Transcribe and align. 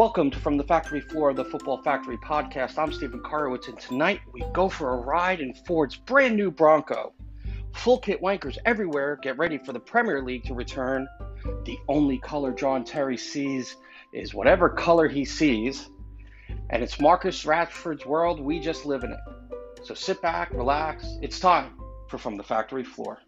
Welcome 0.00 0.30
to 0.30 0.40
From 0.40 0.56
the 0.56 0.64
Factory 0.64 1.02
Floor 1.02 1.28
of 1.28 1.36
the 1.36 1.44
Football 1.44 1.82
Factory 1.82 2.16
podcast. 2.16 2.78
I'm 2.78 2.90
Stephen 2.90 3.20
Karowitz, 3.20 3.68
and 3.68 3.78
tonight 3.78 4.22
we 4.32 4.42
go 4.54 4.66
for 4.66 4.94
a 4.94 4.96
ride 4.96 5.40
in 5.40 5.52
Ford's 5.52 5.94
brand 5.94 6.36
new 6.36 6.50
Bronco. 6.50 7.12
Full 7.74 7.98
kit 7.98 8.22
wankers 8.22 8.56
everywhere 8.64 9.18
get 9.22 9.36
ready 9.36 9.58
for 9.58 9.74
the 9.74 9.78
Premier 9.78 10.22
League 10.22 10.44
to 10.44 10.54
return. 10.54 11.06
The 11.66 11.76
only 11.86 12.16
color 12.16 12.50
John 12.50 12.82
Terry 12.82 13.18
sees 13.18 13.76
is 14.14 14.32
whatever 14.32 14.70
color 14.70 15.06
he 15.06 15.26
sees, 15.26 15.90
and 16.70 16.82
it's 16.82 16.98
Marcus 16.98 17.44
Rashford's 17.44 18.06
world. 18.06 18.40
We 18.40 18.58
just 18.58 18.86
live 18.86 19.04
in 19.04 19.12
it. 19.12 19.20
So 19.82 19.92
sit 19.92 20.22
back, 20.22 20.50
relax. 20.54 21.18
It's 21.20 21.38
time 21.38 21.74
for 22.08 22.16
From 22.16 22.38
the 22.38 22.42
Factory 22.42 22.84
Floor. 22.84 23.18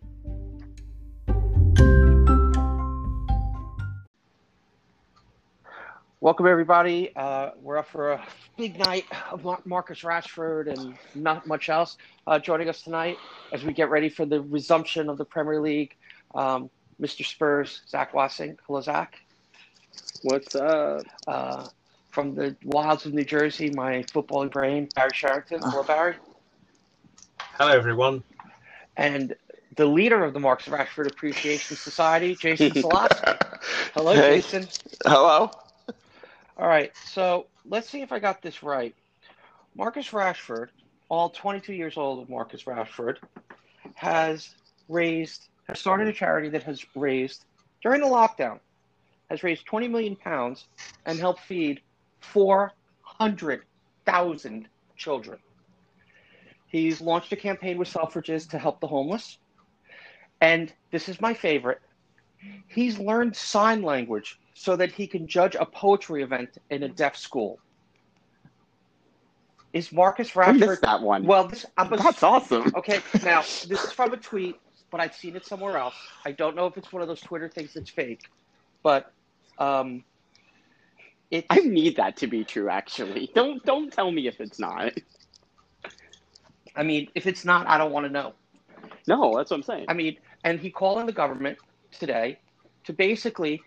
Welcome, 6.22 6.46
everybody. 6.46 7.10
Uh, 7.16 7.50
we're 7.60 7.78
up 7.78 7.88
for 7.88 8.12
a 8.12 8.24
big 8.56 8.78
night 8.78 9.06
of 9.32 9.44
Marcus 9.66 10.02
Rashford 10.02 10.72
and 10.72 10.96
not 11.16 11.48
much 11.48 11.68
else. 11.68 11.96
Uh, 12.28 12.38
joining 12.38 12.68
us 12.68 12.82
tonight 12.82 13.18
as 13.52 13.64
we 13.64 13.72
get 13.72 13.90
ready 13.90 14.08
for 14.08 14.24
the 14.24 14.40
resumption 14.40 15.08
of 15.08 15.18
the 15.18 15.24
Premier 15.24 15.60
League, 15.60 15.96
um, 16.36 16.70
Mr. 17.00 17.26
Spurs, 17.26 17.82
Zach 17.88 18.14
Wassing. 18.14 18.56
Hello, 18.68 18.80
Zach. 18.80 19.16
What's 20.22 20.54
up? 20.54 21.02
Uh, 21.26 21.66
from 22.12 22.36
the 22.36 22.54
wilds 22.66 23.04
of 23.04 23.14
New 23.14 23.24
Jersey, 23.24 23.70
my 23.70 24.04
footballing 24.04 24.52
brain, 24.52 24.88
Barry 24.94 25.10
Sharrington. 25.12 25.58
Hello, 25.58 25.82
Barry. 25.82 26.14
Hello, 27.58 27.72
everyone. 27.72 28.22
And 28.96 29.34
the 29.74 29.86
leader 29.86 30.22
of 30.22 30.34
the 30.34 30.40
Marcus 30.40 30.68
Rashford 30.68 31.10
Appreciation 31.10 31.76
Society, 31.76 32.36
Jason 32.36 32.70
Salatsky. 32.74 33.36
Hello, 33.94 34.14
Hey. 34.14 34.36
Jason. 34.36 34.68
Hello. 35.04 35.50
All 36.58 36.68
right, 36.68 36.92
so 37.06 37.46
let's 37.64 37.88
see 37.88 38.02
if 38.02 38.12
I 38.12 38.18
got 38.18 38.42
this 38.42 38.62
right. 38.62 38.94
Marcus 39.74 40.10
Rashford, 40.10 40.68
all 41.08 41.30
22 41.30 41.72
years 41.72 41.96
old 41.96 42.22
of 42.22 42.28
Marcus 42.28 42.64
Rashford, 42.64 43.16
has 43.94 44.54
raised, 44.88 45.48
has 45.66 45.80
started 45.80 46.08
a 46.08 46.12
charity 46.12 46.50
that 46.50 46.64
has 46.64 46.84
raised, 46.94 47.46
during 47.82 48.02
the 48.02 48.06
lockdown, 48.06 48.60
has 49.30 49.42
raised 49.42 49.64
20 49.64 49.88
million 49.88 50.14
pounds 50.14 50.66
and 51.06 51.18
helped 51.18 51.40
feed 51.40 51.80
400,000 52.20 54.68
children. 54.96 55.38
He's 56.66 57.00
launched 57.00 57.32
a 57.32 57.36
campaign 57.36 57.78
with 57.78 57.88
Selfridges 57.88 58.50
to 58.50 58.58
help 58.58 58.80
the 58.80 58.86
homeless. 58.86 59.38
And 60.42 60.70
this 60.90 61.08
is 61.08 61.18
my 61.18 61.32
favorite. 61.32 61.80
He's 62.68 62.98
learned 62.98 63.36
sign 63.36 63.80
language 63.82 64.38
so 64.54 64.76
that 64.76 64.92
he 64.92 65.06
can 65.06 65.26
judge 65.26 65.54
a 65.54 65.64
poetry 65.64 66.22
event 66.22 66.58
in 66.70 66.82
a 66.82 66.88
deaf 66.88 67.16
school. 67.16 67.58
Is 69.72 69.90
Marcus 69.92 70.36
I 70.36 70.52
Rashford? 70.52 70.58
missed 70.58 70.82
that 70.82 71.00
one. 71.00 71.24
Well, 71.24 71.48
this 71.48 71.64
I'm 71.78 71.92
a, 71.92 71.96
That's 71.96 72.22
awesome. 72.22 72.72
okay. 72.76 73.00
Now 73.24 73.40
this 73.40 73.84
is 73.84 73.92
from 73.92 74.12
a 74.12 74.16
tweet, 74.18 74.56
but 74.90 75.00
I'd 75.00 75.14
seen 75.14 75.34
it 75.34 75.46
somewhere 75.46 75.78
else. 75.78 75.94
I 76.26 76.32
don't 76.32 76.54
know 76.54 76.66
if 76.66 76.76
it's 76.76 76.92
one 76.92 77.00
of 77.02 77.08
those 77.08 77.20
Twitter 77.20 77.48
things 77.48 77.72
that's 77.74 77.88
fake, 77.90 78.20
but 78.82 79.12
um, 79.58 80.04
it's 81.30 81.46
I 81.48 81.60
need 81.60 81.96
that 81.96 82.18
to 82.18 82.26
be 82.26 82.44
true. 82.44 82.68
Actually, 82.68 83.30
don't 83.34 83.64
don't 83.64 83.90
tell 83.90 84.10
me 84.10 84.26
if 84.28 84.40
it's 84.40 84.58
not. 84.58 84.92
I 86.76 86.82
mean, 86.82 87.08
if 87.14 87.26
it's 87.26 87.44
not, 87.44 87.66
I 87.66 87.78
don't 87.78 87.92
want 87.92 88.06
to 88.06 88.12
know. 88.12 88.34
No, 89.06 89.36
that's 89.36 89.50
what 89.50 89.56
I'm 89.56 89.62
saying. 89.62 89.86
I 89.88 89.94
mean, 89.94 90.16
and 90.44 90.60
he 90.60 90.70
called 90.70 90.98
on 90.98 91.06
the 91.06 91.12
government 91.12 91.58
today 91.90 92.38
to 92.84 92.92
basically 92.92 93.62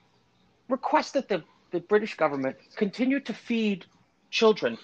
request 0.70 1.14
that 1.14 1.28
the, 1.28 1.44
the 1.72 1.80
British 1.80 2.16
government 2.16 2.58
continue 2.76 3.20
to 3.20 3.34
feed 3.34 3.86
children 4.30 4.78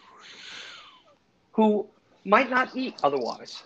who 1.52 1.88
might 2.26 2.50
not 2.50 2.76
eat 2.76 2.96
otherwise. 3.04 3.64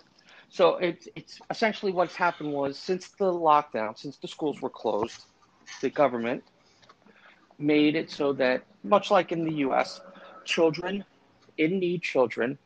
So 0.48 0.76
it's 0.76 1.08
it's 1.14 1.40
essentially 1.50 1.92
what's 1.92 2.14
happened 2.14 2.52
was 2.52 2.78
since 2.78 3.08
the 3.08 3.32
lockdown, 3.32 3.98
since 3.98 4.16
the 4.16 4.28
schools 4.28 4.62
were 4.62 4.70
closed, 4.70 5.22
the 5.80 5.90
government 5.90 6.42
made 7.58 7.96
it 7.96 8.10
so 8.10 8.32
that 8.34 8.62
much 8.84 9.10
like 9.10 9.32
in 9.32 9.44
the 9.44 9.54
US, 9.66 10.00
children 10.44 11.04
in 11.58 11.78
need 11.78 12.02
children 12.02 12.58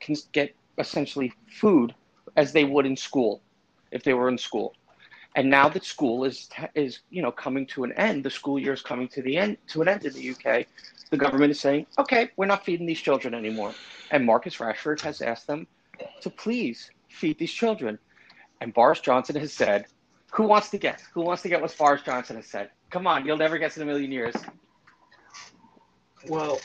can 0.00 0.16
get 0.32 0.54
essentially 0.78 1.32
food 1.48 1.94
as 2.36 2.52
they 2.52 2.64
would 2.64 2.86
in 2.86 2.96
school 2.96 3.42
if 3.90 4.02
they 4.02 4.14
were 4.14 4.28
in 4.28 4.38
school. 4.38 4.74
And 5.36 5.48
now 5.48 5.68
that 5.68 5.84
school 5.84 6.24
is 6.24 6.48
is 6.74 7.00
you 7.10 7.22
know 7.22 7.30
coming 7.30 7.66
to 7.68 7.84
an 7.84 7.92
end, 7.92 8.24
the 8.24 8.30
school 8.30 8.58
year 8.58 8.72
is 8.72 8.82
coming 8.82 9.08
to 9.08 9.22
the 9.22 9.36
end 9.36 9.58
to 9.68 9.82
an 9.82 9.88
end 9.88 10.04
in 10.04 10.12
the 10.12 10.30
UK. 10.30 10.66
The 11.10 11.16
government 11.16 11.50
is 11.52 11.60
saying, 11.60 11.86
okay, 11.98 12.30
we're 12.36 12.46
not 12.46 12.64
feeding 12.64 12.86
these 12.86 13.00
children 13.00 13.34
anymore. 13.34 13.74
And 14.10 14.24
Marcus 14.26 14.56
Rashford 14.56 15.00
has 15.02 15.20
asked 15.20 15.46
them 15.46 15.66
to 16.20 16.30
please 16.30 16.90
feed 17.08 17.38
these 17.38 17.52
children. 17.52 17.98
And 18.60 18.72
Boris 18.74 19.00
Johnson 19.00 19.36
has 19.36 19.52
said, 19.52 19.86
who 20.32 20.44
wants 20.44 20.68
to 20.70 20.78
guess? 20.78 21.02
Who 21.14 21.22
wants 21.22 21.42
to 21.42 21.48
get 21.48 21.60
what 21.60 21.76
Boris 21.76 22.02
Johnson 22.02 22.36
has 22.36 22.46
said? 22.46 22.70
Come 22.90 23.06
on, 23.06 23.26
you'll 23.26 23.38
never 23.38 23.58
guess 23.58 23.76
in 23.76 23.82
a 23.82 23.86
million 23.86 24.12
years. 24.12 24.34
Well, 26.28 26.60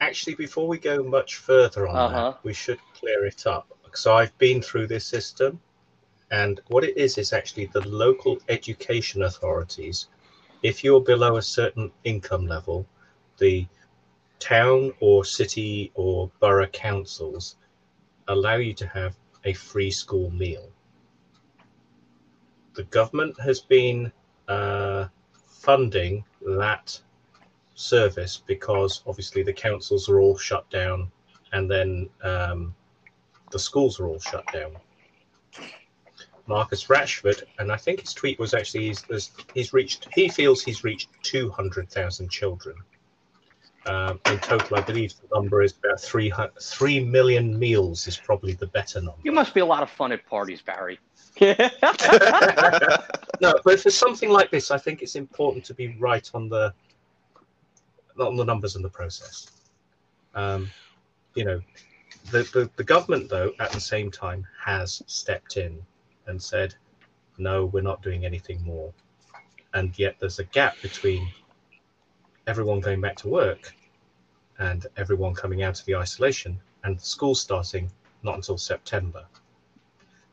actually, 0.00 0.34
before 0.34 0.66
we 0.68 0.78
go 0.78 1.02
much 1.02 1.36
further 1.36 1.86
on 1.88 1.96
Uh-huh. 1.96 2.30
that, 2.32 2.44
we 2.44 2.52
should 2.52 2.80
clear 2.94 3.24
it 3.24 3.46
up. 3.46 3.68
So 3.94 4.14
I've 4.14 4.36
been 4.38 4.60
through 4.60 4.86
this 4.88 5.06
system, 5.06 5.60
and 6.30 6.60
what 6.68 6.84
it 6.84 6.96
is 6.96 7.18
is 7.18 7.32
actually 7.32 7.66
the 7.66 7.86
local 7.88 8.38
education 8.48 9.22
authorities. 9.22 10.08
If 10.62 10.84
you're 10.84 11.00
below 11.00 11.36
a 11.36 11.42
certain 11.42 11.90
income 12.04 12.46
level, 12.46 12.86
the 13.38 13.66
town 14.38 14.92
or 15.00 15.24
city 15.24 15.90
or 15.94 16.30
borough 16.40 16.66
councils 16.68 17.56
allow 18.28 18.56
you 18.56 18.74
to 18.74 18.86
have 18.86 19.16
a 19.44 19.52
free 19.52 19.90
school 19.90 20.30
meal. 20.30 20.68
The 22.74 22.84
government 22.84 23.40
has 23.40 23.60
been 23.60 24.12
uh, 24.48 25.06
funding 25.46 26.24
that 26.42 27.00
service 27.74 28.42
because 28.46 29.02
obviously 29.06 29.42
the 29.42 29.52
councils 29.52 30.08
are 30.08 30.20
all 30.20 30.36
shut 30.36 30.68
down 30.70 31.10
and 31.52 31.70
then 31.70 32.08
um, 32.22 32.74
the 33.50 33.58
schools 33.58 33.98
are 33.98 34.06
all 34.06 34.20
shut 34.20 34.44
down. 34.52 34.76
Marcus 36.48 36.86
Rashford, 36.86 37.42
and 37.58 37.70
I 37.70 37.76
think 37.76 38.00
his 38.00 38.14
tweet 38.14 38.38
was 38.38 38.54
actually 38.54 38.86
he's, 38.88 39.04
he's 39.54 39.72
reached, 39.74 40.08
he 40.14 40.28
feels 40.28 40.62
he's 40.62 40.82
reached 40.82 41.10
200,000 41.22 42.30
children. 42.30 42.74
Um, 43.86 44.18
in 44.26 44.38
total, 44.38 44.78
I 44.78 44.80
believe 44.80 45.14
the 45.20 45.28
number 45.34 45.62
is 45.62 45.74
about 45.82 46.00
3, 46.00 46.32
3 46.60 47.04
million 47.04 47.58
meals, 47.58 48.06
is 48.06 48.16
probably 48.16 48.54
the 48.54 48.66
better 48.66 49.00
number. 49.00 49.20
You 49.22 49.32
must 49.32 49.54
be 49.54 49.60
a 49.60 49.66
lot 49.66 49.82
of 49.82 49.90
fun 49.90 50.10
at 50.12 50.26
parties, 50.26 50.62
Barry. 50.62 50.98
no, 51.40 51.54
but 53.64 53.80
for 53.80 53.90
something 53.90 54.30
like 54.30 54.50
this, 54.50 54.70
I 54.70 54.78
think 54.78 55.02
it's 55.02 55.14
important 55.14 55.64
to 55.66 55.74
be 55.74 55.96
right 55.98 56.28
on 56.34 56.48
the 56.48 56.74
on 58.18 58.36
the 58.36 58.44
numbers 58.44 58.74
and 58.74 58.84
the 58.84 58.88
process. 58.88 59.46
Um, 60.34 60.68
you 61.34 61.44
know, 61.44 61.60
the, 62.32 62.42
the 62.52 62.70
the 62.74 62.84
government 62.84 63.28
though 63.28 63.52
at 63.60 63.70
the 63.70 63.80
same 63.80 64.10
time 64.10 64.44
has 64.64 65.02
stepped 65.06 65.56
in 65.56 65.80
and 66.28 66.40
said, 66.40 66.74
no, 67.38 67.66
we're 67.66 67.82
not 67.82 68.02
doing 68.02 68.24
anything 68.24 68.62
more, 68.64 68.92
and 69.74 69.98
yet 69.98 70.16
there's 70.18 70.38
a 70.38 70.44
gap 70.44 70.76
between 70.82 71.28
everyone 72.46 72.80
going 72.80 73.00
back 73.00 73.16
to 73.16 73.28
work 73.28 73.74
and 74.58 74.86
everyone 74.96 75.34
coming 75.34 75.62
out 75.62 75.78
of 75.78 75.84
the 75.86 75.94
isolation 75.94 76.58
and 76.84 77.00
school 77.00 77.34
starting 77.34 77.90
not 78.22 78.36
until 78.36 78.56
September. 78.56 79.24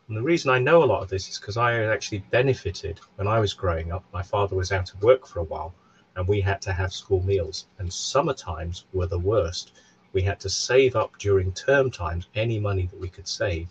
And 0.07 0.15
the 0.15 0.21
reason 0.21 0.51
I 0.51 0.59
know 0.59 0.83
a 0.83 0.85
lot 0.85 1.01
of 1.01 1.09
this 1.09 1.29
is 1.29 1.39
because 1.39 1.57
I 1.57 1.83
actually 1.83 2.19
benefited 2.29 2.99
when 3.15 3.27
I 3.27 3.39
was 3.39 3.53
growing 3.53 3.91
up. 3.91 4.03
My 4.13 4.21
father 4.21 4.55
was 4.55 4.71
out 4.71 4.93
of 4.93 5.01
work 5.01 5.25
for 5.25 5.39
a 5.39 5.43
while 5.43 5.73
and 6.15 6.27
we 6.27 6.41
had 6.41 6.61
to 6.61 6.71
have 6.71 6.93
school 6.93 7.23
meals. 7.23 7.65
And 7.79 7.91
summer 7.91 8.33
times 8.33 8.85
were 8.93 9.07
the 9.07 9.19
worst. 9.19 9.73
We 10.13 10.21
had 10.21 10.39
to 10.41 10.49
save 10.49 10.95
up 10.95 11.17
during 11.17 11.51
term 11.51 11.91
times 11.91 12.27
any 12.35 12.59
money 12.59 12.85
that 12.85 12.99
we 12.99 13.09
could 13.09 13.27
save, 13.27 13.67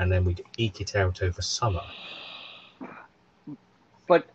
and 0.00 0.10
then 0.10 0.24
we'd 0.24 0.42
eke 0.56 0.80
it 0.80 0.96
out 0.96 1.22
over 1.22 1.42
summer. 1.42 1.82
But 4.08 4.26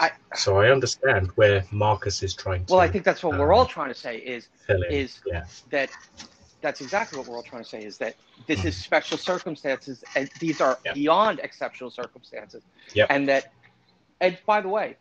I, 0.00 0.10
So 0.34 0.56
I 0.58 0.70
understand 0.70 1.30
where 1.36 1.64
Marcus 1.70 2.22
is 2.22 2.34
trying 2.34 2.64
to 2.64 2.72
well, 2.72 2.80
I 2.80 2.88
think 2.88 3.04
that's 3.04 3.22
what 3.22 3.34
we're 3.38 3.52
um, 3.52 3.58
all 3.60 3.66
trying 3.66 3.88
to 3.88 3.94
say 3.94 4.16
is 4.16 4.48
is 4.90 5.20
yeah. 5.26 5.44
that 5.70 5.90
that's 6.62 6.80
exactly 6.80 7.18
what 7.18 7.28
we're 7.28 7.36
all 7.36 7.42
trying 7.42 7.62
to 7.62 7.68
say 7.68 7.84
is 7.84 7.98
that 7.98 8.16
this 8.46 8.64
is 8.64 8.76
special 8.76 9.18
circumstances 9.18 10.02
and 10.16 10.30
these 10.40 10.60
are 10.60 10.78
Yeah. 10.84 10.94
beyond 10.94 11.40
exceptional 11.40 11.90
circumstances 11.90 12.62
Yep. 12.94 13.06
and 13.10 13.28
that 13.28 13.52
and 14.20 14.38
by 14.46 14.60
the 14.60 14.68
way 14.68 14.96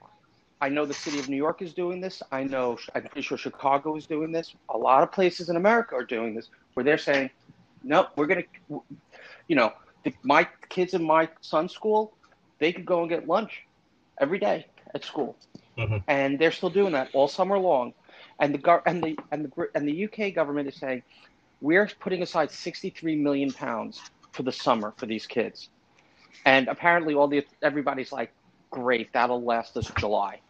i 0.61 0.69
know 0.69 0.85
the 0.85 0.94
city 0.94 1.19
of 1.19 1.29
new 1.29 1.38
york 1.38 1.61
is 1.61 1.73
doing 1.73 1.99
this 1.99 2.21
i 2.31 2.44
know 2.44 2.77
i'm 2.94 3.03
pretty 3.03 3.21
sure 3.21 3.38
chicago 3.38 3.95
is 3.95 4.05
doing 4.05 4.31
this 4.31 4.53
a 4.69 4.77
lot 4.77 5.01
of 5.01 5.11
places 5.11 5.49
in 5.49 5.55
america 5.55 5.95
are 5.95 6.03
doing 6.03 6.35
this 6.35 6.49
where 6.75 6.83
they're 6.83 6.97
saying 6.97 7.29
no 7.83 8.07
we're 8.15 8.27
going 8.27 8.44
to 8.69 8.83
you 9.47 9.55
know 9.55 9.71
the, 10.03 10.13
my 10.23 10.47
kids 10.69 10.94
in 10.94 11.03
my 11.03 11.29
son's 11.41 11.73
school 11.73 12.13
they 12.59 12.71
could 12.73 12.85
go 12.85 13.01
and 13.01 13.09
get 13.09 13.27
lunch 13.27 13.63
every 14.19 14.39
day 14.39 14.65
at 14.95 15.03
school 15.03 15.38
Mhm. 15.77 16.03
and 16.07 16.39
they're 16.39 16.51
still 16.51 16.69
doing 16.69 16.94
that 16.94 17.09
all 17.13 17.27
summer 17.27 17.57
long. 17.57 17.94
And 18.39 18.53
the 18.53 18.59
gov- 18.59 18.81
and 18.85 19.03
the 19.03 19.17
and 19.31 19.45
the 19.45 19.67
and 19.75 19.88
the 19.88 19.94
UK 19.94 20.31
government 20.31 20.67
is 20.67 20.77
saying 20.77 21.03
we're 21.61 21.89
putting 21.99 22.21
aside 22.21 22.51
63 22.51 23.15
million 23.15 23.53
pounds 23.53 24.01
for 24.33 24.44
the 24.44 24.51
summer 24.51 24.94
for 24.97 25.05
these 25.05 25.25
kids, 25.27 25.69
and 26.45 26.67
apparently 26.67 27.13
all 27.13 27.27
the 27.27 27.45
everybody's 27.63 28.11
like, 28.11 28.33
great, 28.71 29.11
that'll 29.13 29.44
last 29.44 29.77
us 29.77 29.91
July. 29.97 30.41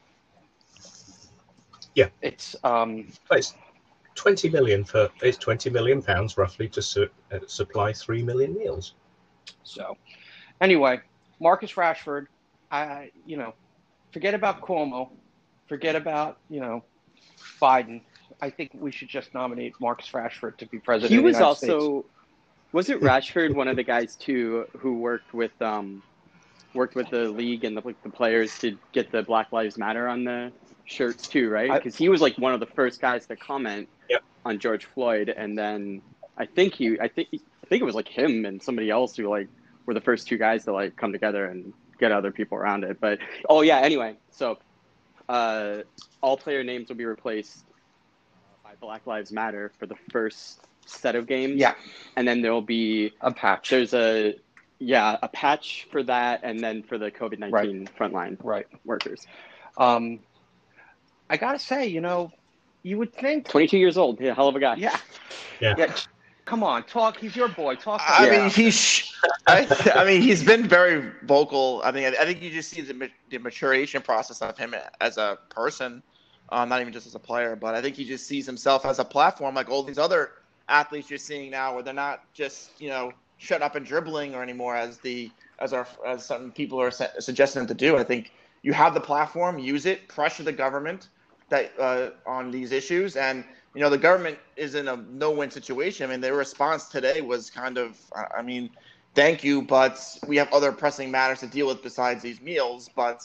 Yeah. 1.96 2.10
it's 2.22 2.56
um 2.64 3.08
it's 3.32 3.54
20 4.18 4.50
million 4.50 4.84
for 4.84 5.10
it's 5.22 5.38
20 5.38 5.70
million 5.70 6.02
pounds 6.02 6.38
roughly 6.38 6.68
to 6.70 6.82
su- 6.82 7.10
uh, 7.32 7.40
supply 7.48 7.94
3 7.94 8.24
million 8.24 8.54
meals. 8.54 8.96
So, 9.64 9.96
anyway, 10.60 11.00
Marcus 11.40 11.74
Rashford, 11.74 12.28
I 12.72 13.12
you 13.26 13.38
know, 13.38 13.54
forget 14.12 14.34
about 14.34 14.62
Cuomo, 14.62 15.10
forget 15.70 15.96
about 15.96 16.40
you 16.50 16.60
know, 16.60 16.84
Biden. 17.62 18.02
I 18.42 18.50
think 18.50 18.72
we 18.74 18.92
should 18.92 19.08
just 19.08 19.34
nominate 19.34 19.74
Marcus 19.80 20.10
Rashford 20.10 20.58
to 20.58 20.66
be 20.66 20.80
president. 20.80 21.12
He 21.12 21.18
of 21.18 21.24
the 21.24 21.28
was 21.28 21.36
United 21.38 21.48
also 21.48 22.06
was 22.74 22.90
it 22.90 23.00
Rashford, 23.02 23.56
one 23.56 23.68
of 23.68 23.76
the 23.76 23.84
guys 23.84 24.16
too, 24.16 24.66
who 24.78 25.00
worked 25.00 25.34
with 25.34 25.60
um 25.62 26.04
worked 26.78 26.96
with 26.96 27.10
the 27.10 27.30
league 27.30 27.64
and 27.66 27.76
the 27.76 27.82
like 27.84 28.02
the 28.04 28.10
players 28.10 28.58
to 28.60 28.78
get 28.94 29.12
the 29.12 29.24
Black 29.24 29.52
Lives 29.52 29.78
Matter 29.78 30.08
on 30.08 30.24
the 30.24 30.52
shirts 30.86 31.28
too, 31.28 31.50
right? 31.50 31.72
Because 31.74 31.96
he 31.98 32.08
was 32.08 32.22
like 32.22 32.38
one 32.38 32.54
of 32.54 32.60
the 32.62 32.66
first 32.68 33.02
guys 33.02 33.26
to 33.28 33.36
comment 33.36 33.90
Yep. 34.10 34.24
on 34.46 34.60
George 34.60 34.86
Floyd, 34.86 35.28
and 35.28 35.58
then 35.58 36.02
I 36.38 36.46
think 36.46 36.76
he, 36.76 36.98
I 37.00 37.10
think, 37.10 37.28
I 37.34 37.68
think 37.68 37.82
it 37.82 37.86
was 37.86 37.96
like 37.96 38.08
him 38.08 38.46
and 38.46 38.62
somebody 38.64 38.90
else 38.90 39.18
who 39.18 39.28
like 39.28 39.50
were 39.86 39.94
the 39.94 40.00
first 40.02 40.28
two 40.28 40.38
guys 40.38 40.64
to 40.66 40.72
like 40.72 40.96
come 40.96 41.12
together 41.12 41.46
and 41.46 41.74
get 42.00 42.14
other 42.14 42.32
people 42.32 42.58
around 42.58 42.86
it. 42.86 43.00
But 43.02 43.20
oh 43.50 43.62
yeah, 43.62 43.80
anyway, 43.80 44.16
so 44.32 44.60
uh, 45.28 45.80
all 46.22 46.38
player 46.38 46.64
names 46.64 46.88
will 46.88 46.96
be 46.96 47.06
replaced 47.06 47.66
by 48.64 48.72
Black 48.80 49.06
Lives 49.08 49.32
Matter 49.32 49.72
for 49.78 49.88
the 49.88 49.96
first 50.12 50.62
set 50.86 51.16
of 51.16 51.28
games. 51.28 51.56
Yeah, 51.60 51.74
and 52.16 52.26
then 52.28 52.42
there'll 52.42 52.62
be 52.62 53.12
a 53.20 53.32
patch. 53.32 53.72
there's 53.72 53.94
a 53.94 54.36
yeah 54.80 55.18
a 55.22 55.28
patch 55.28 55.88
for 55.92 56.04
that, 56.04 56.42
and 56.44 56.60
then 56.60 56.84
for 56.84 56.98
the 56.98 57.12
COVID 57.12 57.40
nineteen 57.40 57.88
frontline 58.00 58.38
Right. 58.44 58.68
workers. 58.86 59.26
Um, 59.78 60.20
I 61.30 61.38
gotta 61.38 61.60
say, 61.60 61.88
you 61.88 62.02
know, 62.02 62.32
you 62.84 62.98
would 62.98 63.14
think. 63.14 63.48
Twenty 63.48 63.68
two 63.68 63.78
years 63.78 63.98
old, 63.98 64.20
yeah, 64.20 64.34
hell 64.34 64.48
of 64.48 64.56
a 64.56 64.60
guy. 64.60 64.76
Yeah. 64.76 64.98
Yeah. 65.60 65.94
Come 66.46 66.64
on, 66.64 66.84
talk. 66.84 67.18
He's 67.18 67.36
your 67.36 67.50
boy. 67.50 67.76
Talk. 67.76 68.00
to 68.00 68.10
I 68.10 68.26
him. 68.26 68.42
mean, 68.44 68.50
he's. 68.50 69.12
I, 69.48 69.68
I 69.96 70.06
mean, 70.06 70.22
he's 70.22 70.44
been 70.44 70.66
very 70.66 71.12
vocal. 71.24 71.82
I 71.84 71.92
mean, 71.92 72.06
I, 72.06 72.22
I 72.22 72.26
think 72.26 72.42
you 72.42 72.50
just 72.50 72.70
see 72.70 72.82
the, 72.82 73.10
the 73.30 73.38
maturation 73.40 74.02
process 74.02 74.42
of 74.42 74.58
him 74.58 74.74
as 75.02 75.18
a 75.18 75.38
person, 75.50 76.02
um, 76.50 76.70
not 76.70 76.80
even 76.80 76.94
just 76.94 77.06
as 77.06 77.16
a 77.16 77.20
player. 77.20 77.58
But 77.58 77.76
I 77.76 77.82
think 77.82 77.98
he 77.98 78.06
just 78.06 78.28
sees 78.28 78.46
himself 78.46 78.86
as 78.86 79.00
a 79.00 79.04
platform, 79.06 79.56
like 79.56 79.70
all 79.70 79.84
these 79.84 79.98
other 79.98 80.32
athletes 80.70 81.10
you're 81.10 81.20
seeing 81.20 81.52
now, 81.52 81.74
where 81.74 81.84
they're 81.84 81.94
not 81.94 82.22
just 82.34 82.80
you 82.80 82.90
know 82.90 83.12
shut 83.38 83.62
up 83.62 83.76
and 83.76 83.86
dribbling 83.86 84.36
or 84.36 84.44
anymore 84.44 84.76
as 84.76 85.00
the 85.00 85.32
as 85.60 85.74
our 85.74 85.88
as 86.06 86.26
some 86.26 86.52
people 86.52 86.82
are 86.82 86.92
su- 86.92 87.06
suggesting 87.20 87.62
them 87.62 87.68
to 87.68 87.74
do. 87.74 87.98
I 87.98 88.04
think 88.04 88.32
you 88.64 88.74
have 88.74 88.94
the 88.94 89.02
platform, 89.02 89.60
use 89.60 89.86
it, 89.86 90.08
pressure 90.10 90.44
the 90.44 90.54
government 90.54 91.10
that 91.50 91.74
uh, 91.80 92.12
on 92.26 92.52
these 92.52 92.72
issues, 92.72 93.16
and 93.16 93.46
you 93.74 93.82
know 93.82 93.90
the 93.90 93.98
government 93.98 94.40
is 94.56 94.76
in 94.76 94.88
a 94.88 94.98
no-win 94.98 95.52
situation. 95.52 96.08
I 96.08 96.12
mean, 96.12 96.22
their 96.22 96.36
response 96.36 96.90
today 96.90 97.22
was 97.22 97.50
kind 97.50 97.78
of, 97.78 97.98
I- 98.16 98.42
mean, 98.42 98.72
thank 99.16 99.44
you, 99.44 99.62
but 99.62 100.00
we 100.28 100.38
have 100.38 100.52
other 100.54 100.72
pressing 100.72 101.12
matters 101.12 101.40
to 101.42 101.48
deal 101.48 101.68
with 101.68 101.82
besides 101.84 102.22
these 102.24 102.42
meals. 102.42 102.90
But 102.96 103.22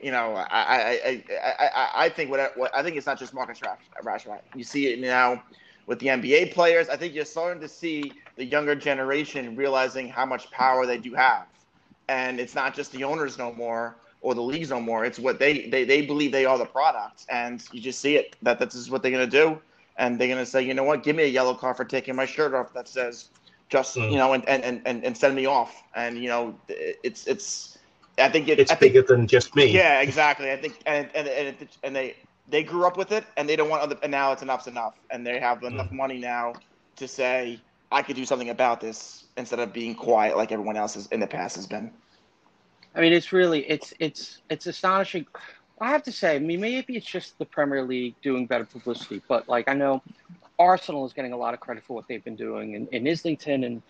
you 0.00 0.10
know, 0.12 0.34
I 0.36 0.44
I 0.50 0.78
I, 0.80 1.24
I, 1.58 1.90
I- 2.06 2.08
think 2.10 2.30
what, 2.30 2.56
what 2.56 2.74
I 2.76 2.82
think 2.82 2.96
it's 2.96 3.06
not 3.06 3.18
just 3.18 3.34
Marcus 3.34 3.60
Rash- 3.62 3.90
Rashford. 4.04 4.40
You 4.54 4.64
see 4.64 4.86
it 4.92 5.00
now 5.00 5.42
with 5.86 5.98
the 5.98 6.10
NBA 6.10 6.46
players. 6.46 6.88
I 6.88 6.96
think 6.96 7.14
you're 7.14 7.24
starting 7.24 7.60
to 7.62 7.68
see 7.68 8.12
the 8.36 8.44
younger 8.44 8.74
generation 8.74 9.56
realizing 9.56 10.08
how 10.08 10.26
much 10.26 10.50
power 10.50 10.86
they 10.86 10.98
do 10.98 11.14
have, 11.14 11.46
and 12.08 12.40
it's 12.40 12.54
not 12.54 12.74
just 12.74 12.92
the 12.92 13.04
owners 13.04 13.38
no 13.38 13.52
more 13.52 13.96
or 14.20 14.34
the 14.34 14.42
leagues 14.42 14.70
no 14.70 14.80
more. 14.80 15.04
It's 15.04 15.18
what 15.18 15.38
they 15.38 15.68
they, 15.68 15.84
they 15.84 16.02
believe 16.02 16.32
they 16.32 16.44
are 16.46 16.58
the 16.58 16.66
product, 16.66 17.24
and 17.28 17.62
you 17.72 17.80
just 17.80 18.00
see 18.00 18.16
it 18.16 18.36
that 18.42 18.58
this 18.58 18.74
is 18.74 18.90
what 18.90 19.02
they're 19.02 19.12
gonna 19.12 19.26
do, 19.26 19.60
and 19.96 20.20
they're 20.20 20.28
gonna 20.28 20.46
say, 20.46 20.62
you 20.62 20.74
know 20.74 20.84
what, 20.84 21.02
give 21.02 21.16
me 21.16 21.24
a 21.24 21.28
yellow 21.28 21.54
card 21.54 21.76
for 21.76 21.84
taking 21.84 22.14
my 22.16 22.26
shirt 22.26 22.54
off 22.54 22.72
that 22.74 22.88
says 22.88 23.30
just 23.68 23.96
Mm. 23.96 24.10
you 24.12 24.16
know, 24.16 24.32
and, 24.32 24.48
and, 24.48 24.82
and, 24.86 25.04
and 25.04 25.16
send 25.16 25.34
me 25.34 25.46
off, 25.46 25.82
and 25.94 26.18
you 26.18 26.28
know, 26.28 26.54
it's 26.68 27.26
it's. 27.26 27.75
I 28.18 28.28
think 28.28 28.48
it, 28.48 28.58
It's 28.58 28.70
I 28.70 28.74
think, 28.74 28.94
bigger 28.94 29.06
than 29.06 29.26
just 29.26 29.54
me. 29.54 29.66
yeah, 29.66 30.00
exactly. 30.00 30.50
I 30.50 30.56
think, 30.56 30.80
and 30.86 31.08
and 31.14 31.28
and, 31.28 31.48
it, 31.48 31.76
and 31.82 31.94
they 31.94 32.16
they 32.48 32.62
grew 32.62 32.86
up 32.86 32.96
with 32.96 33.12
it, 33.12 33.24
and 33.36 33.48
they 33.48 33.56
don't 33.56 33.68
want 33.68 33.82
other. 33.82 33.96
And 34.02 34.10
now 34.10 34.32
it's 34.32 34.42
enough's 34.42 34.66
enough, 34.66 34.94
and 35.10 35.26
they 35.26 35.38
have 35.38 35.60
hmm. 35.60 35.66
enough 35.66 35.90
money 35.92 36.18
now 36.18 36.54
to 36.96 37.06
say 37.06 37.60
I 37.92 38.02
could 38.02 38.16
do 38.16 38.24
something 38.24 38.50
about 38.50 38.80
this 38.80 39.24
instead 39.36 39.58
of 39.60 39.72
being 39.72 39.94
quiet 39.94 40.36
like 40.36 40.50
everyone 40.50 40.76
else 40.76 40.94
has 40.94 41.06
in 41.08 41.20
the 41.20 41.26
past 41.26 41.56
has 41.56 41.66
been. 41.66 41.90
I 42.94 43.00
mean, 43.00 43.12
it's 43.12 43.32
really 43.32 43.68
it's 43.68 43.92
it's 43.98 44.40
it's 44.48 44.66
astonishing. 44.66 45.26
I 45.78 45.90
have 45.90 46.02
to 46.04 46.12
say, 46.12 46.36
I 46.36 46.38
mean, 46.38 46.60
maybe 46.60 46.96
it's 46.96 47.06
just 47.06 47.38
the 47.38 47.44
Premier 47.44 47.82
League 47.82 48.14
doing 48.22 48.46
better 48.46 48.64
publicity, 48.64 49.20
but 49.28 49.46
like 49.46 49.68
I 49.68 49.74
know 49.74 50.02
Arsenal 50.58 51.04
is 51.06 51.12
getting 51.12 51.32
a 51.32 51.36
lot 51.36 51.54
of 51.54 51.60
credit 51.60 51.84
for 51.84 51.94
what 51.94 52.08
they've 52.08 52.24
been 52.24 52.36
doing 52.36 52.74
in, 52.74 52.86
in 52.88 53.06
Islington 53.06 53.64
and 53.64 53.82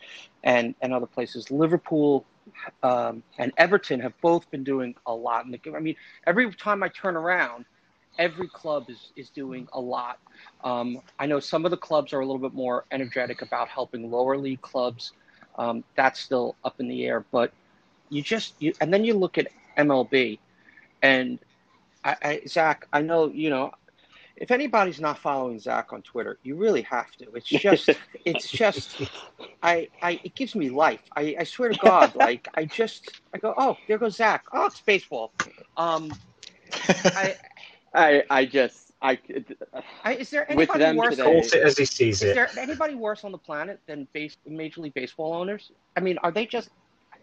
and 0.45 0.75
and 0.81 0.93
other 0.93 1.07
places. 1.07 1.51
Liverpool 1.51 2.25
um, 2.83 3.23
and 3.39 3.53
Everton 3.57 4.01
have 4.01 4.19
both 4.21 4.51
been 4.51 4.65
doing 4.65 4.95
a 5.07 5.13
lot. 5.15 5.45
In 5.45 5.53
the, 5.53 5.61
I 5.77 5.81
mean, 5.81 5.97
every 6.27 6.53
time 6.55 6.83
I 6.83 6.89
turn 6.89 7.17
around, 7.17 7.65
every 8.19 8.49
club 8.49 8.87
is 8.89 9.13
is 9.17 9.31
doing 9.31 9.69
a 9.73 9.81
lot. 9.81 10.19
Um, 10.65 11.01
I 11.19 11.27
know 11.27 11.41
some 11.41 11.65
of 11.65 11.71
the 11.71 11.77
clubs 11.77 12.13
are 12.13 12.21
a 12.21 12.27
little 12.27 12.41
bit 12.41 12.55
more 12.55 12.85
energetic 12.91 13.43
about 13.43 13.69
helping 13.69 14.11
lower 14.11 14.37
league 14.37 14.63
clubs. 14.63 15.13
Um, 15.59 15.85
that's 15.97 16.21
still 16.21 16.55
up 16.65 16.81
in 16.81 16.89
the 16.89 17.07
air, 17.07 17.25
but 17.31 17.53
you 18.11 18.23
just 18.23 18.55
you 18.59 18.73
and 18.81 18.93
then 18.93 19.05
you 19.05 19.15
look 19.15 19.39
at 19.39 19.49
MLB, 19.79 20.39
and 21.03 21.39
I, 22.05 22.17
I 22.23 22.41
Zach, 22.47 22.87
I 22.93 23.03
know 23.03 23.29
you 23.29 23.51
know. 23.51 23.73
If 24.37 24.51
anybody's 24.51 25.01
not 25.01 25.19
following 25.19 25.59
Zach 25.59 25.93
on 25.93 26.03
Twitter, 26.03 26.39
you 26.43 26.57
really 26.57 26.83
have 26.83 27.11
to. 27.17 27.27
It's 27.35 27.47
just, 27.47 27.89
it's 28.25 28.51
just, 28.51 29.01
I, 29.63 29.89
I, 30.03 30.21
it 30.25 30.35
gives 30.35 30.55
me 30.55 30.69
life. 30.69 31.01
I, 31.17 31.37
I 31.41 31.45
swear 31.45 31.71
to 31.71 31.79
God, 31.79 32.15
like 32.27 32.47
I 32.55 32.67
just, 32.67 33.21
I 33.35 33.39
go, 33.39 33.55
oh, 33.57 33.77
there 33.89 33.99
goes 33.99 34.17
Zach. 34.17 34.45
Oh, 34.53 34.67
it's 34.67 34.81
baseball. 34.81 35.33
Um, 35.77 36.13
I, 37.05 37.37
I 37.95 38.23
I 38.29 38.45
just 38.45 38.93
I 39.01 39.19
I 40.05 40.15
is 40.15 40.31
there 40.31 40.47
With 40.51 40.71
anybody 40.71 40.79
them 40.81 40.97
worse? 40.97 41.17
today- 41.17 41.23
Calls 41.25 41.53
it 41.53 41.63
as 41.63 41.79
he 41.79 41.85
sees 41.85 42.23
Is 42.23 42.31
it. 42.31 42.35
there 42.35 42.51
anybody 42.59 42.95
worse 42.95 43.25
on 43.25 43.33
the 43.33 43.39
planet 43.39 43.81
than 43.87 44.07
base, 44.13 44.37
Major 44.47 44.83
League 44.83 44.95
Baseball 44.95 45.33
owners? 45.35 45.71
I 45.97 46.01
mean, 46.01 46.19
are 46.19 46.31
they 46.31 46.45
just 46.47 46.71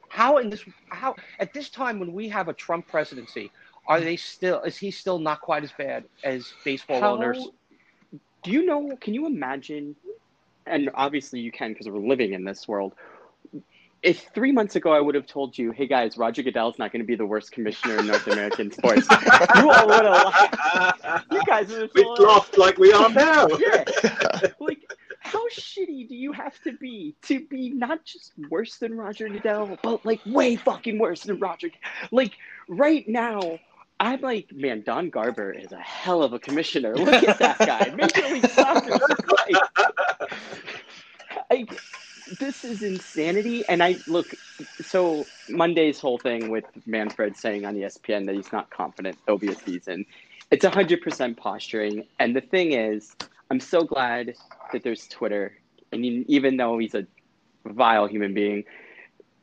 how 0.09 0.37
in 0.37 0.49
this 0.49 0.63
how 0.89 1.15
at 1.39 1.53
this 1.53 1.69
time 1.69 1.99
when 1.99 2.13
we 2.13 2.29
have 2.29 2.47
a 2.47 2.53
Trump 2.53 2.87
presidency, 2.87 3.51
are 3.87 3.99
they 3.99 4.15
still 4.15 4.61
is 4.61 4.77
he 4.77 4.91
still 4.91 5.19
not 5.19 5.41
quite 5.41 5.63
as 5.63 5.71
bad 5.77 6.05
as 6.23 6.53
baseball 6.63 6.99
How- 7.01 7.13
owners? 7.15 7.47
Do 8.43 8.51
you 8.51 8.65
know? 8.65 8.95
Can 8.99 9.13
you 9.13 9.25
imagine? 9.25 9.95
And 10.65 10.89
obviously, 10.93 11.39
you 11.39 11.51
can 11.51 11.71
because 11.71 11.87
we're 11.87 11.99
living 11.99 12.33
in 12.33 12.43
this 12.43 12.67
world. 12.67 12.93
If 14.01 14.27
three 14.35 14.51
months 14.51 14.75
ago 14.75 14.91
I 14.91 14.99
would 14.99 15.15
have 15.15 15.25
told 15.25 15.57
you, 15.57 15.71
"Hey 15.71 15.87
guys, 15.87 16.17
Roger 16.17 16.43
Goodell's 16.43 16.77
not 16.77 16.91
going 16.91 17.01
to 17.01 17.07
be 17.07 17.15
the 17.15 17.25
worst 17.25 17.53
commissioner 17.53 17.99
in 17.99 18.07
North 18.07 18.27
American 18.27 18.69
sports," 18.77 19.07
you 19.55 19.71
all 19.71 19.87
would 19.87 20.05
have 20.05 20.25
laughed. 20.25 21.25
You 21.31 21.41
guys 21.45 21.69
would 21.69 21.81
have 21.83 21.91
we 21.95 22.03
laughed 22.03 22.57
like 22.57 22.77
we 22.77 22.91
are 22.91 23.09
now. 23.09 23.47
yeah. 23.59 23.83
Like, 24.59 24.83
how 25.19 25.47
shitty 25.49 26.09
do 26.09 26.15
you 26.15 26.33
have 26.33 26.59
to 26.63 26.73
be 26.73 27.15
to 27.23 27.45
be 27.47 27.69
not 27.69 28.03
just 28.03 28.33
worse 28.49 28.75
than 28.77 28.97
Roger 28.97 29.29
Goodell, 29.29 29.77
but 29.81 30.05
like 30.05 30.19
way 30.25 30.57
fucking 30.57 30.99
worse 30.99 31.23
than 31.23 31.39
Roger? 31.39 31.69
Like 32.11 32.33
right 32.67 33.07
now, 33.07 33.59
I'm 34.03 34.19
like, 34.19 34.51
man, 34.51 34.81
Don 34.81 35.09
Garber 35.09 35.53
is 35.53 35.71
a 35.71 35.79
hell 35.79 36.23
of 36.23 36.33
a 36.33 36.39
commissioner. 36.39 36.93
Look 36.93 37.23
at 37.23 37.39
that 37.39 37.57
guy. 37.59 37.93
Major 37.95 38.33
League 38.33 38.49
Soccer. 38.49 38.99
Like, 39.47 39.63
I, 41.49 41.65
this 42.37 42.65
is 42.65 42.83
insanity. 42.83 43.63
And 43.69 43.81
I 43.81 43.95
look, 44.05 44.27
so 44.81 45.25
Monday's 45.49 46.01
whole 46.01 46.17
thing 46.17 46.49
with 46.49 46.65
Manfred 46.85 47.37
saying 47.37 47.65
on 47.65 47.75
ESPN 47.75 48.25
that 48.25 48.35
he's 48.35 48.51
not 48.51 48.69
confident 48.69 49.17
there'll 49.25 49.39
be 49.39 49.47
a 49.47 49.55
season. 49.55 50.05
It's 50.51 50.65
100% 50.65 51.37
posturing. 51.37 52.05
And 52.19 52.35
the 52.35 52.41
thing 52.41 52.73
is, 52.73 53.15
I'm 53.49 53.61
so 53.61 53.83
glad 53.85 54.35
that 54.73 54.83
there's 54.83 55.07
Twitter. 55.07 55.57
And 55.93 56.03
even 56.05 56.57
though 56.57 56.77
he's 56.77 56.93
a 56.93 57.07
vile 57.65 58.07
human 58.07 58.33
being, 58.33 58.65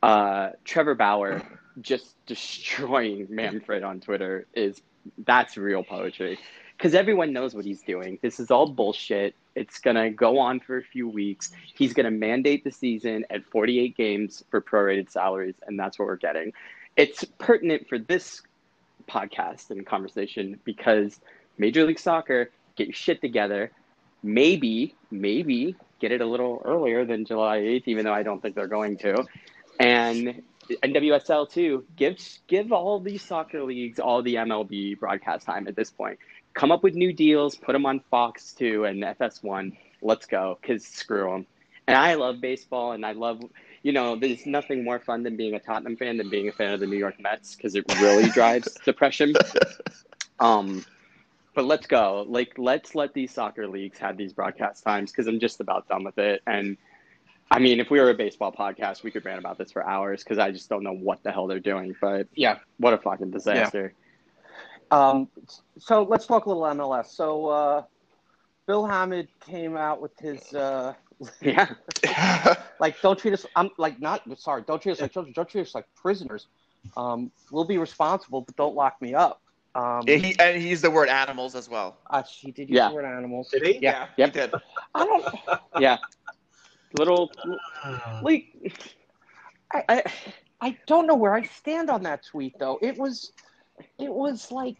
uh, 0.03 0.51
Trevor 0.65 0.93
Bauer 0.93 1.41
just 1.81 2.15
destroying 2.25 3.27
Manfred 3.29 3.83
on 3.83 3.99
Twitter 3.99 4.45
is 4.53 4.81
that's 5.25 5.57
real 5.57 5.83
poetry. 5.83 6.37
Because 6.77 6.95
everyone 6.95 7.31
knows 7.31 7.53
what 7.53 7.63
he's 7.63 7.81
doing. 7.81 8.17
This 8.23 8.39
is 8.39 8.49
all 8.49 8.67
bullshit. 8.67 9.35
It's 9.53 9.79
going 9.79 9.97
to 9.97 10.09
go 10.09 10.39
on 10.39 10.59
for 10.59 10.77
a 10.77 10.83
few 10.83 11.07
weeks. 11.07 11.51
He's 11.75 11.93
going 11.93 12.05
to 12.05 12.11
mandate 12.11 12.63
the 12.63 12.71
season 12.71 13.23
at 13.29 13.45
48 13.45 13.95
games 13.95 14.43
for 14.49 14.61
prorated 14.61 15.11
salaries, 15.11 15.55
and 15.67 15.79
that's 15.79 15.99
what 15.99 16.07
we're 16.07 16.15
getting. 16.15 16.53
It's 16.95 17.23
pertinent 17.37 17.87
for 17.87 17.99
this 17.99 18.41
podcast 19.07 19.69
and 19.69 19.85
conversation 19.85 20.59
because 20.63 21.19
Major 21.57 21.85
League 21.85 21.99
Soccer 21.99 22.49
get 22.75 22.87
your 22.87 22.95
shit 22.95 23.21
together. 23.21 23.71
Maybe, 24.23 24.95
maybe 25.11 25.75
get 25.99 26.11
it 26.11 26.21
a 26.21 26.25
little 26.25 26.61
earlier 26.65 27.05
than 27.05 27.25
July 27.25 27.59
8th, 27.59 27.83
even 27.85 28.05
though 28.05 28.13
I 28.13 28.23
don't 28.23 28.41
think 28.41 28.55
they're 28.55 28.67
going 28.67 28.97
to. 28.97 29.23
And 29.79 30.41
NWSL 30.83 31.49
too, 31.49 31.85
give 31.95 32.17
give 32.47 32.71
all 32.71 32.99
these 32.99 33.23
soccer 33.23 33.63
leagues 33.63 33.99
all 33.99 34.21
the 34.21 34.35
MLB 34.35 34.99
broadcast 34.99 35.45
time 35.45 35.67
at 35.67 35.75
this 35.75 35.89
point. 35.89 36.19
Come 36.53 36.71
up 36.71 36.83
with 36.83 36.95
new 36.95 37.13
deals, 37.13 37.55
put 37.55 37.73
them 37.73 37.85
on 37.85 38.01
Fox 38.11 38.53
too 38.53 38.85
and 38.85 39.01
FS1. 39.03 39.77
Let's 40.01 40.25
go, 40.25 40.57
cause 40.65 40.85
screw 40.85 41.31
them. 41.31 41.45
And 41.87 41.97
I 41.97 42.13
love 42.15 42.41
baseball, 42.41 42.91
and 42.91 43.05
I 43.05 43.13
love 43.13 43.41
you 43.83 43.91
know, 43.91 44.15
there's 44.15 44.45
nothing 44.45 44.83
more 44.83 44.99
fun 44.99 45.23
than 45.23 45.35
being 45.35 45.55
a 45.55 45.59
Tottenham 45.59 45.97
fan 45.97 46.17
than 46.17 46.29
being 46.29 46.47
a 46.47 46.51
fan 46.51 46.73
of 46.73 46.79
the 46.79 46.85
New 46.85 46.97
York 46.97 47.19
Mets 47.19 47.55
because 47.55 47.75
it 47.75 47.83
really 47.99 48.29
drives 48.33 48.77
depression. 48.85 49.33
Um, 50.39 50.85
but 51.55 51.65
let's 51.65 51.87
go. 51.87 52.25
Like, 52.27 52.53
let's 52.57 52.95
let 52.95 53.13
these 53.13 53.31
soccer 53.31 53.67
leagues 53.67 53.97
have 53.97 54.17
these 54.17 54.33
broadcast 54.33 54.83
times 54.83 55.11
because 55.11 55.27
I'm 55.27 55.39
just 55.39 55.59
about 55.59 55.87
done 55.87 56.03
with 56.03 56.17
it. 56.17 56.41
And 56.45 56.77
I 57.51 57.59
mean, 57.59 57.79
if 57.81 57.91
we 57.91 57.99
were 57.99 58.09
a 58.09 58.13
baseball 58.13 58.51
podcast, 58.51 59.03
we 59.03 59.11
could 59.11 59.25
rant 59.25 59.39
about 59.39 59.57
this 59.57 59.71
for 59.73 59.85
hours 59.85 60.23
because 60.23 60.39
I 60.39 60.51
just 60.51 60.69
don't 60.69 60.83
know 60.83 60.93
what 60.93 61.21
the 61.23 61.31
hell 61.31 61.47
they're 61.47 61.59
doing. 61.59 61.93
But 61.99 62.27
Yeah. 62.33 62.59
what 62.77 62.93
a 62.93 62.97
fucking 62.97 63.31
disaster. 63.31 63.93
Um, 64.89 65.27
so 65.77 66.03
let's 66.03 66.25
talk 66.25 66.45
a 66.45 66.49
little 66.49 66.63
MLS. 66.63 67.07
So 67.07 67.47
uh, 67.47 67.83
Bill 68.67 68.85
Hamid 68.85 69.27
came 69.45 69.75
out 69.75 70.01
with 70.01 70.17
his 70.19 70.53
uh, 70.53 70.93
Yeah. 71.41 71.67
like, 72.79 72.99
don't 73.01 73.19
treat 73.19 73.33
us. 73.33 73.45
I'm 73.55 73.69
like 73.77 73.99
not 73.99 74.21
sorry. 74.39 74.63
Don't 74.65 74.81
treat 74.81 74.93
us 74.93 75.01
like 75.01 75.11
children. 75.11 75.33
Don't 75.35 75.47
treat 75.49 75.61
us 75.61 75.75
like 75.75 75.85
prisoners. 75.95 76.47
Um, 76.97 77.31
we'll 77.51 77.65
be 77.65 77.77
responsible, 77.77 78.41
but 78.41 78.55
don't 78.55 78.75
lock 78.75 79.01
me 79.01 79.13
up. 79.13 79.41
Um, 79.75 80.01
Yeah, 80.07 80.15
he, 80.15 80.35
and 80.39 80.61
he 80.61 80.69
used 80.69 80.83
the 80.83 80.91
word 80.91 81.07
animals 81.09 81.55
as 81.55 81.69
well. 81.69 81.97
uh, 82.09 82.23
he 82.23 82.51
did 82.51 82.69
use 82.69 82.77
Yeah. 82.77 82.89
the 82.89 82.95
word 82.95 83.05
animals. 83.05 83.49
Did 83.49 83.63
he? 83.65 83.79
Yeah. 83.79 84.07
Yep. 84.17 84.33
he 84.33 84.39
did. 84.39 84.53
I 84.95 85.05
don't 85.05 85.25
Yeah. 85.79 85.97
Little, 86.93 87.31
uh, 87.83 88.19
like. 88.21 88.45
I, 89.73 89.83
I 89.89 90.03
I 90.61 90.77
don't 90.85 91.07
know 91.07 91.15
where 91.15 91.33
I 91.33 91.43
stand 91.43 91.89
on 91.89 92.03
that 92.03 92.23
tweet 92.23 92.59
though. 92.59 92.77
It 92.81 92.97
was, 92.97 93.31
it 93.97 94.13
was 94.13 94.51
like, 94.51 94.77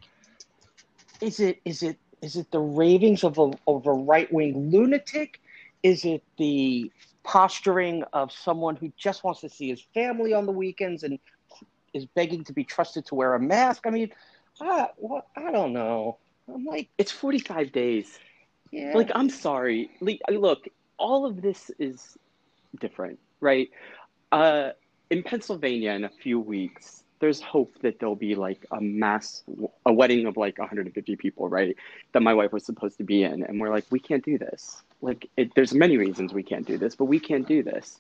is 1.22 1.40
it 1.40 1.60
is 1.66 1.82
it 1.82 1.98
is 2.22 2.36
it 2.36 2.52
the 2.52 2.60
ravings 2.60 3.24
of 3.24 3.38
a 3.40 3.52
of 3.68 3.88
a 3.88 3.92
right 3.94 4.32
wing 4.32 4.70
lunatic? 4.72 5.40
Is 5.84 6.06
it 6.06 6.24
the 6.38 6.92
posturing 7.24 8.04
of 8.14 8.32
someone 8.32 8.76
who 8.76 8.92
just 8.98 9.24
wants 9.24 9.42
to 9.42 9.50
see 9.50 9.70
his 9.70 9.82
family 9.94 10.34
on 10.34 10.46
the 10.46 10.52
weekends 10.52 11.04
and 11.04 11.20
is 11.94 12.06
begging 12.06 12.44
to 12.46 12.54
be 12.54 12.64
trusted 12.64 13.06
to 13.08 13.16
wear 13.16 13.34
a 13.34 13.40
mask? 13.40 13.88
I 13.88 13.90
mean, 13.90 14.12
I 14.62 14.90
well, 14.98 15.26
I 15.36 15.52
don't 15.52 15.74
know. 15.74 16.20
I'm 16.54 16.66
like, 16.66 16.90
it's 16.98 17.12
45 17.12 17.72
days. 17.72 18.20
yeah, 18.72 18.94
Like, 18.96 19.12
I'm 19.16 19.30
sorry. 19.30 19.90
Like, 20.02 20.20
look, 20.30 20.66
all 21.02 21.26
of 21.26 21.42
this 21.42 21.72
is 21.80 22.18
different, 22.80 23.20
right? 23.42 23.70
Uh, 24.32 24.70
in 25.10 25.24
Pennsylvania, 25.24 25.92
in 25.92 26.06
a 26.06 26.10
few 26.10 26.40
weeks, 26.40 27.04
there's 27.20 27.42
hope 27.42 27.74
that 27.82 28.00
there'll 28.00 28.16
be 28.16 28.36
like 28.36 28.66
a 28.72 28.80
mass, 28.80 29.44
a 29.86 29.92
wedding 29.92 30.26
of 30.26 30.38
like 30.38 30.58
150 30.58 31.16
people, 31.18 31.50
right? 31.50 31.76
That 32.14 32.22
my 32.22 32.34
wife 32.34 32.54
was 32.54 32.66
supposed 32.66 32.98
to 33.00 33.04
be 33.04 33.24
in, 33.24 33.44
and 33.44 33.60
we're 33.60 33.72
like, 33.72 33.86
we 33.90 34.00
can't 34.00 34.24
do 34.24 34.38
this. 34.38 34.82
Like, 35.02 35.30
it, 35.38 35.54
there's 35.56 35.74
many 35.74 35.98
reasons 35.98 36.34
we 36.34 36.44
can't 36.44 36.66
do 36.66 36.78
this, 36.78 36.96
but 36.96 37.06
we 37.06 37.20
can't 37.20 37.48
do 37.48 37.64
this. 37.64 38.00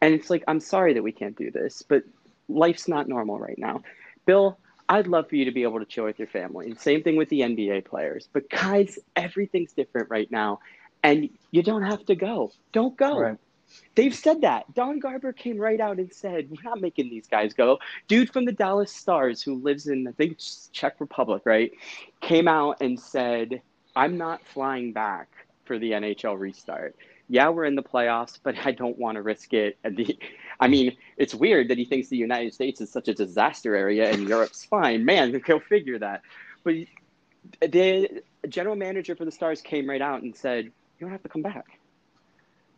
And 0.00 0.12
it's 0.12 0.28
like, 0.28 0.44
I'm 0.48 0.60
sorry 0.60 0.92
that 0.94 1.02
we 1.02 1.12
can't 1.12 1.36
do 1.36 1.50
this, 1.50 1.82
but 1.82 2.02
life's 2.48 2.88
not 2.88 3.08
normal 3.08 3.38
right 3.38 3.58
now. 3.58 3.82
Bill, 4.26 4.58
I'd 4.88 5.06
love 5.06 5.28
for 5.28 5.36
you 5.36 5.44
to 5.44 5.52
be 5.52 5.62
able 5.62 5.78
to 5.78 5.84
chill 5.84 6.04
with 6.04 6.18
your 6.18 6.28
family. 6.28 6.66
And 6.66 6.78
same 6.78 7.02
thing 7.02 7.16
with 7.16 7.28
the 7.28 7.40
NBA 7.40 7.84
players. 7.84 8.28
But 8.32 8.50
guys, 8.50 8.98
everything's 9.14 9.72
different 9.72 10.10
right 10.10 10.30
now. 10.30 10.60
And 11.02 11.30
you 11.50 11.62
don't 11.62 11.82
have 11.82 12.04
to 12.06 12.14
go. 12.14 12.52
Don't 12.72 12.96
go. 12.96 13.18
Right. 13.18 13.38
They've 13.94 14.14
said 14.14 14.40
that. 14.42 14.72
Don 14.74 14.98
Garber 14.98 15.32
came 15.32 15.58
right 15.58 15.80
out 15.80 15.98
and 15.98 16.12
said, 16.12 16.50
We're 16.50 16.68
not 16.68 16.80
making 16.80 17.10
these 17.10 17.26
guys 17.26 17.54
go. 17.54 17.78
Dude 18.08 18.32
from 18.32 18.44
the 18.44 18.52
Dallas 18.52 18.92
Stars, 18.92 19.42
who 19.42 19.56
lives 19.56 19.86
in, 19.86 20.08
I 20.08 20.12
think, 20.12 20.38
Czech 20.72 21.00
Republic, 21.00 21.42
right? 21.44 21.72
Came 22.20 22.48
out 22.48 22.80
and 22.80 22.98
said, 22.98 23.62
I'm 23.94 24.16
not 24.16 24.44
flying 24.46 24.92
back 24.92 25.28
for 25.64 25.78
the 25.78 25.92
NHL 25.92 26.38
restart. 26.38 26.96
Yeah, 27.28 27.48
we're 27.50 27.64
in 27.64 27.76
the 27.76 27.82
playoffs, 27.82 28.40
but 28.42 28.56
I 28.66 28.72
don't 28.72 28.98
want 28.98 29.14
to 29.16 29.22
risk 29.22 29.52
it. 29.52 29.78
And 29.84 29.96
the, 29.96 30.18
I 30.58 30.66
mean, 30.66 30.96
it's 31.16 31.34
weird 31.34 31.68
that 31.68 31.78
he 31.78 31.84
thinks 31.84 32.08
the 32.08 32.16
United 32.16 32.52
States 32.52 32.80
is 32.80 32.90
such 32.90 33.06
a 33.06 33.14
disaster 33.14 33.76
area 33.76 34.10
and 34.10 34.28
Europe's 34.28 34.64
fine. 34.64 35.04
Man, 35.04 35.38
go 35.46 35.60
figure 35.60 35.98
that. 36.00 36.22
But 36.64 36.74
the 37.60 38.22
general 38.48 38.74
manager 38.74 39.14
for 39.14 39.24
the 39.24 39.30
Stars 39.30 39.62
came 39.62 39.88
right 39.88 40.02
out 40.02 40.22
and 40.22 40.34
said, 40.34 40.72
You 41.00 41.06
don't 41.06 41.12
have 41.12 41.22
to 41.22 41.30
come 41.30 41.42
back. 41.42 41.80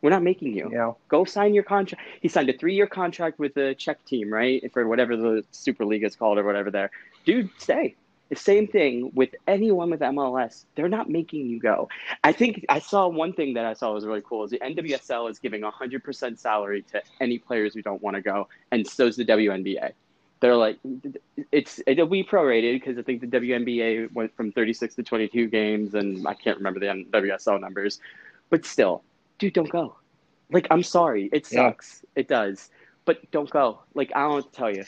We're 0.01 0.11
not 0.11 0.23
making 0.23 0.55
you. 0.55 0.71
Yeah. 0.73 0.93
Go 1.09 1.25
sign 1.25 1.55
your 1.55 1.65
contract. 1.65 2.05
He 2.21 2.29
signed 2.29 2.49
a 2.49 2.57
three 2.57 2.75
year 2.75 2.87
contract 2.87 3.41
with 3.41 3.55
the 3.55 3.75
Czech 3.77 4.05
team, 4.05 4.33
right? 4.33 4.73
For 4.73 4.87
whatever 4.87 5.17
the 5.17 5.45
Super 5.51 5.85
League 5.85 6.05
is 6.05 6.15
called 6.15 6.39
or 6.39 6.45
whatever 6.45 6.71
there. 6.71 6.91
Dude, 7.25 7.51
stay. 7.59 7.97
The 8.29 8.37
same 8.37 8.67
thing 8.67 9.11
with 9.15 9.35
anyone 9.47 9.91
with 9.91 10.01
MLS. 10.01 10.65
They're 10.75 10.89
not 10.89 11.11
making 11.11 11.49
you 11.49 11.61
go. 11.61 11.89
I 12.25 12.33
think 12.33 12.65
I 12.69 12.79
saw 12.79 13.07
one 13.07 13.33
thing 13.33 13.55
that 13.55 13.67
I 13.67 13.75
saw 13.75 13.93
was 13.93 14.07
really 14.07 14.23
cool 14.25 14.45
is 14.45 14.51
the 14.51 14.59
NWSL 14.61 15.31
is 15.31 15.39
giving 15.39 15.61
100% 15.61 16.39
salary 16.39 16.83
to 16.93 17.03
any 17.21 17.39
players 17.39 17.75
who 17.75 17.83
don't 17.83 18.03
want 18.03 18.17
to 18.17 18.23
go, 18.23 18.49
and 18.71 18.87
so 18.87 19.07
is 19.07 19.17
the 19.17 19.25
WNBA. 19.25 19.93
They're 20.43 20.57
like, 20.57 20.81
it's 21.53 21.81
it'll 21.87 22.09
be 22.09 22.25
prorated 22.25 22.73
because 22.75 22.99
I 22.99 23.03
think 23.03 23.21
the 23.21 23.29
WNBA 23.29 24.13
went 24.13 24.35
from 24.37 24.51
36 24.51 24.97
to 24.97 25.05
22 25.05 25.47
games, 25.47 25.95
and 25.95 26.27
I 26.27 26.35
can't 26.35 26.57
remember 26.57 26.81
the 26.81 26.87
WSL 27.13 27.61
numbers, 27.61 28.01
but 28.51 28.67
still, 28.67 29.05
dude, 29.39 29.53
don't 29.53 29.71
go. 29.71 29.95
Like, 30.51 30.67
I'm 30.73 30.83
sorry, 30.83 31.31
it 31.33 31.47
Yeah. 31.49 31.71
sucks, 31.71 32.05
it 32.17 32.27
does, 32.27 32.71
but 33.05 33.31
don't 33.31 33.49
go. 33.51 33.83
Like, 33.95 34.11
I 34.17 34.23
don't 34.23 34.29
know 34.31 34.35
what 34.35 34.53
to 34.53 34.59
tell 34.59 34.75
you. 34.75 34.85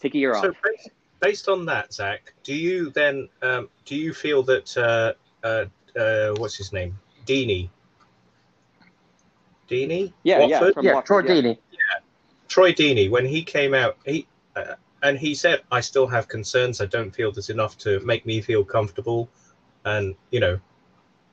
Take 0.00 0.14
a 0.14 0.18
year 0.18 0.32
So 0.32 0.48
off. 0.48 0.56
based, 0.64 0.90
based 1.20 1.48
on 1.50 1.66
that, 1.66 1.92
Zach, 1.92 2.32
do 2.42 2.54
you 2.54 2.88
then 2.88 3.28
um, 3.42 3.68
do 3.84 3.96
you 3.96 4.14
feel 4.14 4.42
that 4.44 4.74
uh, 4.78 5.12
uh, 5.46 5.66
uh, 6.00 6.34
what's 6.38 6.56
his 6.56 6.72
name, 6.72 6.98
Deeney? 7.26 7.68
Deeney? 9.68 10.14
Yeah, 10.22 10.38
yeah, 10.46 10.60
Watford? 10.60 10.74
from 10.74 10.86
Yeah, 10.86 10.94
Watford, 10.94 11.26
Troy 11.26 11.34
yeah. 11.34 11.42
Deeney. 11.42 11.58
Troy 12.48 12.72
Deeney, 12.72 13.10
when 13.10 13.26
he 13.26 13.42
came 13.42 13.74
out, 13.74 13.98
he 14.06 14.26
uh, 14.56 14.76
and 15.04 15.18
he 15.18 15.34
said, 15.34 15.62
"I 15.70 15.80
still 15.80 16.06
have 16.08 16.26
concerns. 16.26 16.80
I 16.80 16.86
don't 16.86 17.14
feel 17.14 17.30
there's 17.30 17.50
enough 17.50 17.78
to 17.78 18.00
make 18.00 18.26
me 18.26 18.40
feel 18.40 18.64
comfortable." 18.64 19.28
And 19.84 20.16
you 20.30 20.40
know, 20.40 20.58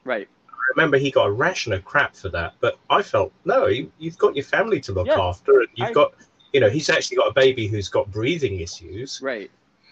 Right. 0.04 0.28
I 0.50 0.64
remember 0.76 0.98
he 0.98 1.10
got 1.12 1.26
a 1.28 1.32
ration 1.32 1.74
of 1.74 1.84
crap 1.84 2.16
for 2.16 2.30
that, 2.30 2.54
but 2.60 2.78
I 2.90 3.02
felt 3.02 3.32
no, 3.46 3.68
you, 3.68 3.92
you've 3.98 4.18
got 4.18 4.36
your 4.36 4.46
family 4.46 4.80
to 4.82 4.92
look 4.92 5.08
Yeah. 5.08 5.20
after, 5.20 5.62
and 5.62 5.70
you've 5.76 5.90
I- 5.90 5.94
got, 5.94 6.14
you 6.54 6.60
know, 6.60 6.70
he's 6.70 6.90
actually 6.90 7.18
got 7.18 7.30
a 7.30 7.34
baby 7.34 7.68
who's 7.68 7.90
got 7.90 8.12
breathing 8.12 8.60
issues. 8.60 9.20
Right. 9.22 9.50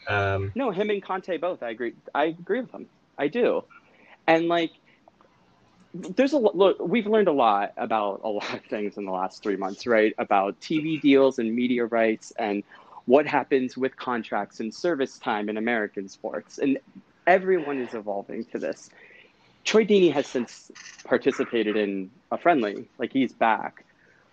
Um, 0.07 0.51
No, 0.55 0.71
him 0.71 0.89
and 0.89 1.03
Kanté 1.03 1.39
both. 1.39 1.63
I 1.63 1.69
agree. 1.69 1.93
I 2.13 2.25
agree 2.25 2.61
with 2.61 2.71
them. 2.71 2.87
I 3.17 3.27
do. 3.27 3.63
And 4.27 4.47
like, 4.47 4.71
there's 5.93 6.33
a 6.33 6.37
look. 6.37 6.77
We've 6.79 7.07
learned 7.07 7.27
a 7.27 7.31
lot 7.33 7.73
about 7.77 8.21
a 8.23 8.29
lot 8.29 8.53
of 8.53 8.63
things 8.65 8.97
in 8.97 9.05
the 9.05 9.11
last 9.11 9.41
three 9.41 9.55
months, 9.57 9.87
right? 9.87 10.13
About 10.17 10.59
TV 10.61 11.01
deals 11.01 11.39
and 11.39 11.53
media 11.53 11.85
rights 11.85 12.31
and 12.37 12.63
what 13.09 13.25
happens 13.25 13.75
with 13.75 13.95
contracts 13.97 14.59
and 14.59 14.71
service 14.71 15.17
time 15.17 15.49
in 15.49 15.57
American 15.57 16.07
sports. 16.07 16.59
And 16.59 16.77
everyone 17.25 17.79
is 17.79 17.95
evolving 17.95 18.45
to 18.51 18.59
this. 18.59 18.91
Troy 19.63 19.83
Deeney 19.83 20.13
has 20.13 20.27
since 20.27 20.71
participated 21.05 21.75
in 21.75 22.11
a 22.31 22.37
friendly, 22.37 22.87
like 22.99 23.11
he's 23.11 23.33
back. 23.33 23.83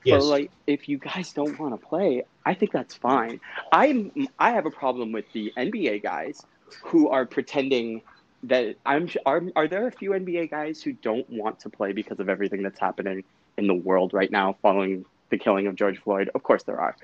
yes, 0.04 0.20
But 0.20 0.24
like, 0.24 0.50
if 0.66 0.90
you 0.90 0.98
guys 0.98 1.32
don't 1.32 1.58
want 1.58 1.72
to 1.72 1.86
play, 1.86 2.24
I 2.44 2.52
think 2.52 2.72
that's 2.72 2.94
fine. 2.94 3.40
I'm 3.72 4.12
I 4.38 4.50
have 4.50 4.66
a 4.66 4.70
problem 4.70 5.10
with 5.10 5.24
the 5.32 5.54
NBA 5.56 6.02
guys 6.02 6.42
who 6.82 7.08
are 7.08 7.24
pretending 7.24 8.02
that 8.42 8.76
I'm. 8.84 9.08
Are 9.24 9.42
are 9.56 9.68
there 9.68 9.86
a 9.86 9.90
few 9.90 10.10
NBA 10.10 10.50
guys 10.50 10.82
who 10.82 10.92
don't 10.92 11.28
want 11.30 11.60
to 11.60 11.70
play 11.70 11.92
because 11.92 12.20
of 12.20 12.28
everything 12.28 12.62
that's 12.62 12.78
happening 12.78 13.24
in 13.56 13.68
the 13.68 13.74
world 13.88 14.12
right 14.12 14.30
now 14.30 14.54
following 14.60 15.06
the 15.30 15.38
killing 15.38 15.66
of 15.66 15.76
George 15.76 15.98
Floyd? 15.98 16.28
Of 16.34 16.42
course 16.42 16.64
there 16.64 16.78
are. 16.78 16.94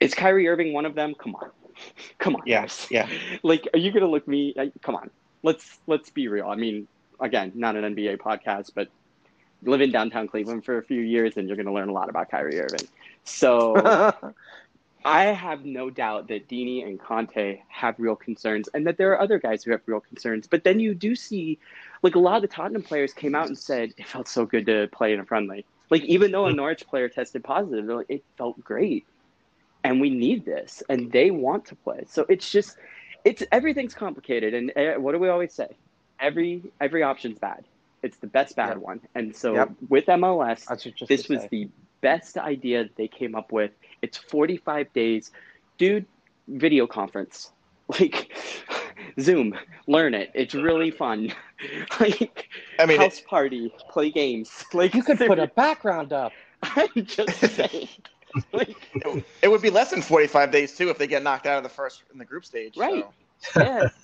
Is 0.00 0.14
Kyrie 0.14 0.48
Irving 0.48 0.72
one 0.72 0.86
of 0.86 0.94
them? 0.94 1.14
Come 1.14 1.36
on, 1.36 1.50
come 2.18 2.36
on. 2.36 2.42
Yes, 2.46 2.86
yeah. 2.90 3.08
Like, 3.42 3.68
are 3.72 3.78
you 3.78 3.92
gonna 3.92 4.08
look 4.08 4.26
me? 4.26 4.54
Come 4.82 4.96
on. 4.96 5.10
Let's 5.42 5.78
let's 5.86 6.10
be 6.10 6.28
real. 6.28 6.48
I 6.48 6.56
mean, 6.56 6.88
again, 7.20 7.52
not 7.54 7.76
an 7.76 7.94
NBA 7.94 8.18
podcast, 8.18 8.70
but 8.74 8.88
live 9.62 9.80
in 9.80 9.92
downtown 9.92 10.26
Cleveland 10.26 10.64
for 10.64 10.78
a 10.78 10.82
few 10.82 11.00
years, 11.00 11.36
and 11.36 11.48
you're 11.48 11.56
gonna 11.56 11.72
learn 11.72 11.88
a 11.88 11.92
lot 11.92 12.08
about 12.08 12.30
Kyrie 12.30 12.60
Irving. 12.60 12.88
So 13.24 13.76
I 15.04 15.24
have 15.24 15.64
no 15.64 15.88
doubt 15.88 16.28
that 16.28 16.48
Deeney 16.48 16.86
and 16.86 17.00
Kanté 17.00 17.60
have 17.68 17.94
real 17.98 18.16
concerns, 18.16 18.68
and 18.74 18.86
that 18.86 18.98
there 18.98 19.12
are 19.12 19.20
other 19.20 19.38
guys 19.38 19.64
who 19.64 19.70
have 19.70 19.80
real 19.86 20.00
concerns. 20.00 20.46
But 20.46 20.64
then 20.64 20.78
you 20.80 20.94
do 20.94 21.14
see, 21.14 21.58
like 22.02 22.14
a 22.14 22.18
lot 22.18 22.36
of 22.36 22.42
the 22.42 22.48
Tottenham 22.48 22.82
players 22.82 23.12
came 23.12 23.34
out 23.34 23.48
and 23.48 23.58
said 23.58 23.94
it 23.96 24.06
felt 24.06 24.28
so 24.28 24.44
good 24.44 24.66
to 24.66 24.88
play 24.88 25.12
in 25.12 25.20
a 25.20 25.24
friendly. 25.24 25.64
Like 25.88 26.04
even 26.04 26.30
though 26.30 26.46
a 26.46 26.50
hmm. 26.50 26.56
Norwich 26.56 26.86
player 26.86 27.08
tested 27.08 27.42
positive, 27.42 27.84
like, 27.86 28.06
it 28.10 28.24
felt 28.36 28.62
great, 28.62 29.06
and 29.84 30.00
we 30.00 30.10
need 30.10 30.44
this, 30.44 30.82
and 30.88 31.10
they 31.12 31.30
want 31.30 31.64
to 31.66 31.76
play. 31.76 32.04
So 32.08 32.26
it's 32.28 32.50
just, 32.50 32.76
it's 33.24 33.42
everything's 33.52 33.94
complicated, 33.94 34.54
and 34.54 34.72
uh, 34.76 35.00
what 35.00 35.12
do 35.12 35.18
we 35.18 35.28
always 35.28 35.52
say? 35.54 35.68
Every 36.20 36.62
every 36.80 37.02
option's 37.02 37.38
bad. 37.38 37.64
It's 38.02 38.18
the 38.18 38.26
best 38.26 38.56
bad 38.56 38.68
Yep. 38.70 38.78
one, 38.78 39.00
and 39.14 39.34
so 39.34 39.54
Yep. 39.54 39.70
with 39.88 40.06
MLS, 40.06 40.66
this 41.08 41.28
was 41.28 41.42
say. 41.42 41.48
the 41.50 41.68
best 42.02 42.36
idea 42.38 42.88
they 42.96 43.08
came 43.08 43.34
up 43.34 43.52
with. 43.52 43.72
It's 44.02 44.16
45 44.16 44.92
days. 44.92 45.30
Dude, 45.78 46.06
video 46.48 46.86
conference. 46.86 47.50
Like 47.98 48.30
Zoom, 49.20 49.58
learn 49.88 50.14
it. 50.14 50.30
It's 50.32 50.54
really 50.54 50.92
fun. 50.92 51.32
like 52.00 52.48
I 52.78 52.86
mean, 52.86 53.00
house 53.00 53.20
party, 53.20 53.72
play 53.90 54.12
games. 54.12 54.64
Like 54.72 54.94
You 54.94 55.02
could 55.02 55.18
put 55.18 55.40
a 55.40 55.48
background 55.48 56.12
up. 56.12 56.32
I'm 56.62 56.88
just 57.04 57.36
saying. 57.56 57.88
like 58.52 58.76
it, 58.94 59.24
it 59.42 59.48
would 59.48 59.62
be 59.62 59.70
less 59.70 59.90
than 59.90 60.02
45 60.02 60.50
days 60.50 60.76
too 60.76 60.88
if 60.90 60.98
they 60.98 61.06
get 61.06 61.22
knocked 61.22 61.46
out 61.46 61.56
of 61.56 61.62
the 61.62 61.68
first 61.68 62.02
in 62.12 62.18
the 62.18 62.24
group 62.24 62.44
stage. 62.44 62.76
Right. 62.76 63.06
so. 63.38 63.60
yeah. 63.60 63.88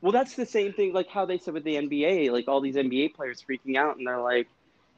Well, 0.00 0.12
that's 0.12 0.36
the 0.36 0.46
same 0.46 0.72
thing 0.72 0.92
like 0.92 1.08
how 1.08 1.24
they 1.24 1.38
said 1.38 1.54
with 1.54 1.64
the 1.64 1.74
NBA, 1.74 2.30
like 2.30 2.46
all 2.46 2.60
these 2.60 2.76
NBA 2.76 3.14
players 3.14 3.42
freaking 3.42 3.76
out 3.76 3.96
and 3.96 4.06
they're 4.06 4.20
like 4.20 4.46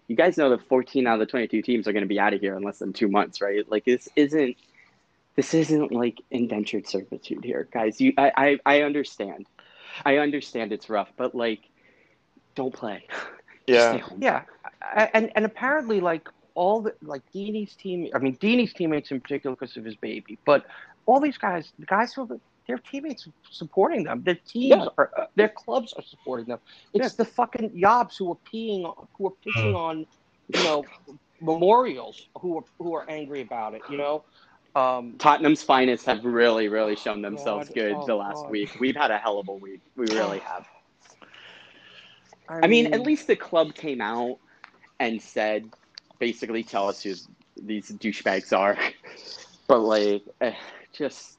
you 0.09 0.16
guys 0.16 0.37
know 0.37 0.50
that 0.50 0.69
14 0.69 1.07
out 1.07 1.14
of 1.14 1.21
the 1.21 1.26
22 1.26 1.62
teams 1.62 1.88
are 1.88 1.92
going 1.92 2.02
to 2.02 2.09
be 2.09 2.21
out 2.21 2.35
of 2.35 2.40
here 2.40 2.54
in 2.54 2.62
less 2.62 2.80
than 2.80 2.92
2 2.92 3.09
months, 3.09 3.40
right? 3.40 3.64
Like 3.71 3.87
this 3.87 4.11
isn't 4.14 4.57
this 5.37 5.54
isn't 5.54 5.90
like 5.90 6.21
indentured 6.30 6.87
servitude 6.87 7.45
here, 7.45 7.66
guys. 7.73 7.99
You 7.99 8.12
I 8.19 8.33
I, 8.37 8.59
I 8.66 8.83
understand. 8.83 9.47
I 10.04 10.19
understand 10.19 10.73
it's 10.73 10.90
rough, 10.90 11.11
but 11.16 11.35
like 11.35 11.61
don't 12.54 12.75
play. 12.75 13.07
Yeah. 13.66 14.00
Yeah, 14.19 14.42
and 15.14 15.30
and 15.37 15.45
apparently, 15.45 16.00
like 16.00 16.28
all 16.54 16.83
the 16.83 16.95
like 17.02 17.23
Deeney's 17.35 17.76
team. 17.76 18.09
I 18.14 18.19
mean, 18.19 18.37
Deeney's 18.37 18.73
teammates 18.73 19.11
in 19.11 19.21
particular 19.21 19.57
because 19.57 19.76
of 19.76 19.85
his 19.85 19.97
baby, 19.97 20.38
but 20.47 20.64
all 21.07 21.21
these 21.21 21.38
guys, 21.38 21.73
the 21.78 21.87
guys 21.87 22.12
who 22.12 22.40
their 22.66 22.78
teammates 22.78 23.26
supporting 23.50 24.04
them, 24.04 24.23
their 24.23 24.38
teams 24.47 24.85
Yeah. 24.85 24.88
are, 24.97 25.11
uh, 25.19 25.26
their 25.35 25.49
clubs 25.49 25.92
are 25.95 26.02
supporting 26.02 26.47
them. 26.47 26.61
It's 26.95 27.14
the 27.14 27.25
fucking 27.25 27.71
yobs 27.71 28.16
who 28.19 28.30
are 28.33 28.38
peeing, 28.52 28.83
who 29.19 29.26
are 29.26 29.33
pissing 29.45 29.75
on, 29.75 30.07
you 30.49 30.62
know, 30.62 30.85
memorials 31.40 32.28
who 32.40 32.59
are 32.59 32.64
who 32.78 32.95
are 32.95 33.09
angry 33.11 33.40
about 33.40 33.75
it. 33.75 33.83
You 33.90 33.99
know, 33.99 34.25
um, 34.76 35.16
Tottenham's 35.19 35.62
finest 35.62 36.07
have 36.07 36.25
really, 36.25 36.69
really 36.69 36.97
shown 36.97 37.23
themselves 37.23 37.69
God, 37.69 37.75
good 37.75 37.97
oh, 37.97 38.07
the 38.07 38.14
last 38.14 38.45
God. 38.45 38.50
week. 38.50 38.71
We've 38.78 38.97
had 38.97 39.11
a 39.11 39.19
hell 39.19 39.38
of 39.38 39.49
a 39.49 39.54
week. 39.54 39.80
We 39.97 40.07
really 40.07 40.38
have. 40.47 40.66
I 42.49 42.66
mean, 42.69 42.95
at 42.95 43.02
least 43.02 43.26
the 43.26 43.37
club 43.37 43.75
came 43.75 44.00
out 44.00 44.38
and 45.00 45.21
said, 45.21 45.71
basically, 46.21 46.62
tell 46.62 46.89
us 46.89 47.03
who 47.03 47.15
these 47.61 47.91
douchebags 47.91 48.57
are. 48.57 48.79
But 49.67 49.83
like, 49.83 50.25
eh, 50.41 50.55
just 50.93 51.39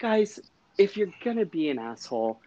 guys, 0.00 0.40
if 0.78 0.96
you're 0.96 1.12
gonna 1.22 1.44
be 1.44 1.70
an 1.70 1.78
asshole, 1.78 2.40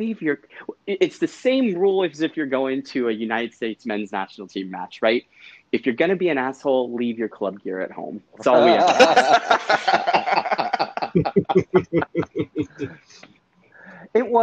leave 0.00 0.20
your. 0.20 0.40
It's 0.84 1.18
the 1.18 1.28
same 1.28 1.74
rule 1.74 2.02
as 2.02 2.22
if 2.22 2.36
you're 2.36 2.46
going 2.46 2.82
to 2.86 3.08
a 3.08 3.12
United 3.12 3.54
States 3.54 3.86
men's 3.86 4.10
national 4.10 4.48
team 4.48 4.72
match, 4.72 4.98
right? 5.00 5.24
If 5.70 5.86
you're 5.86 5.94
gonna 5.94 6.16
be 6.16 6.28
an 6.28 6.38
asshole, 6.38 6.92
leave 6.92 7.20
your 7.20 7.28
club 7.28 7.62
gear 7.62 7.80
at 7.82 7.92
home. 7.92 8.20
That's 8.32 8.48
all 8.48 8.64
we 8.64 8.72
have. 8.72 8.90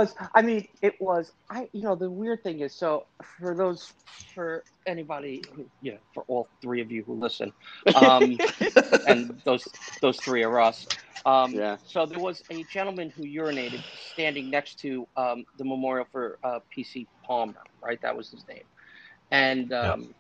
Was. 0.02 0.16
I 0.36 0.42
mean, 0.42 0.68
it 0.82 0.96
was. 1.02 1.32
I. 1.50 1.70
You 1.74 1.84
know, 1.84 1.96
the 1.96 2.10
weird 2.12 2.44
thing 2.44 2.62
is, 2.62 2.76
so 2.76 3.08
for 3.40 3.56
those, 3.56 3.94
for 4.34 4.66
anybody, 4.88 5.44
who, 5.56 5.70
you 5.82 5.94
know, 5.94 6.00
for 6.14 6.24
all 6.28 6.50
three 6.62 6.82
of 6.82 6.92
you 6.92 7.04
who 7.04 7.16
listen, 7.16 7.54
um, 7.96 8.42
and 9.06 9.42
those 9.46 9.68
those 10.02 10.22
three 10.22 10.44
are 10.44 10.60
us. 10.60 10.88
Um, 11.26 11.54
Yeah. 11.54 11.78
So 11.86 12.06
there 12.06 12.20
was 12.20 12.44
a 12.50 12.64
gentleman 12.66 13.10
who 13.10 13.24
urinated 13.24 13.84
standing 14.12 14.50
next 14.50 14.80
to 14.82 15.08
um, 15.18 15.46
the 15.58 15.66
memorial 15.66 16.08
for 16.12 16.40
uh, 16.44 16.60
PC 16.76 17.08
Palmer. 17.24 17.62
Right, 17.82 18.02
that 18.02 18.16
was 18.18 18.32
his 18.32 18.48
name. 18.48 18.64
And 19.32 19.74
um, 19.74 20.16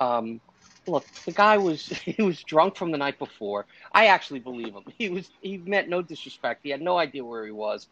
um, 0.00 0.40
look, 0.86 1.06
the 1.26 1.32
guy 1.32 1.58
was 1.58 1.86
he 2.04 2.22
was 2.22 2.42
drunk 2.44 2.76
from 2.76 2.92
the 2.92 2.98
night 2.98 3.18
before. 3.18 3.66
I 3.92 4.06
actually 4.06 4.40
believe 4.40 4.74
him. 4.74 4.84
He 4.98 5.08
was 5.10 5.30
he 5.40 5.58
meant 5.58 5.88
no 5.88 6.02
disrespect. 6.02 6.60
He 6.62 6.70
had 6.70 6.82
no 6.82 6.98
idea 6.98 7.24
where 7.24 7.44
he 7.44 7.52
was. 7.52 7.88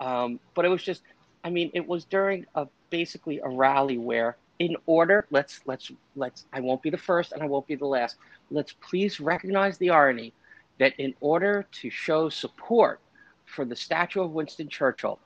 Um, 0.00 0.40
but 0.54 0.64
it 0.64 0.68
was 0.68 0.82
just, 0.82 1.02
I 1.42 1.50
mean, 1.50 1.70
it 1.74 1.86
was 1.86 2.04
during 2.04 2.46
a 2.54 2.66
basically 2.90 3.40
a 3.40 3.48
rally 3.48 3.98
where, 3.98 4.36
in 4.58 4.76
order, 4.86 5.26
let's 5.30 5.60
let's 5.66 5.90
let's. 6.16 6.46
I 6.52 6.60
won't 6.60 6.82
be 6.82 6.90
the 6.90 6.98
first 6.98 7.32
and 7.32 7.42
I 7.42 7.46
won't 7.46 7.66
be 7.66 7.74
the 7.74 7.86
last. 7.86 8.16
Let's 8.50 8.72
please 8.72 9.20
recognize 9.20 9.78
the 9.78 9.90
irony 9.90 10.32
that 10.78 10.92
in 10.98 11.14
order 11.20 11.66
to 11.80 11.90
show 11.90 12.28
support 12.28 13.00
for 13.46 13.64
the 13.64 13.76
statue 13.76 14.22
of 14.22 14.32
Winston 14.32 14.68
Churchill, 14.68 15.18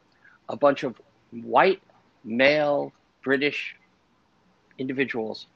a 0.48 0.57
bunch 0.57 0.83
of 0.83 1.00
white 1.31 1.83
male 2.24 2.92
British 3.22 3.76
individuals 4.78 5.46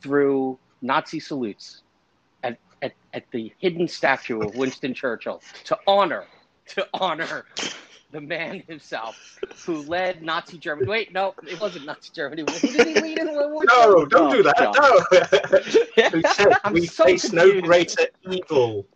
threw 0.00 0.58
Nazi 0.82 1.20
salutes 1.20 1.82
at, 2.42 2.58
at, 2.82 2.92
at 3.12 3.24
the 3.30 3.52
hidden 3.58 3.88
statue 3.88 4.40
of 4.40 4.54
Winston 4.54 4.94
Churchill 4.94 5.42
to 5.64 5.78
honor 5.86 6.24
to 6.66 6.86
honor 6.94 7.44
the 8.14 8.20
man 8.20 8.62
himself 8.68 9.40
who 9.66 9.82
led 9.82 10.22
Nazi 10.22 10.56
Germany. 10.56 10.88
Wait, 10.88 11.12
no, 11.12 11.34
it 11.46 11.60
wasn't 11.60 11.84
Nazi 11.84 12.10
Germany. 12.14 12.44
Who 12.48 12.68
did 12.68 12.86
he 12.86 13.00
lead 13.00 13.18
in 13.18 13.34
World 13.34 13.52
War 13.52 13.64
No, 13.66 14.06
don't 14.06 14.30
do 14.30 14.42
that. 14.44 14.56
No. 15.98 16.10
who 16.10 16.22
said 16.32 16.52
I'm 16.62 16.72
we 16.72 16.86
so 16.86 17.04
face 17.04 17.32
no 17.32 17.60
greater 17.60 18.06
evil? 18.30 18.86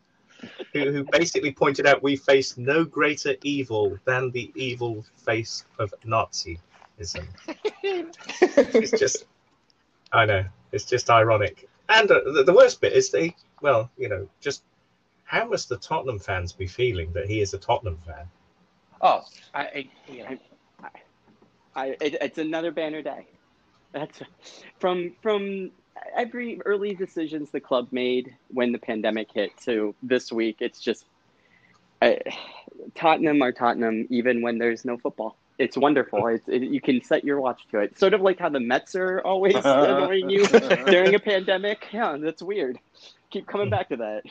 Who, 0.72 0.92
who 0.92 1.04
basically 1.10 1.52
pointed 1.52 1.84
out 1.84 2.00
we 2.00 2.14
face 2.14 2.56
no 2.56 2.84
greater 2.84 3.34
evil 3.42 3.98
than 4.04 4.30
the 4.30 4.52
evil 4.54 5.04
face 5.16 5.64
of 5.78 5.92
Nazism. 6.06 6.58
It's 7.82 8.98
just, 8.98 9.24
I 10.12 10.26
know, 10.26 10.44
it's 10.70 10.84
just 10.84 11.10
ironic. 11.10 11.68
And 11.88 12.08
uh, 12.08 12.20
the, 12.24 12.44
the 12.44 12.52
worst 12.52 12.80
bit 12.80 12.92
is 12.92 13.10
they, 13.10 13.34
well, 13.62 13.90
you 13.98 14.08
know, 14.08 14.28
just 14.40 14.62
how 15.24 15.48
must 15.48 15.68
the 15.68 15.76
Tottenham 15.76 16.20
fans 16.20 16.52
be 16.52 16.68
feeling 16.68 17.12
that 17.14 17.26
he 17.26 17.40
is 17.40 17.52
a 17.52 17.58
Tottenham 17.58 17.98
fan? 18.06 18.28
Oh, 19.00 19.24
I, 19.54 19.60
I 19.60 19.88
you 20.08 20.24
know, 20.24 20.38
I, 21.74 21.86
it, 22.00 22.16
it's 22.20 22.38
another 22.38 22.72
banner 22.72 23.02
day. 23.02 23.26
That's 23.92 24.20
from 24.78 25.12
from 25.22 25.70
every 26.16 26.60
early 26.64 26.94
decisions 26.94 27.50
the 27.50 27.60
club 27.60 27.88
made 27.90 28.34
when 28.48 28.72
the 28.72 28.78
pandemic 28.78 29.28
hit 29.32 29.56
to 29.64 29.94
this 30.02 30.32
week. 30.32 30.56
It's 30.60 30.80
just 30.80 31.04
I, 32.02 32.18
Tottenham 32.94 33.42
are 33.42 33.52
Tottenham 33.52 34.06
even 34.10 34.42
when 34.42 34.58
there's 34.58 34.84
no 34.84 34.96
football. 34.96 35.36
It's 35.58 35.76
wonderful. 35.76 36.26
It's, 36.28 36.48
it, 36.48 36.62
you 36.62 36.80
can 36.80 37.02
set 37.02 37.24
your 37.24 37.40
watch 37.40 37.62
to 37.70 37.80
it. 37.80 37.98
Sort 37.98 38.14
of 38.14 38.20
like 38.20 38.38
how 38.38 38.48
the 38.48 38.60
Mets 38.60 38.94
are 38.94 39.20
always 39.20 39.54
annoying 39.64 40.30
you 40.30 40.46
during 40.86 41.14
a 41.14 41.18
pandemic. 41.18 41.88
Yeah, 41.92 42.16
that's 42.20 42.42
weird. 42.42 42.78
Keep 43.30 43.46
coming 43.46 43.70
back 43.70 43.88
to 43.88 43.96
that. 43.96 44.22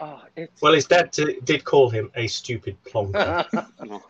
Oh, 0.00 0.22
it's 0.36 0.60
Well, 0.60 0.72
his 0.72 0.86
dad 0.86 1.12
t- 1.12 1.38
did 1.44 1.64
call 1.64 1.90
him 1.90 2.10
a 2.14 2.26
stupid 2.26 2.76
plonker. 2.84 3.70
Oh. 3.80 4.02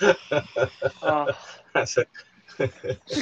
oh, 1.02 1.28
That's 1.74 1.96
a, 1.98 2.06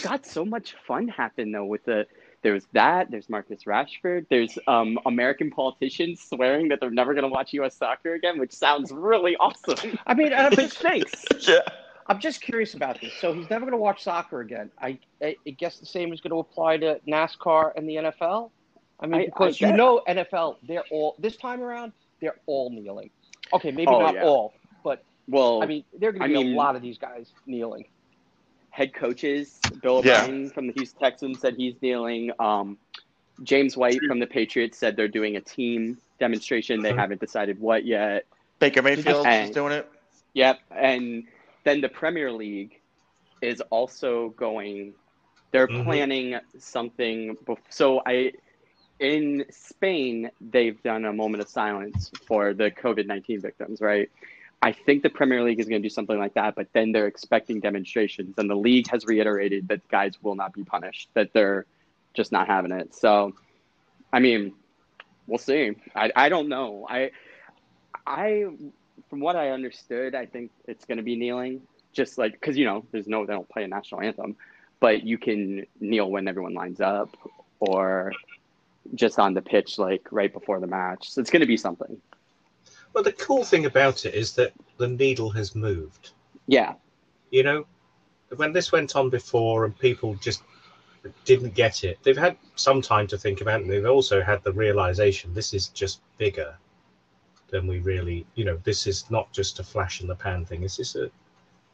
God, 0.03 0.27
so 0.27 0.45
much 0.45 0.75
fun 0.87 1.09
happened 1.09 1.55
though 1.55 1.65
with 1.65 1.85
the 1.85 2.07
there 2.43 2.55
was 2.55 2.67
that, 2.73 3.11
there's 3.11 3.29
Marcus 3.29 3.65
Rashford, 3.65 4.25
there's 4.31 4.59
um, 4.67 4.99
American 5.05 5.51
politicians 5.51 6.23
swearing 6.23 6.69
that 6.69 6.81
they're 6.81 6.91
never 6.91 7.13
gonna 7.13 7.29
watch 7.29 7.53
US 7.55 7.77
soccer 7.77 8.15
again, 8.15 8.39
which 8.39 8.53
sounds 8.53 8.91
really 8.93 9.37
awesome. 9.37 9.99
I 10.07 10.15
mean, 10.15 10.33
and 10.33 10.47
I'm 10.47 10.57
just, 10.57 10.79
thanks. 10.79 11.25
yeah. 11.47 11.59
I'm 12.07 12.19
just 12.19 12.41
curious 12.41 12.75
about 12.75 13.01
this. 13.01 13.13
So 13.21 13.33
he's 13.33 13.49
never 13.51 13.67
going 13.67 13.73
to 13.73 13.79
watch 13.79 14.03
soccer 14.03 14.41
again. 14.41 14.73
I, 14.81 14.99
I, 15.23 15.37
I 15.47 15.51
guess 15.51 15.79
the 15.79 15.87
same 15.87 16.13
is 16.13 16.21
going 16.21 16.33
to 16.33 16.39
apply 16.39 16.79
to 16.79 17.01
NASCAR 17.07 17.71
and 17.77 17.89
the 17.89 17.95
NFL. 17.95 18.51
I 19.01 19.07
mean, 19.07 19.21
I- 19.23 19.25
because 19.27 19.61
I 19.63 19.69
you 19.69 19.77
know 19.77 20.03
NFL, 20.07 20.57
they're 20.67 20.85
all 20.91 21.15
this 21.19 21.37
time 21.37 21.63
around, 21.63 21.93
they're 22.21 22.37
all 22.47 22.71
kneeling. 22.71 23.11
Okay, 23.53 23.71
maybe 23.71 23.89
Oh, 23.89 24.01
not 24.01 24.15
yeah. 24.15 24.25
all, 24.25 24.53
but 24.85 25.03
Well, 25.29 25.63
I 25.63 25.67
mean, 25.67 25.85
there 25.99 26.11
are 26.11 26.13
going 26.13 26.31
to 26.31 26.39
be 26.39 26.45
mean- 26.45 26.55
a 26.55 26.57
lot 26.57 26.77
of 26.77 26.83
these 26.83 26.99
guys 26.99 27.33
kneeling. 27.47 27.87
head 28.73 28.95
coaches, 28.95 29.61
Bill 29.83 30.01
Yeah. 30.05 30.23
O'Brien 30.23 30.49
from 30.51 30.69
the 30.69 30.73
Houston 30.75 31.01
Texans 31.01 31.41
said 31.41 31.57
he's 31.57 31.75
kneeling. 31.83 32.31
Um, 32.39 32.79
James 33.43 33.77
White 33.77 34.01
from 34.07 34.21
the 34.21 34.29
Patriots 34.29 34.79
said 34.79 34.95
they're 34.95 35.09
doing 35.09 35.35
a 35.37 35.41
team 35.41 35.99
demonstration. 36.21 36.81
They 36.81 36.93
Mhm. 36.93 36.97
haven't 36.99 37.21
decided 37.21 37.59
what 37.61 37.85
yet. 37.85 38.27
Baker 38.61 38.81
Mayfield 38.83 39.27
And- 39.27 39.49
is 39.51 39.55
doing 39.55 39.73
it. 39.73 39.89
Yep, 40.35 40.61
and 40.71 41.25
then 41.65 41.81
the 41.81 41.89
Premier 41.89 42.31
League 42.31 42.79
is 43.43 43.61
also 43.71 44.29
going. 44.31 44.95
They're 45.51 45.67
Mhm. 45.67 45.83
planning 45.85 46.39
something. 46.59 47.37
Bef- 47.39 47.59
so 47.71 48.03
I, 48.07 48.33
in 49.01 49.47
Spain, 49.51 50.31
they've 50.41 50.81
done 50.83 51.07
a 51.07 51.13
moment 51.13 51.43
of 51.43 51.49
silence 51.49 52.11
for 52.27 52.55
the 52.55 52.71
COVID 52.71 53.07
nineteen 53.07 53.41
victims. 53.41 53.81
Right. 53.81 54.11
I 54.63 54.73
think 54.73 55.03
the 55.03 55.09
Premier 55.09 55.43
League 55.43 55.59
is 55.59 55.67
going 55.67 55.81
to 55.83 55.89
do 55.89 55.93
something 55.93 56.19
like 56.19 56.35
that, 56.35 56.55
but 56.55 56.69
then 56.75 56.93
they're 56.93 57.07
expecting 57.07 57.61
demonstrations, 57.61 58.35
and 58.37 58.49
the 58.49 58.55
league 58.55 58.89
has 58.89 59.07
reiterated 59.07 59.69
that 59.69 59.89
guys 59.89 60.13
will 60.23 60.35
not 60.35 60.53
be 60.53 60.65
punished. 60.65 61.09
That 61.15 61.33
they're 61.33 61.65
just 62.13 62.31
not 62.31 62.47
having 62.47 62.71
it. 62.71 62.95
So, 62.95 63.35
I 64.13 64.21
mean, 64.21 64.53
we'll 65.27 65.39
see. 65.39 65.77
I 65.95 66.13
I 66.15 66.29
don't 66.29 66.49
know. 66.49 66.87
I 66.89 67.11
I 68.07 68.47
from 69.09 69.21
what 69.21 69.35
I 69.35 69.51
understood, 69.51 70.15
I 70.15 70.27
think 70.27 70.51
it's 70.67 70.85
going 70.85 70.99
to 70.99 71.05
be 71.05 71.17
kneeling, 71.17 71.63
just 71.93 72.19
like 72.19 72.33
because 72.33 72.59
you 72.59 72.67
know 72.67 72.85
there's 72.93 73.09
no 73.09 73.25
they 73.25 73.33
don't 73.33 73.49
play 73.49 73.65
a 73.65 73.69
national 73.69 74.03
anthem, 74.03 74.37
but 74.79 75.05
you 75.05 75.17
can 75.17 75.67
kneel 75.81 76.11
when 76.11 76.29
everyone 76.29 76.53
lines 76.53 76.83
up 76.83 77.17
or 77.61 78.13
just 78.95 79.19
on 79.19 79.35
the 79.35 79.43
pitch 79.43 79.79
like 79.79 80.07
right 80.11 80.33
before 80.33 80.61
the 80.61 80.67
match. 80.67 81.11
So 81.11 81.21
it's 81.21 81.31
going 81.31 81.41
to 81.41 81.47
be 81.47 81.57
something. 81.57 82.01
Well, 82.93 83.05
the 83.05 83.13
cool 83.13 83.45
thing 83.45 83.67
about 83.67 84.05
it 84.05 84.15
is 84.15 84.35
that 84.35 84.53
the 84.79 84.89
needle 84.89 85.31
has 85.31 85.55
moved. 85.55 86.11
Yeah, 86.47 86.75
You 87.31 87.45
know, 87.45 87.67
when 88.37 88.53
this 88.53 88.73
went 88.73 88.97
on 88.97 89.11
before 89.11 89.65
and 89.65 89.79
people 89.79 90.15
just 90.17 90.43
didn't 91.25 91.55
get 91.55 91.85
it, 91.85 91.99
they've 92.03 92.17
had 92.17 92.37
some 92.57 92.83
time 92.83 93.07
to 93.09 93.19
think 93.19 93.41
about 93.41 93.61
it. 93.61 93.63
And 93.65 93.73
they've 93.73 93.87
also 93.87 94.21
had 94.21 94.43
the 94.43 94.53
realization 94.53 95.33
this 95.33 95.55
is 95.55 95.69
just 95.69 96.01
bigger 96.19 96.57
than 97.49 97.67
we 97.67 97.79
really, 97.81 98.27
you 98.35 98.45
know, 98.45 98.59
this 98.65 98.87
is 98.87 99.11
not 99.11 99.33
just 99.33 99.61
a 99.61 99.65
flash 99.65 100.01
in 100.01 100.07
the 100.07 100.15
pan 100.15 100.45
thing. 100.45 100.61
This 100.61 100.79
is 100.79 100.97
a 100.97 101.11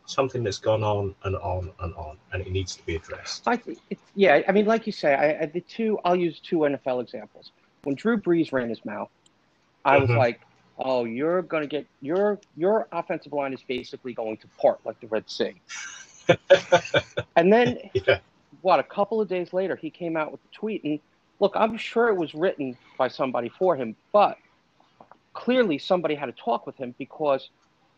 something 0.07 0.43
that's 0.43 0.59
gone 0.59 0.83
on 0.83 1.15
and 1.25 1.37
on 1.37 1.71
and 1.81 1.95
on, 1.95 2.17
and 2.33 2.43
it 2.43 2.51
needs 2.51 2.75
to 2.77 2.87
be 2.87 2.97
addressed. 2.97 3.43
I 3.47 3.57
think 3.57 3.79
it's 3.91 4.03
yeah. 4.15 4.43
I 4.49 4.53
mean, 4.53 4.67
like 4.67 4.87
you 4.87 4.93
say, 4.93 5.15
I, 5.15 5.43
I 5.43 5.47
the 5.47 5.61
two. 5.61 5.99
I'll 6.05 6.17
use 6.17 6.41
two 6.41 6.59
NFL 6.59 7.03
examples. 7.03 7.53
When 7.83 7.95
Drew 7.95 8.21
Brees 8.21 8.53
ran 8.53 8.69
his 8.69 8.85
mouth, 8.85 9.11
I 9.85 9.99
was 9.99 10.09
Mhm. 10.11 10.19
like, 10.19 10.41
"Oh, 10.79 11.05
you're 11.05 11.43
gonna 11.43 11.67
get 11.67 11.87
your 12.01 12.41
your 12.57 12.89
offensive 12.93 13.33
line 13.33 13.53
is 13.53 13.63
basically 13.63 14.15
going 14.15 14.39
to 14.39 14.49
part 14.61 14.79
like 14.85 14.99
the 15.01 15.09
Red 15.09 15.29
Sea." 15.29 15.61
and 17.37 17.53
then 17.53 17.79
Yeah. 17.95 18.21
what? 18.63 18.81
A 18.81 18.85
couple 18.85 19.21
of 19.21 19.29
days 19.29 19.53
later, 19.53 19.77
he 19.77 19.91
came 19.91 20.17
out 20.17 20.33
with 20.33 20.41
a 20.45 20.55
tweet, 20.55 20.85
and 20.85 21.01
look, 21.41 21.53
I'm 21.57 21.77
sure 21.77 22.09
it 22.09 22.17
was 22.17 22.35
written 22.35 22.77
by 22.99 23.09
somebody 23.09 23.49
for 23.49 23.77
him, 23.77 23.97
but 24.13 24.39
clearly 25.35 25.79
somebody 25.79 26.15
had 26.15 26.27
to 26.27 26.33
talk 26.33 26.67
with 26.67 26.77
him 26.77 26.95
because 26.99 27.51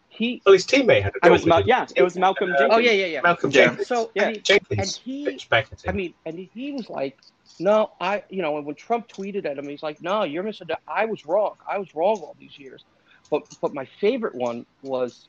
he. 0.09 0.43
Well, 0.45 0.53
his 0.55 0.67
teammate 0.67 1.03
had 1.03 1.15
a 1.23 1.27
it 1.27 1.31
was 1.31 1.43
with 1.43 1.49
Mal- 1.49 1.67
yeah, 1.67 1.87
it 1.95 2.03
was 2.03 2.17
Malcolm 2.17 2.51
um, 2.51 2.57
Jenkins. 2.59 2.75
Oh 2.75 2.79
yeah, 2.79 2.91
yeah, 2.93 3.07
yeah. 3.07 3.21
Malcolm 3.23 3.51
Yeah. 3.51 3.67
Jenkins. 3.67 3.89
So 3.89 4.11
Yeah. 4.15 4.25
I 4.25 4.33
mean, 4.33 4.43
and 4.79 5.01
he 5.05 5.25
pitched 5.25 5.49
back 5.51 5.69
at. 5.73 5.85
I 5.89 5.93
mean, 5.93 6.15
and 6.27 6.49
he 6.55 6.73
was 6.73 6.89
like, 6.91 7.19
"No, 7.59 7.93
I, 8.01 8.23
you 8.29 8.43
know, 8.43 8.57
and 8.57 8.67
when 8.67 8.75
Trump 8.75 9.09
tweeted 9.09 9.45
at 9.45 9.59
him, 9.59 9.69
he's 9.69 9.83
like, 9.83 10.03
"No, 10.03 10.25
you're 10.25 10.43
missing. 10.43 10.69
I 10.87 11.05
was 11.05 11.27
wrong. 11.27 11.55
I 11.69 11.79
was 11.79 11.95
wrong 11.95 12.19
all 12.19 12.37
these 12.39 12.59
years." 12.59 12.85
But 13.31 13.43
but 13.61 13.75
my 13.75 13.85
favorite 14.01 14.35
one 14.35 14.65
was, 14.83 15.29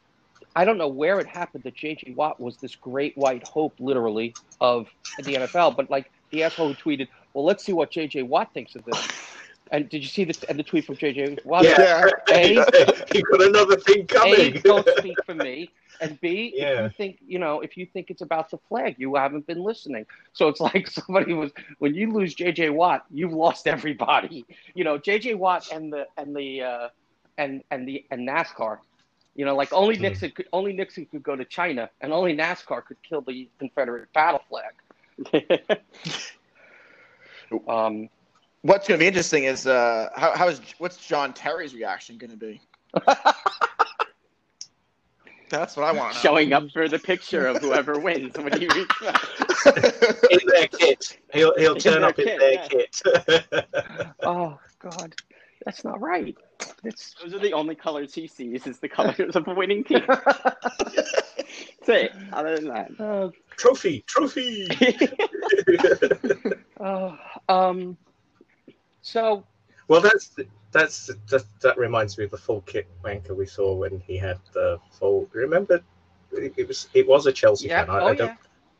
I 0.56 0.64
don't 0.66 0.78
know 0.78 0.88
where 0.88 1.20
it 1.20 1.28
happened 1.28 1.64
that 1.64 1.76
J.J. 1.76 2.14
Watt 2.16 2.40
was 2.40 2.58
this 2.58 2.76
great 2.76 3.18
white 3.18 3.46
hope, 3.48 3.74
literally, 3.80 4.34
of 4.62 4.88
the 5.18 5.36
NFL. 5.36 5.76
But 5.76 5.90
like 5.90 6.12
the 6.32 6.44
asshole 6.44 6.74
who 6.74 6.76
tweeted, 6.76 7.08
"Well, 7.34 7.44
let's 7.46 7.64
see 7.66 7.74
what 7.74 7.92
J.J. 7.92 8.24
Watt 8.24 8.54
thinks 8.54 8.76
of 8.76 8.86
this." 8.86 9.08
And 9.72 9.90
did 9.90 10.02
you 10.02 10.08
see 10.10 10.24
the 10.26 10.46
and 10.50 10.60
the 10.60 10.64
tweet 10.64 10.86
from 10.86 10.96
J.J. 10.98 11.38
Watt? 11.44 11.66
yeah, 11.66 12.06
A- 12.32 12.66
he 13.12 13.22
got 13.24 13.42
another 13.42 13.78
thing 13.78 14.08
coming. 14.08 14.54
A, 14.54 14.62
don't 14.66 14.90
speak 14.90 15.22
for 15.26 15.34
me, 15.36 15.72
and 16.00 16.20
B, 16.22 16.56
if 16.58 16.70
Yeah. 16.70 16.76
you 16.76 16.90
think 16.90 17.20
you 17.26 17.40
know, 17.40 17.62
if 17.62 17.78
you 17.78 17.86
think 17.86 18.10
it's 18.10 18.22
about 18.22 18.50
the 18.52 18.58
flag, 18.70 18.96
you 18.98 19.16
haven't 19.16 19.48
been 19.48 19.64
listening. 19.64 20.06
So 20.34 20.48
it's 20.48 20.60
like 20.70 20.88
somebody 20.90 21.34
was 21.34 21.52
when 21.80 21.94
you 21.96 22.12
lose 22.12 22.36
JJ 22.36 22.74
Watt, 22.74 23.06
you've 23.12 23.34
lost 23.34 23.68
everybody. 23.68 24.46
You 24.74 24.84
know, 24.84 24.98
JJ 24.98 25.36
Watt 25.38 25.66
and 25.72 25.92
the 25.92 26.06
and 26.18 26.36
the 26.36 26.62
uh, 26.62 26.88
and 27.38 27.64
and 27.72 27.88
the 27.88 28.06
and 28.12 28.28
NASCAR. 28.28 28.80
You 29.36 29.46
know, 29.46 29.56
like 29.56 29.72
only 29.74 29.98
Hmm. 29.98 30.02
Nixon 30.02 30.32
could 30.32 30.48
only 30.54 30.74
Nixon 30.74 31.06
could 31.06 31.24
go 31.24 31.36
to 31.36 31.46
China, 31.46 31.90
and 32.02 32.12
only 32.14 32.36
NASCAR 32.36 32.86
could 32.86 33.02
kill 33.04 33.22
the 33.22 33.50
Confederate 33.60 34.12
battle 34.14 34.42
flag. 34.50 34.74
Um, 37.68 38.10
What's 38.62 38.88
going 38.88 39.00
to 39.00 39.04
be 39.04 39.08
interesting 39.08 39.46
is 39.46 39.66
uh, 39.68 40.10
how, 40.16 40.36
how 40.36 40.48
is 40.50 40.60
what's 40.80 40.98
John 40.98 41.34
Terry's 41.34 41.74
reaction 41.74 42.18
going 42.18 42.32
to 42.32 42.38
be? 42.38 42.62
That's 45.50 45.76
what 45.76 45.86
I 45.86 45.92
want. 45.92 46.14
Showing 46.16 46.54
up 46.54 46.70
for 46.72 46.88
the 46.88 47.00
picture 47.00 47.48
of 47.48 47.58
whoever 47.58 48.00
wins 48.00 48.38
when 48.38 48.52
he 48.60 48.68
reaches 48.68 49.08
out. 49.08 49.28
in 50.32 50.40
their 50.48 50.68
kit. 50.68 51.18
He'll 51.34 51.56
he'll 51.58 51.74
In 51.74 51.80
turn 51.80 52.02
their 52.02 52.10
up 52.10 52.20
in 52.20 52.38
their 52.38 52.54
yeah. 52.54 52.68
kit. 52.68 53.02
oh 54.24 54.60
God, 54.80 55.16
that's 55.66 55.84
not 55.84 56.00
right. 56.02 56.38
That's 56.84 57.16
Those 57.24 57.34
are 57.34 57.40
the 57.40 57.54
only 57.54 57.76
colors 57.76 58.14
he 58.14 58.28
sees 58.28 58.68
is 58.68 58.80
the 58.80 58.90
colors 58.90 59.36
of 59.36 59.48
a 59.48 59.54
winning 59.54 59.84
team. 59.86 60.04
That's 60.08 61.88
it. 61.88 62.12
Other 62.32 62.56
than 62.58 62.68
that. 62.68 62.92
oh, 63.00 63.32
trophy, 63.58 64.04
trophy. 64.06 64.68
oh, 66.80 67.18
um. 67.48 67.98
So 69.02 69.44
well, 69.88 70.02
that's 70.02 70.36
that's 70.72 71.08
that, 71.30 71.44
that 71.62 71.78
reminds 71.78 72.18
me 72.18 72.26
of 72.26 72.32
the 72.32 72.38
full 72.38 72.62
kit 72.62 72.88
wanker 73.04 73.36
we 73.36 73.46
saw 73.46 73.74
when 73.74 74.00
he 74.00 74.18
had 74.18 74.38
the 74.54 74.80
full. 74.92 75.28
Remember, 75.34 75.82
it, 76.32 76.54
it 76.58 76.68
was 76.68 76.90
it 76.94 77.08
was 77.08 77.26
a 77.26 77.32
Chelsea 77.32 77.68
yeah, 77.68 77.86
fan. 77.86 77.90
I, 77.96 78.00
oh 78.00 78.08
I 78.08 78.16
don't 78.16 78.28
yeah. 78.28 78.36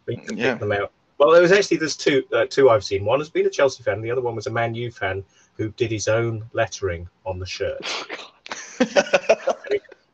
we 0.06 0.16
can 0.18 0.38
Yeah. 0.38 0.52
pick 0.52 0.60
them 0.60 0.72
out. 0.72 0.92
Well, 1.18 1.32
there 1.32 1.42
was 1.42 1.52
actually 1.52 1.78
there's 1.78 1.98
two 1.98 2.24
uh, 2.34 2.46
two 2.50 2.70
I've 2.70 2.84
seen. 2.84 3.06
One 3.06 3.20
has 3.20 3.30
been 3.30 3.46
a 3.46 3.50
Chelsea 3.50 3.84
fan. 3.84 4.02
The 4.02 4.12
other 4.12 4.22
one 4.22 4.36
was 4.36 4.48
a 4.48 4.52
Man 4.52 4.74
U 4.76 4.92
fan 4.92 5.24
who 5.56 5.70
did 5.72 5.92
his 5.92 6.08
own 6.08 6.44
lettering 6.54 7.10
on 7.26 7.40
the 7.40 7.46
shirt, 7.46 7.82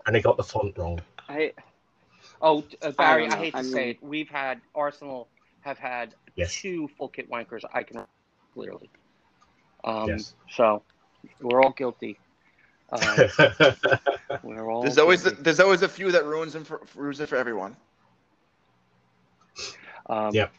and 0.08 0.16
he 0.16 0.22
got 0.22 0.38
the 0.38 0.44
font 0.44 0.78
wrong. 0.78 1.00
I 1.30 1.54
Oh, 2.42 2.64
uh, 2.82 2.92
Barry, 2.92 3.28
I 3.28 3.34
I, 3.34 3.38
hate 3.38 3.54
know. 3.54 3.62
to 3.62 3.68
I 3.68 3.72
say 3.72 3.90
it. 3.92 4.04
We've 4.04 4.30
had 4.30 4.62
Arsenal 4.74 5.28
have 5.62 5.78
had 5.78 6.16
Yes. 6.36 6.54
two 6.54 6.88
full 6.98 7.10
kit 7.10 7.30
wankers. 7.30 7.62
I 7.74 7.84
can 7.84 8.06
clearly. 8.54 8.90
Um, 9.86 10.10
Yes. 10.10 10.34
So 10.52 10.82
we're 11.42 11.64
all 11.64 11.72
guilty. 11.72 12.20
Um, 12.92 13.02
we're 14.44 14.70
all. 14.70 14.84
There's 14.84 15.00
always 15.00 15.24
guilty. 15.24 15.42
there's 15.42 15.60
always 15.60 15.82
a 15.82 15.90
few 15.90 16.12
that 16.12 16.24
ruins 16.24 16.54
it 16.56 16.68
for 16.68 16.82
ruins 16.96 17.20
it 17.20 17.28
for 17.28 17.36
everyone. 17.36 17.76
Um, 20.08 20.34
Yep. 20.34 20.52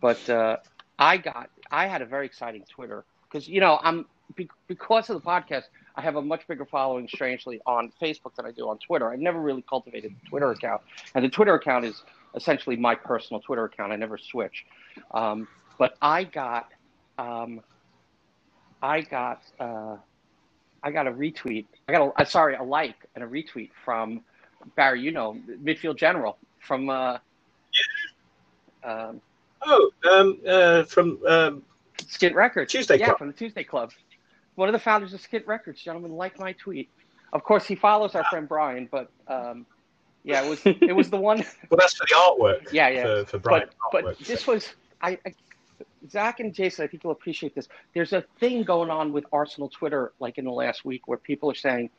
But 0.00 0.28
uh, 0.28 0.56
I 0.98 1.16
got, 1.16 1.50
I 1.70 1.86
had 1.86 2.02
a 2.02 2.04
very 2.04 2.26
exciting 2.26 2.64
Twitter 2.68 3.04
because 3.30 3.48
you 3.48 3.60
know 3.60 3.78
I'm 3.82 4.06
be, 4.34 4.48
because 4.66 5.08
of 5.08 5.22
the 5.22 5.26
podcast. 5.26 5.64
I 5.96 6.02
have 6.02 6.16
a 6.16 6.22
much 6.22 6.46
bigger 6.48 6.64
following, 6.64 7.06
strangely, 7.06 7.60
on 7.66 7.92
Facebook 8.02 8.34
than 8.34 8.46
I 8.46 8.50
do 8.50 8.68
on 8.68 8.78
Twitter. 8.78 9.10
I've 9.12 9.20
never 9.20 9.40
really 9.40 9.62
cultivated 9.62 10.12
a 10.26 10.28
Twitter 10.28 10.50
account, 10.50 10.82
and 11.14 11.24
the 11.24 11.28
Twitter 11.28 11.54
account 11.54 11.84
is 11.84 12.02
essentially 12.34 12.76
my 12.76 12.96
personal 12.96 13.40
Twitter 13.40 13.64
account. 13.64 13.92
I 13.92 13.96
never 13.96 14.18
switch. 14.18 14.66
Um, 15.12 15.46
but 15.78 15.96
I 16.02 16.24
got, 16.24 16.68
um, 17.18 17.60
I 18.84 19.00
got, 19.00 19.42
uh, 19.58 19.96
I 20.82 20.90
got 20.90 21.06
a 21.06 21.10
retweet. 21.10 21.64
I 21.88 21.92
got 21.92 22.06
a, 22.06 22.20
uh, 22.20 22.24
sorry, 22.26 22.54
a 22.54 22.62
like 22.62 22.96
and 23.14 23.24
a 23.24 23.26
retweet 23.26 23.70
from 23.82 24.20
Barry. 24.76 25.00
You 25.00 25.10
know, 25.10 25.38
midfield 25.62 25.96
general 25.96 26.36
from. 26.60 26.90
Uh, 26.90 27.18
um, 28.84 29.22
oh, 29.62 29.90
um, 30.12 30.38
uh, 30.46 30.82
from 30.84 31.18
um, 31.26 31.62
Skint 31.96 32.34
Records. 32.34 32.70
Tuesday 32.70 32.98
yeah, 32.98 33.06
Club. 33.06 33.18
from 33.18 33.26
the 33.28 33.32
Tuesday 33.32 33.64
Club. 33.64 33.90
One 34.56 34.68
of 34.68 34.74
the 34.74 34.78
founders 34.78 35.14
of 35.14 35.22
Skint 35.22 35.46
Records, 35.46 35.80
gentlemen, 35.80 36.12
liked 36.12 36.38
my 36.38 36.52
tweet. 36.52 36.90
Of 37.32 37.42
course, 37.42 37.64
he 37.64 37.74
follows 37.74 38.14
our 38.14 38.24
friend 38.24 38.46
Brian, 38.46 38.86
but 38.92 39.10
um, 39.28 39.64
yeah, 40.24 40.44
it 40.44 40.48
was 40.50 40.60
it 40.66 40.94
was 40.94 41.08
the 41.08 41.16
one. 41.16 41.38
well, 41.70 41.78
that's 41.78 41.94
for 41.94 42.06
the 42.06 42.14
artwork. 42.14 42.70
Yeah, 42.70 42.88
yeah. 42.88 43.02
For, 43.02 43.24
for 43.24 43.38
Brian. 43.38 43.68
But 43.90 44.04
but 44.04 44.18
this 44.18 44.46
was 44.46 44.74
I, 45.00 45.18
I 45.26 45.34
Zach 46.10 46.40
and 46.40 46.52
Jason. 46.54 46.84
I 46.84 46.88
think 46.88 47.02
you'll 47.02 47.12
appreciate 47.12 47.54
this. 47.54 47.68
There's 47.94 48.12
a 48.12 48.22
thing 48.38 48.62
going 48.62 48.90
on 48.90 49.12
with 49.12 49.24
Arsenal 49.32 49.68
Twitter, 49.68 50.12
like 50.20 50.38
in 50.38 50.44
the 50.44 50.50
last 50.52 50.84
week, 50.84 51.08
where 51.08 51.18
people 51.18 51.50
are 51.50 51.54
saying, 51.54 51.90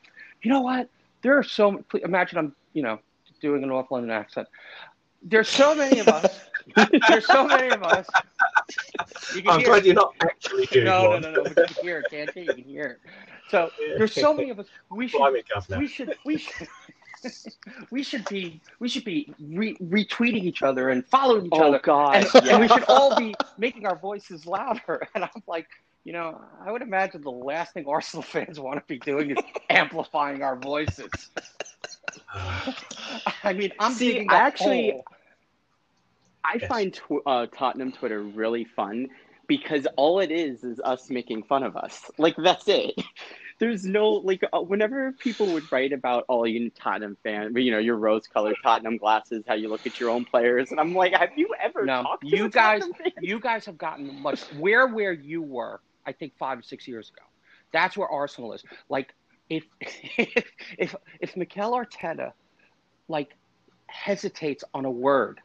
you 0.42 0.52
know 0.52 0.62
what? 0.62 0.90
There 1.22 1.38
are 1.38 1.44
so 1.44 1.84
imagine 2.04 2.38
I'm 2.38 2.56
you 2.74 2.84
know 2.84 3.00
doing 3.42 3.64
an 3.64 3.70
North 3.70 3.90
London 3.92 4.12
accent. 4.12 4.48
There's 5.24 5.50
so 5.50 5.74
many 5.74 6.00
of 6.00 6.08
us. 6.08 6.40
There's 7.10 7.26
so 7.26 7.48
many 7.48 7.70
of 7.70 7.82
us. 7.84 8.08
You 9.36 9.42
can 9.42 9.52
I'm 9.52 9.62
glad 9.64 9.80
it. 9.80 9.86
you're 9.86 9.96
not 9.96 10.14
actually 10.22 10.66
doing 10.72 10.86
No, 10.86 11.04
no, 11.04 11.10
one. 11.10 11.22
no, 11.22 11.32
no. 11.32 11.44
But 11.44 11.58
you 11.58 11.76
can 11.76 11.84
hear 11.84 12.00
it, 12.00 12.06
can't 12.12 12.36
you? 12.36 12.44
You 12.44 12.54
can 12.54 12.64
hear 12.64 12.86
it. 13.04 13.12
So 13.50 13.70
there's 13.98 14.14
so 14.14 14.34
many 14.34 14.50
of 14.52 14.60
us. 14.60 14.68
We 14.90 15.08
should, 15.08 15.18
Blimey, 15.20 15.44
we 15.78 15.88
should, 15.88 16.16
we 16.26 16.38
should, 16.38 16.68
we 17.92 18.04
should 18.04 18.26
be, 18.30 18.62
we 18.80 18.88
should 18.90 19.04
be 19.06 19.34
re- 19.40 19.76
retweeting 19.78 20.44
each 20.44 20.62
other 20.64 20.90
and 20.90 21.06
following 21.08 21.46
each 21.48 21.52
Oh 21.54 21.70
other, 21.70 21.80
God. 21.80 22.16
and, 22.16 22.46
yeah. 22.46 22.52
and 22.54 22.62
we 22.62 22.68
should 22.68 22.84
all 22.88 23.16
be 23.18 23.34
making 23.58 23.86
our 23.86 23.98
voices 23.98 24.46
louder. 24.46 25.08
And 25.16 25.24
I'm 25.24 25.44
like, 25.48 25.68
you 26.04 26.14
know, 26.14 26.40
I 26.66 26.72
would 26.72 26.82
imagine 26.82 27.22
the 27.22 27.32
last 27.32 27.74
thing 27.74 27.86
Arsenal 27.88 28.22
fans 28.24 28.60
want 28.60 28.78
to 28.80 28.84
be 28.88 29.00
doing 29.00 29.32
is 29.32 29.38
amplifying 29.70 30.44
our 30.44 30.56
voices. 30.56 31.10
I 33.44 33.54
mean, 33.54 33.72
I'm 33.80 33.94
See, 33.94 34.14
digging 34.14 34.30
I 34.32 34.36
a 34.36 34.38
actually- 34.42 34.92
hole. 34.92 35.06
I 36.48 36.58
Yes. 36.62 36.70
find 36.70 36.94
tw- 36.94 37.26
uh, 37.26 37.48
Tottenham 37.48 37.92
Twitter 37.92 38.22
really 38.22 38.66
fun 38.66 39.08
because 39.48 39.88
all 39.96 40.20
it 40.20 40.30
is 40.30 40.64
is 40.64 40.80
us 40.82 41.10
making 41.10 41.42
fun 41.44 41.64
of 41.64 41.76
us. 41.76 42.12
Like 42.20 42.36
that's 42.38 42.68
it. 42.68 42.94
There's 43.58 43.86
no 43.86 44.10
like 44.10 44.42
uh, 44.52 44.60
whenever 44.62 45.14
people 45.14 45.48
would 45.54 45.72
write 45.72 45.94
about 45.94 46.26
oh 46.28 46.44
you 46.44 46.70
Tottenham 46.72 47.18
fan, 47.24 47.56
you 47.56 47.72
know 47.72 47.78
your 47.78 47.96
rose-colored 47.96 48.56
Tottenham 48.62 48.98
glasses, 48.98 49.44
how 49.48 49.54
you 49.54 49.70
look 49.70 49.86
at 49.86 50.00
your 50.00 50.10
own 50.10 50.26
players, 50.26 50.72
and 50.72 50.80
I'm 50.80 50.94
like, 50.94 51.14
have 51.14 51.30
you 51.38 51.50
ever 51.62 51.86
No, 51.86 52.04
talked 52.04 52.28
to 52.28 52.36
you 52.36 52.46
a 52.46 52.50
guys- 52.50 52.82
fan? 52.84 53.12
you 53.22 53.40
guys 53.40 53.66
have 53.66 53.78
gotten 53.78 54.22
much 54.22 54.42
where 54.60 54.88
where 54.88 55.14
you 55.14 55.42
were 55.42 55.80
i 56.06 56.12
think 56.12 56.34
five 56.38 56.60
or 56.60 56.62
six 56.62 56.88
years 56.88 57.10
ago 57.10 57.26
that's 57.74 57.96
where 57.98 58.08
arsenal 58.10 58.54
is 58.54 58.64
like 58.90 59.14
if 59.50 59.64
if 59.82 60.46
if 60.78 60.96
if 61.22 61.38
Mikel 61.38 61.72
Arteta 61.72 62.34
like 63.08 63.36
hesitates 63.88 64.64
on 64.74 64.86
a 64.86 64.92
word, 64.92 65.40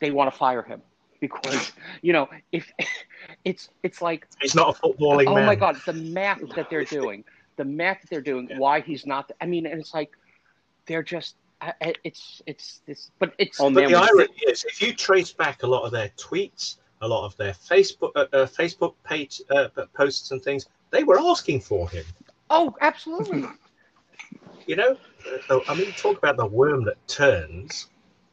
they 0.00 0.10
want 0.10 0.30
to 0.32 0.38
fire 0.38 0.62
him 0.62 0.82
because 1.20 1.72
you 2.02 2.12
know 2.12 2.28
if 2.52 2.70
it's 3.44 3.68
it's 3.82 4.00
like 4.02 4.26
He's 4.40 4.54
not 4.54 4.76
a 4.76 4.80
footballing 4.80 5.26
oh 5.26 5.34
man. 5.34 5.46
my 5.46 5.54
god 5.54 5.76
the 5.86 5.92
math 5.94 6.40
that 6.54 6.68
they're 6.70 6.84
doing 6.84 7.24
the 7.56 7.64
math 7.64 8.00
that 8.02 8.10
they're 8.10 8.20
doing 8.20 8.48
why 8.56 8.80
he's 8.80 9.06
not 9.06 9.30
i 9.40 9.46
mean 9.46 9.66
and 9.66 9.80
it's 9.80 9.94
like 9.94 10.10
they're 10.86 11.02
just 11.02 11.36
I- 11.60 11.74
I- 11.80 11.94
it's 12.04 12.42
it's 12.46 12.82
this 12.86 13.10
but 13.18 13.32
it's 13.38 13.60
Oh, 13.60 13.70
But 13.70 13.80
the 13.80 13.86
we 13.88 13.94
irony 13.94 14.34
is, 14.46 14.64
if 14.64 14.82
you 14.82 14.92
trace 14.94 15.32
back 15.32 15.62
a 15.62 15.66
lot 15.66 15.84
of 15.84 15.90
their 15.90 16.10
tweets, 16.18 16.76
a 17.00 17.08
lot 17.08 17.24
of 17.24 17.36
their 17.38 17.52
Facebook 17.52 18.12
uh, 18.14 18.26
uh, 18.32 18.46
Facebook 18.46 18.94
page 19.04 19.40
uh, 19.50 19.68
posts 19.94 20.30
and 20.32 20.42
things, 20.42 20.66
they 20.90 21.02
were 21.02 21.18
asking 21.18 21.60
for 21.62 21.88
him. 21.88 22.04
oh 22.50 22.74
absolutely 22.80 23.44
You 24.66 24.76
know, 24.76 24.96
Uh, 25.48 25.60
I 25.68 25.74
mean, 25.74 25.92
talk 25.92 26.18
about 26.18 26.36
the 26.36 26.46
worm 26.46 26.84
that 26.84 26.96
turns. 27.08 27.88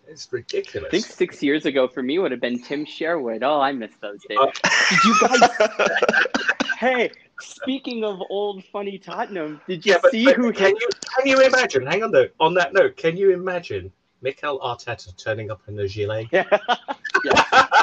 It's 0.08 0.32
ridiculous. 0.34 0.88
I 0.88 0.92
think 0.92 1.06
six 1.06 1.42
years 1.42 1.66
ago 1.66 1.88
for 1.88 2.04
me 2.04 2.20
would 2.20 2.32
have 2.32 2.42
been 2.42 2.62
Tim 2.62 2.86
Sherwood. 2.86 3.42
Oh, 3.44 3.62
I 3.62 3.72
miss 3.72 3.92
those 4.02 4.22
days. 4.28 4.38
Uh, 4.40 4.52
did 4.90 5.04
you 5.06 5.16
guys? 5.22 5.50
hey, 6.80 7.12
speaking 7.40 8.04
of 8.04 8.22
old 8.30 8.64
funny 8.66 8.98
Tottenham, 8.98 9.62
did 9.68 9.86
you 9.86 9.94
yeah, 9.94 10.00
but, 10.02 10.12
see 10.12 10.26
but 10.26 10.36
who 10.36 10.52
can 10.52 10.74
hit? 10.74 10.82
you 10.82 10.90
can 11.18 11.28
you 11.28 11.42
imagine? 11.42 11.86
Hang 11.86 12.04
on 12.04 12.12
though. 12.12 12.28
On 12.40 12.54
that 12.56 12.74
note, 12.74 12.96
can 12.98 13.18
you 13.18 13.32
imagine 13.32 13.92
Mikel 14.22 14.60
Arteta 14.60 15.16
turning 15.18 15.52
up 15.52 15.62
in 15.68 15.78
a 15.80 15.88
gilet? 15.88 16.28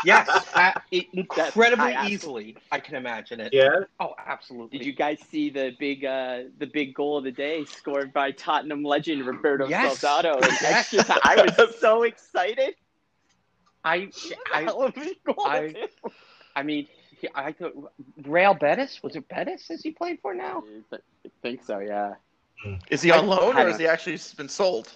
yes 0.04 0.28
uh, 0.54 0.72
it, 0.90 1.06
incredibly 1.12 1.94
I 1.94 2.06
easily 2.08 2.56
i 2.70 2.78
can 2.78 2.94
imagine 2.94 3.40
it 3.40 3.52
Yeah. 3.54 3.80
oh 4.00 4.12
absolutely 4.26 4.78
Did 4.78 4.86
you 4.86 4.92
guys 4.92 5.18
see 5.30 5.48
the 5.50 5.72
big 5.78 6.04
uh 6.04 6.44
the 6.58 6.66
big 6.66 6.94
goal 6.94 7.18
of 7.18 7.24
the 7.24 7.32
day 7.32 7.64
scored 7.64 8.12
by 8.12 8.32
Tottenham 8.32 8.82
legend 8.82 9.24
Roberto 9.26 9.66
Yes. 9.68 9.98
Soldado? 10.00 10.38
Yes. 10.60 10.94
I 11.24 11.52
was 11.58 11.78
so 11.80 12.02
excited. 12.02 12.74
i 13.84 14.10
i 14.52 14.62
Hell 14.62 14.82
of 14.82 14.96
a 14.96 15.14
goal. 15.24 15.46
I- 15.46 15.88
i 16.56 16.62
mean 16.62 16.86
he- 17.20 17.28
i 17.34 17.52
thought 17.52 17.72
real 18.24 18.54
betis 18.54 19.02
was 19.02 19.16
it 19.16 19.28
betis 19.28 19.70
is 19.70 19.82
he 19.82 19.90
playing 19.90 20.18
for 20.22 20.34
now 20.34 20.62
I 20.92 21.28
think 21.42 21.62
so. 21.64 21.78
Yeah. 21.78 22.14
Hmm. 22.62 22.74
Is 22.90 23.02
he 23.02 23.10
on 23.10 23.26
loan 23.26 23.56
I- 23.56 23.62
or 23.64 23.68
has 23.68 23.78
he 23.78 23.86
actually 23.86 24.18
been 24.36 24.48
sold? 24.48 24.92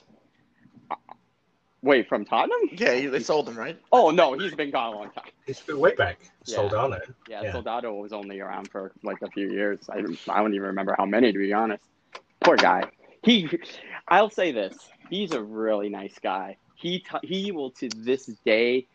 Wait, 1.82 2.08
from 2.08 2.24
Tottenham? 2.24 2.70
Yeah, 2.72 3.08
they 3.10 3.20
sold 3.20 3.46
him, 3.48 3.56
right? 3.58 3.78
Oh 3.92 4.10
no, 4.10 4.32
he's 4.38 4.54
been 4.54 4.70
gone 4.70 4.94
a 4.94 4.96
long 4.96 5.10
time. 5.10 5.24
It's 5.46 5.60
been 5.60 5.78
way 5.78 5.94
back. 5.94 6.18
Yeah. 6.46 6.56
Soldado. 6.56 6.98
Yeah, 7.28 7.42
Yeah. 7.42 7.52
Soldado 7.52 7.92
was 7.94 8.12
only 8.12 8.40
around 8.40 8.70
for 8.70 8.92
like 9.02 9.20
a 9.22 9.28
few 9.28 9.50
years. 9.50 9.80
I 9.90 10.00
don't, 10.00 10.18
I 10.28 10.40
don't 10.40 10.54
even 10.54 10.68
remember 10.68 10.94
how 10.98 11.04
many 11.04 11.30
to 11.32 11.38
be 11.38 11.52
honest. 11.52 11.84
Poor 12.40 12.56
guy. 12.56 12.84
He, 13.22 13.48
I'll 14.08 14.30
say 14.30 14.52
this: 14.52 14.76
he's 15.10 15.32
a 15.32 15.42
really 15.42 15.90
nice 15.90 16.18
guy. 16.22 16.56
He 16.74 17.00
t- 17.00 17.26
he 17.26 17.52
will 17.52 17.70
to 17.72 17.88
this 17.90 18.26
day 18.44 18.86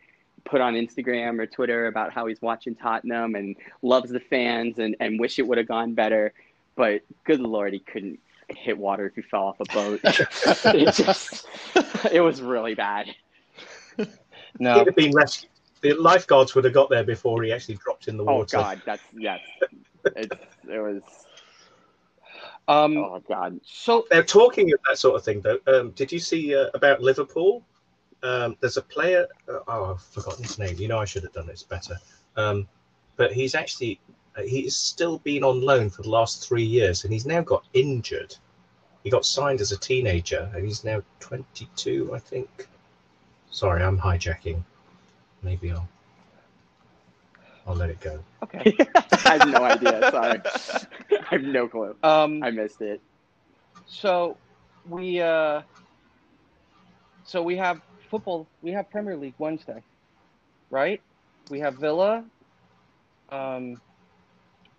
put 0.46 0.62
on 0.62 0.74
Instagram 0.74 1.40
or 1.40 1.46
Twitter 1.46 1.88
about 1.88 2.14
how 2.14 2.26
he's 2.28 2.42
watching 2.42 2.76
Tottenham 2.76 3.36
and 3.36 3.56
loves 3.82 4.10
the 4.10 4.20
fans 4.20 4.80
and 4.80 4.96
and 5.00 5.20
wish 5.20 5.40
it 5.40 5.48
would 5.48 5.58
have 5.58 5.68
gone 5.68 5.94
better. 5.94 6.34
But 6.76 7.02
good 7.26 7.40
lord, 7.40 7.74
he 7.74 7.80
couldn't 7.80 8.20
hit 8.50 8.78
water 8.78 9.06
if 9.06 9.16
he 9.16 9.22
fell 9.22 9.44
off 9.44 9.60
a 9.60 9.66
boat. 9.74 10.00
it 10.04 10.94
just, 10.94 11.48
it 12.12 12.22
was 12.22 12.42
really 12.42 12.76
bad. 12.76 13.14
no 14.60 14.80
He'd 14.80 14.88
have 14.88 14.96
been 14.96 15.12
rescued. 15.12 15.52
The 15.82 15.94
lifeguards 15.94 16.56
would 16.56 16.66
have 16.66 16.74
got 16.74 16.90
there 16.90 17.04
before 17.04 17.42
he 17.44 17.54
actually 17.54 17.76
dropped 17.76 18.08
in 18.08 18.18
the 18.18 18.24
water. 18.24 18.58
Oh 18.58 18.62
water. 18.62 18.76
God, 18.76 18.82
that's 18.86 19.04
yes. 19.14 19.40
It, 20.16 20.32
it 20.70 20.80
was. 20.80 21.02
um 22.68 22.98
Oh 22.98 23.22
God. 23.28 23.60
so 23.64 24.06
They're 24.10 24.24
talking 24.24 24.74
of 24.74 24.80
that 24.90 24.98
sort 24.98 25.16
of 25.16 25.24
thing, 25.24 25.42
though. 25.42 25.60
Um, 25.68 25.92
did 25.92 26.12
you 26.12 26.20
see 26.20 26.56
uh, 26.56 26.68
about 26.74 27.02
Liverpool? 27.02 27.64
Um, 28.24 28.58
there's 28.60 28.78
a 28.78 28.82
player. 28.82 29.28
Uh, 29.48 29.60
oh, 29.68 29.92
I've 29.94 30.02
forgotten 30.02 30.44
his 30.44 30.60
name. 30.60 30.76
You 30.78 30.88
know, 30.88 31.00
I 31.00 31.06
should 31.06 31.24
have 31.24 31.34
done 31.34 31.48
this 31.48 31.64
better. 31.64 31.96
Um, 32.36 32.68
but 33.16 33.32
he's 33.34 33.56
actually 33.56 34.00
uh, 34.38 34.42
he's 34.44 34.76
still 34.76 35.20
been 35.20 35.44
on 35.44 35.62
loan 35.62 35.90
for 35.90 36.04
the 36.04 36.10
last 36.10 36.48
three 36.48 36.64
years, 36.64 37.04
and 37.04 37.14
he's 37.14 37.26
now 37.26 37.42
got 37.42 37.66
injured. 37.74 38.36
He 39.04 39.10
got 39.10 39.26
signed 39.26 39.62
as 39.62 39.72
a 39.72 39.78
teenager, 39.78 40.50
and 40.54 40.66
he's 40.66 40.84
now 40.84 41.02
22, 41.20 42.12
I 42.14 42.20
think. 42.20 42.68
Sorry, 43.50 43.82
I'm 43.84 43.98
hijacking. 43.98 44.64
Maybe 45.42 45.72
I'll 45.72 45.88
I'll 47.66 47.76
let 47.76 47.90
it 47.90 48.00
go. 48.02 48.20
okay 48.44 48.76
I 49.26 49.38
have 49.38 49.48
no 49.48 49.64
idea. 49.64 50.10
Sorry, 50.12 50.42
I 51.12 51.26
have 51.36 51.44
no 51.44 51.68
clue. 51.68 51.96
um 52.04 52.44
I 52.44 52.52
missed 52.52 52.82
it. 52.82 53.02
So 53.86 54.38
we 54.88 55.22
uh 55.22 55.62
so 57.24 57.42
we 57.44 57.56
have 57.58 57.82
football 58.10 58.48
we 58.62 58.72
have 58.72 58.90
Premier 58.90 59.16
League 59.16 59.36
Wednesday, 59.38 59.82
right? 60.70 61.02
We 61.50 61.60
have 61.60 61.76
Villa, 61.76 62.24
um 63.32 63.80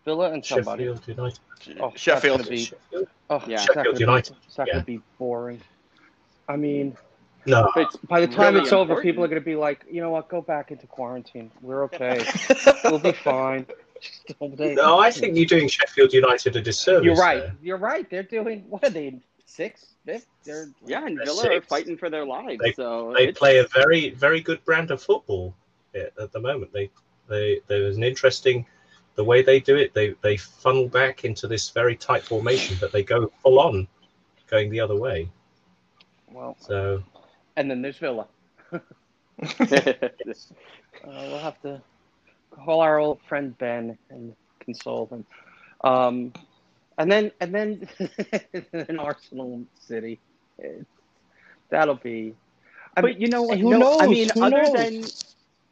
Villa 0.05 0.33
and 0.33 0.45
somebody. 0.45 0.85
Sheffield 0.85 1.09
United. 1.09 1.39
Oh, 1.81 1.93
Sheffield. 1.95 2.39
gonna 2.39 2.51
be- 2.51 2.65
Sheffield? 2.65 3.09
Oh, 3.29 3.43
Yeah. 3.47 3.61
is 3.61 3.67
that 3.67 3.75
Sheffield 3.75 3.95
be- 3.97 4.01
United. 4.01 4.37
is 4.49 4.57
that 4.57 4.67
Yeah. 4.67 4.73
gonna 4.75 4.85
be 4.85 5.01
boring. 5.19 5.61
I 6.49 6.57
mean, 6.57 6.97
No, 7.47 7.71
it's 7.77 7.97
by 7.97 8.21
the 8.21 8.27
time 8.27 8.55
really 8.55 8.65
it's 8.65 8.73
over, 8.73 9.01
people 9.03 9.23
are 9.25 9.29
gonna 9.29 9.41
be 9.41 9.57
like, 9.57 9.85
you 9.91 10.01
know 10.01 10.11
what, 10.11 10.29
go 10.29 10.41
back 10.43 10.71
into 10.71 10.87
quarantine. 10.87 11.51
We're 11.63 11.85
okay. 11.85 12.25
we'll 12.85 12.99
be 12.99 13.13
fine. 13.13 13.67
Just 14.01 14.41
no, 14.77 14.99
I 14.99 15.11
think 15.11 15.37
you're 15.37 15.45
doing 15.45 15.69
Sheffield 15.69 16.13
United 16.15 16.57
a 16.57 16.63
disservice. 16.63 17.05
You're 17.05 17.15
right. 17.17 17.41
there. 17.41 17.57
You're 17.63 17.77
right. 17.77 18.09
They're 18.09 18.23
doing 18.23 18.65
what 18.69 18.83
are 18.85 18.89
they? 18.91 19.19
Sixth, 19.51 19.97
fifth? 20.07 20.27
They're 20.45 20.69
Yeah, 20.87 21.05
and 21.07 21.19
They're 21.19 21.27
Villa 21.27 21.57
are 21.57 21.61
fighting 21.61 21.97
for 21.97 22.09
their 22.09 22.25
lives. 22.25 22.61
They- 22.63 22.73
so 22.73 23.13
They 23.15 23.25
it's- 23.25 23.39
play 23.39 23.59
a 23.59 23.65
very, 23.67 24.11
very 24.11 24.41
good 24.41 24.65
brand 24.65 24.91
of 24.93 25.03
football 25.03 25.55
at 25.95 26.13
at 26.19 26.31
the 26.33 26.39
moment. 26.41 26.73
They, 26.73 26.89
they, 27.29 27.61
there's 27.67 27.97
an 27.97 28.05
interesting 28.05 28.65
the 29.17 29.25
way 29.25 29.43
they 29.43 29.59
do 29.59 29.77
it. 29.77 29.93
They, 29.93 30.15
they 30.23 30.37
funnel 30.37 30.89
back 30.89 31.25
into 31.25 31.49
this 31.49 31.69
very 31.71 31.97
tight 31.97 32.23
formation, 32.23 32.77
but 32.81 32.93
they 32.93 33.03
go 33.03 33.27
full 33.43 33.59
on, 33.59 33.89
going 34.47 34.71
the 34.71 34.79
other 34.81 34.97
way. 34.97 35.29
well, 36.29 36.57
So 36.61 37.03
and 37.57 37.69
then 37.71 37.83
there's 37.83 37.99
Villa. 37.99 38.29
Uh, 41.03 41.09
we'll 41.09 41.39
have 41.39 41.59
to 41.63 41.81
call 42.51 42.81
our 42.81 42.99
old 42.99 43.21
friend 43.23 43.57
Ben 43.57 43.97
and 44.11 44.35
console 44.63 45.07
him. 45.07 45.25
Um, 45.83 46.33
and 47.01 47.11
then 47.11 47.33
and 47.41 47.55
then 47.55 47.89
in 48.89 48.99
Arsenal 49.01 49.67
City, 49.81 50.21
It- 50.59 50.87
that'll 51.71 51.97
be. 51.97 52.37
I 52.97 53.03
but 53.03 53.21
you 53.21 53.29
know 53.29 53.43
what? 53.43 53.59
who 53.59 53.75
No, 53.75 53.79
knows? 53.79 54.01
I 54.01 54.07
mean, 54.07 54.31
Who 54.35 54.47
other 54.47 54.63
knows? 54.63 54.73
than 54.73 55.13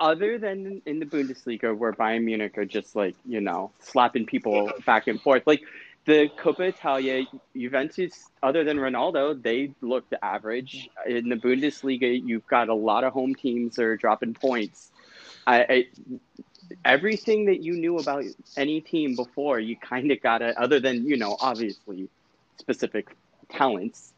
other 0.01 0.39
than 0.39 0.83
in 0.87 1.01
the 1.01 1.07
Bundesliga, 1.07 1.77
where 1.77 1.93
Bayern 1.93 2.25
Munich 2.25 2.59
are 2.59 2.65
just 2.67 2.97
like 2.97 3.17
you 3.27 3.41
know 3.41 3.73
slapping 3.81 4.27
people 4.27 4.73
back 4.87 5.09
and 5.09 5.21
forth, 5.21 5.47
like 5.47 5.63
the 6.07 6.29
Coppa 6.39 6.69
Italia, 6.69 7.25
Juventus, 7.57 8.31
other 8.43 8.65
than 8.65 8.79
Ronaldo, 8.79 9.41
they 9.43 9.75
looked 9.83 10.15
average. 10.23 10.89
In 11.07 11.29
the 11.29 11.37
Bundesliga, 11.37 12.21
you've 12.25 12.47
got 12.47 12.69
a 12.69 12.75
lot 12.75 13.05
of 13.05 13.13
home 13.13 13.35
teams 13.35 13.77
that 13.77 13.85
are 13.85 13.97
dropping 13.97 14.35
points. 14.35 14.91
I, 15.47 15.61
I 15.63 15.87
everything 16.85 17.47
that 17.47 17.63
you 17.63 17.75
knew 17.75 17.99
about 17.99 18.25
any 18.57 18.81
team 18.81 19.17
before, 19.17 19.59
you 19.59 19.77
kind 19.77 20.11
of 20.11 20.21
got 20.21 20.39
to, 20.39 20.59
other 20.61 20.81
than 20.81 21.07
you 21.07 21.17
know, 21.17 21.37
obviously 21.41 22.09
specific 22.59 23.09
talents 23.51 24.13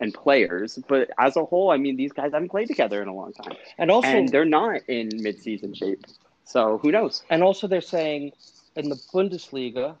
and 0.00 0.12
players, 0.14 0.78
but 0.88 1.10
as 1.18 1.36
a 1.36 1.44
whole, 1.44 1.70
I 1.70 1.76
mean, 1.76 1.96
these 1.96 2.12
guys 2.12 2.32
haven't 2.32 2.50
played 2.50 2.68
together 2.68 3.02
in 3.02 3.08
a 3.08 3.14
long 3.14 3.32
time, 3.32 3.56
and 3.78 3.90
also 3.90 4.18
and 4.18 4.28
they're 4.28 4.44
not 4.44 4.80
in 4.88 5.22
mid-season 5.22 5.74
shape. 5.74 6.04
So 6.44 6.78
who 6.78 6.90
knows? 6.90 7.22
and 7.30 7.42
also 7.42 7.66
they're 7.68 7.80
saying 7.80 8.32
in 8.76 8.88
the 8.88 8.96
Bundesliga 9.14 9.96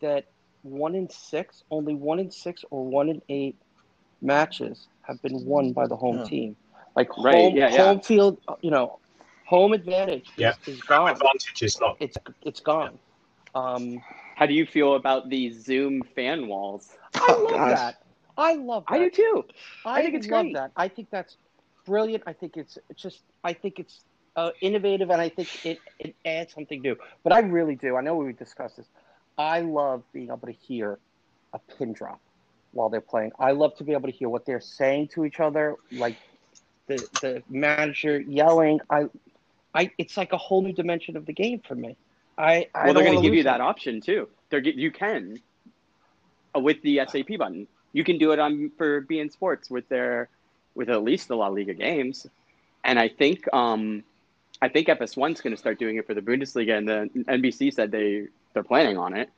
that 0.00 0.24
one 0.62 0.94
in 0.94 1.08
six, 1.10 1.62
only 1.70 1.94
one 1.94 2.18
in 2.18 2.30
six 2.30 2.64
or 2.70 2.84
one 2.84 3.08
in 3.08 3.22
eight 3.28 3.56
matches 4.20 4.88
have 5.02 5.20
been 5.22 5.44
won 5.44 5.72
by 5.72 5.86
the 5.86 5.96
home 5.96 6.18
Yeah. 6.18 6.24
team. 6.24 6.56
Like 6.96 7.08
Right, 7.16 7.36
home, 7.36 7.54
yeah, 7.54 7.68
yeah. 7.68 7.84
home 7.84 8.00
field, 8.00 8.38
you 8.60 8.70
know, 8.70 8.98
home 9.52 9.72
advantage 9.74 10.32
is, 10.38 10.44
Yeah. 10.44 10.54
is 10.66 10.80
our 10.90 11.10
gone. 11.10 11.12
advantage 11.12 11.62
is 11.62 11.80
not. 11.80 11.98
It's 12.00 12.16
it's 12.42 12.60
gone. 12.60 12.98
Um, 13.54 14.02
How 14.36 14.46
do 14.46 14.54
you 14.54 14.66
feel 14.66 14.94
about 14.94 15.28
these 15.28 15.64
Zoom 15.64 16.02
fan 16.14 16.48
walls? 16.48 16.90
I 17.14 17.32
Oh, 17.32 17.44
love 17.44 17.54
gosh. 17.56 17.78
that. 17.78 17.96
I 18.36 18.54
love 18.54 18.84
that. 18.88 18.94
I 18.94 18.98
do 18.98 19.10
too. 19.10 19.44
I, 19.84 20.02
think 20.02 20.14
it's 20.14 20.26
love 20.26 20.46
great. 20.46 20.54
that. 20.54 20.72
I 20.76 20.88
think 20.88 21.08
that's 21.10 21.36
brilliant. 21.86 22.24
I 22.26 22.32
think 22.32 22.56
it's 22.56 22.78
it's 22.90 23.02
just 23.02 23.22
I 23.44 23.52
think 23.52 23.78
it's 23.78 24.00
uh, 24.36 24.50
innovative, 24.62 25.10
and 25.10 25.20
I 25.20 25.28
think 25.28 25.50
it 25.64 25.80
it 25.98 26.16
adds 26.24 26.52
something 26.54 26.80
new. 26.82 26.96
But 27.24 27.32
I 27.32 27.40
really 27.40 27.76
do. 27.76 27.96
I 27.96 28.00
know 28.02 28.16
we 28.16 28.32
discussed 28.32 28.76
this. 28.78 28.88
I 29.38 29.60
love 29.60 30.04
being 30.12 30.28
able 30.28 30.46
to 30.46 30.52
hear 30.52 30.98
a 31.52 31.60
pin 31.78 31.92
drop 31.92 32.20
while 32.72 32.88
they're 32.90 33.00
playing. 33.00 33.32
I 33.38 33.52
love 33.52 33.74
to 33.76 33.84
be 33.84 33.92
able 33.92 34.08
to 34.08 34.14
hear 34.14 34.28
what 34.30 34.46
they're 34.46 34.60
saying 34.60 35.08
to 35.14 35.24
each 35.24 35.40
other, 35.40 35.76
like 35.90 36.16
the 36.88 37.06
the 37.20 37.42
manager 37.48 38.20
yelling. 38.20 38.80
I 38.90 39.04
I 39.74 39.90
it's 39.98 40.16
like 40.16 40.32
a 40.32 40.38
whole 40.38 40.62
new 40.62 40.72
dimension 40.72 41.16
of 41.16 41.26
the 41.26 41.32
game 41.32 41.60
for 41.66 41.74
me. 41.74 41.96
I, 42.38 42.68
I 42.74 42.84
Well, 42.86 42.94
they're 42.94 43.02
going 43.04 43.16
to 43.16 43.22
give 43.22 43.34
you 43.34 43.44
that 43.44 43.60
option 43.60 44.00
too. 44.00 44.28
They're 44.50 44.60
you 44.60 44.90
can. 44.90 45.38
uh, 46.56 46.60
with 46.60 46.82
the 46.82 47.00
SAP 47.06 47.38
button. 47.38 47.66
You 47.92 48.04
can 48.04 48.18
do 48.18 48.32
it 48.32 48.38
on 48.38 48.70
for 48.78 49.02
beIN 49.02 49.30
Sports 49.32 49.70
with 49.70 49.88
their 49.88 50.28
with 50.74 50.88
at 50.88 51.02
least 51.04 51.28
the 51.28 51.36
La 51.36 51.48
Liga 51.48 51.74
games, 51.74 52.26
and 52.84 52.98
I 52.98 53.08
think 53.08 53.52
um, 53.52 54.02
I 54.60 54.68
think 54.68 54.88
FS1's 54.88 55.40
going 55.42 55.54
to 55.54 55.58
start 55.58 55.78
doing 55.78 55.96
it 55.96 56.06
for 56.06 56.14
the 56.14 56.22
Bundesliga, 56.22 56.76
and 56.78 56.88
the 56.88 57.10
NBC 57.24 57.72
said 57.72 57.90
they 57.90 58.28
they're 58.54 58.62
planning 58.64 58.96
on 58.98 59.16
it 59.16 59.30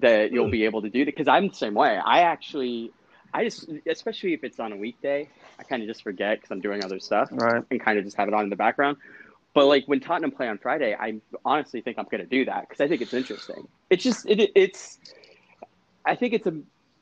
that 0.00 0.32
you'll 0.32 0.50
be 0.50 0.64
able 0.64 0.82
to 0.82 0.88
do 0.90 1.04
that 1.04 1.14
because 1.14 1.28
I'm 1.28 1.48
the 1.48 1.54
same 1.54 1.74
way. 1.74 1.98
I 2.02 2.20
actually, 2.20 2.92
I 3.32 3.44
just 3.44 3.68
especially 3.86 4.34
if 4.34 4.44
it's 4.44 4.58
on 4.60 4.72
a 4.72 4.76
weekday, 4.76 5.28
I 5.58 5.62
kind 5.64 5.82
of 5.82 5.88
just 5.88 6.02
forget 6.02 6.38
because 6.38 6.50
I'm 6.50 6.60
doing 6.60 6.84
other 6.84 6.98
stuff 7.00 7.28
Right. 7.30 7.62
and 7.70 7.80
kind 7.80 7.98
of 7.98 8.04
just 8.04 8.16
have 8.16 8.28
it 8.28 8.34
on 8.34 8.44
in 8.44 8.50
the 8.50 8.56
background. 8.56 8.98
But 9.54 9.66
like 9.66 9.84
when 9.86 10.00
Tottenham 10.00 10.30
play 10.30 10.48
on 10.48 10.58
Friday, 10.58 10.96
I 10.98 11.20
honestly 11.44 11.82
think 11.82 11.98
I'm 11.98 12.06
going 12.06 12.22
to 12.22 12.26
do 12.26 12.44
that 12.46 12.68
because 12.68 12.80
I 12.80 12.88
think 12.88 13.02
it's 13.02 13.12
interesting. 13.12 13.68
It's 13.90 14.02
just 14.02 14.26
it, 14.26 14.50
it's, 14.54 14.98
I 16.06 16.14
think 16.16 16.32
it's 16.32 16.46
a 16.46 16.54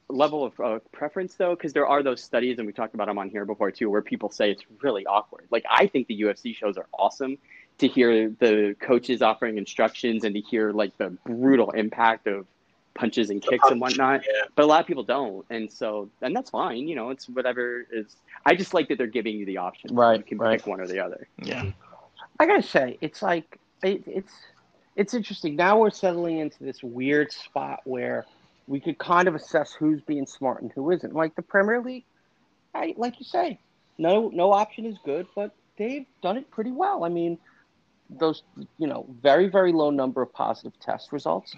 level 0.09 0.45
of 0.45 0.61
uh, 0.61 0.79
preference 0.91 1.35
though 1.35 1.55
because 1.55 1.73
there 1.73 1.87
are 1.87 2.03
those 2.03 2.21
studies 2.23 2.59
and 2.59 2.67
we 2.67 2.73
talked 2.73 2.95
about 2.95 3.07
them 3.07 3.19
on 3.19 3.31
here 3.31 3.45
before 3.45 3.71
too 3.71 3.89
where 3.89 4.03
people 4.03 4.31
say 4.31 4.51
it's 4.51 4.65
really 4.83 5.07
awkward. 5.07 5.47
Like 5.51 5.65
I 5.71 5.87
think 5.87 6.09
the 6.09 6.23
UFC 6.23 6.57
shows 6.57 6.77
are 6.77 6.87
awesome 6.93 7.39
to 7.79 7.89
hear 7.89 8.29
the 8.29 8.77
coaches 8.81 9.23
offering 9.23 9.57
instructions 9.57 10.25
and 10.25 10.35
to 10.35 10.41
hear 10.41 10.73
like 10.73 10.97
the 10.99 11.17
brutal 11.25 11.71
impact 11.71 12.27
of 12.27 12.47
punches 12.95 13.31
and 13.31 13.41
kicks 13.41 13.71
and 13.71 13.81
whatnot 13.81 14.23
yeah. 14.27 14.43
but 14.57 14.65
a 14.65 14.67
lot 14.67 14.81
of 14.81 14.87
people 14.87 15.05
don't 15.05 15.47
and 15.49 15.73
so 15.73 16.11
and 16.21 16.35
that's 16.35 16.51
fine 16.51 16.89
you 16.89 16.95
know 16.97 17.11
it's 17.11 17.29
whatever 17.29 17.87
is 17.93 18.17
i 18.45 18.55
just 18.55 18.75
like 18.75 18.89
that 18.89 18.99
they're 18.99 19.07
giving 19.07 19.37
you 19.37 19.47
the 19.47 19.57
option 19.57 19.95
Right, 19.95 20.19
you 20.19 20.25
can 20.25 20.39
right. 20.39 20.59
pick 20.59 20.67
one 20.67 20.81
or 20.81 20.87
the 20.87 20.99
other 20.99 21.29
Yeah. 21.39 21.71
I 22.41 22.47
gotta 22.47 22.63
say, 22.63 22.97
it's 23.03 23.21
like 23.21 23.59
it, 23.83 24.03
it's 24.07 24.33
it's 24.97 25.13
interesting. 25.13 25.57
Now 25.57 25.79
we're 25.79 25.91
settling 25.91 26.39
into 26.39 26.65
this 26.65 26.83
weird 26.83 27.31
spot 27.31 27.81
where 27.85 28.25
we 28.67 28.81
could 28.81 28.97
kind 28.97 29.29
of 29.29 29.35
assess 29.35 29.75
who's 29.75 30.01
being 30.01 30.25
smart 30.25 30.63
and 30.63 30.73
who 30.73 30.91
isn't. 30.91 31.15
Like 31.15 31.37
the 31.37 31.43
Premier 31.43 31.83
League, 31.83 32.07
I 32.75 32.95
like 32.97 33.21
you 33.21 33.27
say, 33.27 33.59
no 33.99 34.31
no 34.31 34.53
option 34.53 34.87
is 34.87 34.97
good, 35.05 35.27
but 35.37 35.55
they've 35.77 36.07
done 36.23 36.39
it 36.39 36.51
pretty 36.51 36.73
well. 36.73 37.05
I 37.05 37.11
mean, 37.11 37.37
those 38.09 38.43
you 38.79 38.87
know 38.87 39.05
very 39.21 39.49
very 39.49 39.75
low 39.75 39.91
number 39.91 40.23
of 40.23 40.33
positive 40.33 40.73
test 40.81 41.13
results, 41.13 41.55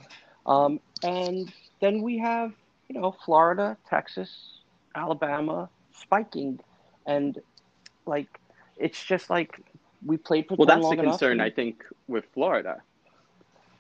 um, 0.47 0.81
and 1.05 1.53
then 1.81 2.03
we 2.03 2.19
have 2.19 2.55
you 2.89 3.01
know 3.01 3.15
Florida, 3.25 3.77
Texas, 3.89 4.59
Alabama 4.97 5.69
spiking, 5.93 6.59
and 7.07 7.39
like 8.05 8.41
it's 8.79 9.01
just 9.05 9.31
like 9.31 9.61
we 10.05 10.17
played 10.17 10.47
for 10.49 10.57
well 10.57 10.67
that's 10.67 10.79
the 10.81 10.83
long 10.83 10.99
enough 10.99 11.13
concern 11.13 11.33
and- 11.33 11.43
i 11.43 11.51
think 11.51 11.85
with 12.09 12.25
florida 12.35 12.83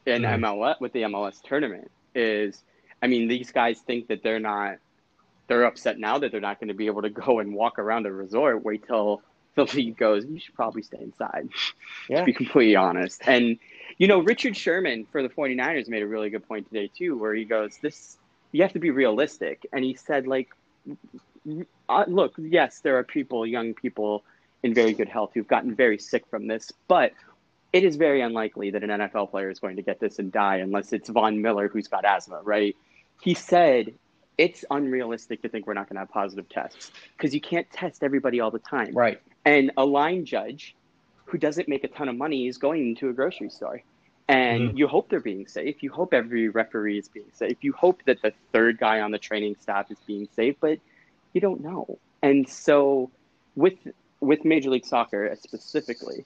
and 0.07 0.25
Mhm. 0.25 0.41
mls 0.41 0.81
with 0.81 0.93
the 0.93 1.03
mls 1.03 1.41
tournament 1.43 1.91
is 2.15 2.63
i 3.03 3.07
mean 3.07 3.29
these 3.29 3.53
guys 3.53 3.81
think 3.81 4.09
that 4.09 4.23
they're 4.23 4.41
not 4.41 4.77
they're 5.49 5.65
upset 5.65 5.99
now 5.99 6.19
that 6.19 6.31
they're 6.33 6.41
not 6.41 6.59
going 6.61 6.69
to 6.69 6.75
be 6.75 6.87
able 6.87 7.03
to 7.03 7.11
go 7.11 7.41
and 7.41 7.55
walk 7.55 7.79
around 7.79 8.07
a 8.07 8.13
resort 8.13 8.63
wait 8.65 8.87
till 8.87 9.23
the 9.55 9.65
league 9.75 9.97
goes 9.99 10.25
you 10.27 10.39
should 10.39 10.55
probably 10.55 10.83
stay 10.83 10.99
inside 11.01 11.49
Yeah. 12.09 12.21
to 12.21 12.25
be 12.25 12.33
completely 12.33 12.75
honest. 12.75 13.21
And, 13.27 13.59
you 13.99 14.09
know, 14.09 14.21
Richard 14.21 14.57
Sherman 14.57 15.07
for 15.13 15.23
the 15.23 15.29
49ers 15.29 15.89
made 15.89 16.03
a 16.03 16.07
really 16.07 16.31
good 16.31 16.47
point 16.49 16.67
today, 16.69 16.91
too, 16.97 17.17
where 17.19 17.35
he 17.35 17.45
goes, 17.45 17.77
This, 17.83 18.17
you 18.51 18.63
have 18.63 18.73
to 18.73 18.79
be 18.81 18.91
realistic. 18.91 19.67
And 19.73 19.85
he 19.85 19.95
said, 19.95 20.27
like, 20.27 20.49
uh, 21.89 22.05
look, 22.09 22.33
yes, 22.39 22.81
there 22.81 22.97
are 22.99 23.05
people, 23.05 23.47
young 23.47 23.75
people 23.75 24.25
in 24.63 24.75
very 24.75 24.93
good 24.93 25.09
health 25.09 25.33
who've 25.35 25.49
gotten 25.49 25.75
very 25.75 25.99
sick 25.99 26.25
from 26.29 26.47
this, 26.47 26.71
but 26.89 27.13
it 27.73 27.85
is 27.85 27.97
very 27.97 28.21
unlikely 28.21 28.71
that 28.71 28.85
an 28.85 28.91
NFL 28.91 29.31
player 29.31 29.51
is 29.51 29.59
going 29.59 29.77
to 29.77 29.83
get 29.83 29.99
this 29.99 30.19
and 30.19 30.31
die 30.31 30.57
unless 30.57 30.93
it's 30.93 31.09
Von 31.09 31.41
Miller 31.41 31.69
who's 31.69 31.89
got 31.89 32.05
asthma, 32.05 32.41
right? 32.43 32.77
He 33.21 33.35
said, 33.35 33.95
it's 34.39 34.65
unrealistic 34.71 35.43
to 35.43 35.49
think 35.49 35.67
we're 35.67 35.75
not 35.75 35.89
going 35.89 35.97
to 35.97 36.01
have 36.01 36.11
positive 36.11 36.49
tests 36.49 36.91
because 37.17 37.35
you 37.35 37.41
can't 37.41 37.71
test 37.71 38.03
everybody 38.03 38.41
all 38.41 38.51
the 38.51 38.59
time. 38.59 38.95
right. 38.95 39.21
And 39.45 39.73
a 39.77 39.85
line 39.85 40.25
judge 40.25 40.75
who 41.25 41.39
doesn't 41.39 41.69
make 41.69 41.85
a 41.85 41.89
ton 41.89 42.09
of 42.09 42.17
money 42.17 42.47
is 42.47 42.59
going 42.59 42.89
into 42.89 43.09
a 43.09 43.13
grocery 43.13 43.51
store. 43.51 43.83
And 44.29 44.69
mm-hmm. 44.69 44.77
you 44.77 44.87
hope 44.87 45.09
they're 45.09 45.21
being 45.21 45.47
safe. 45.47 45.83
You 45.83 45.91
hope 45.91 46.15
every 46.15 46.49
referee 46.49 46.99
is 46.99 47.09
being 47.09 47.31
safe. 47.33 47.57
You 47.61 47.73
hope 47.73 48.03
that 48.05 48.23
the 48.23 48.33
third 48.53 48.79
guy 48.79 49.01
on 49.01 49.11
the 49.11 49.19
training 49.19 49.57
staff 49.61 49.91
is 49.91 49.99
being 50.07 50.29
safe, 50.35 50.57
but 50.61 50.79
you 51.33 51.41
don't 51.41 51.61
know. 51.61 51.99
And 52.23 52.49
so 52.49 53.11
with 53.57 53.75
with 54.23 54.45
Major 54.45 54.71
League 54.71 54.87
Soccer 54.87 55.35
specifically 55.41 56.25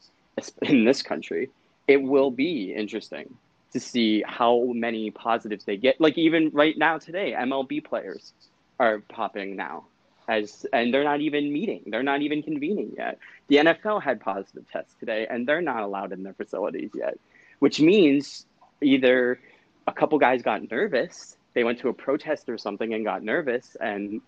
in 0.63 0.85
this 0.85 1.03
country, 1.03 1.51
it 1.89 2.01
will 2.01 2.31
be 2.31 2.73
interesting 2.73 3.35
to 3.73 3.81
see 3.81 4.23
how 4.27 4.71
many 4.75 5.11
positives 5.11 5.65
they 5.65 5.77
get. 5.77 6.01
Like 6.01 6.17
even 6.19 6.51
right 6.53 6.77
now 6.79 6.99
today, 6.99 7.35
MLB 7.37 7.85
players 7.85 8.33
are 8.79 9.01
popping 9.09 9.57
now 9.57 9.87
as 10.29 10.67
and 10.73 10.93
they're 10.93 11.05
not 11.05 11.21
even 11.21 11.53
meeting. 11.53 11.83
They're 11.87 12.03
not 12.03 12.21
even 12.21 12.43
convening 12.43 12.93
yet. 12.97 13.19
The 13.49 13.57
nfl 13.57 14.03
had 14.03 14.21
positive 14.21 14.65
tests 14.71 14.95
today 14.99 15.27
and 15.31 15.47
they're 15.47 15.63
not 15.63 15.83
allowed 15.83 16.13
in 16.13 16.23
their 16.23 16.35
facilities 16.35 16.91
yet 16.95 17.19
which 17.61 17.81
means 17.81 18.47
either 18.83 19.39
a 19.87 19.93
couple 19.93 20.19
guys 20.19 20.43
got 20.43 20.69
nervous 20.71 21.37
they 21.55 21.65
went 21.65 21.79
to 21.79 21.89
a 21.89 21.93
protest 21.93 22.49
or 22.49 22.59
something 22.59 22.93
and 22.93 23.05
got 23.05 23.23
nervous 23.23 23.77
and 23.81 24.21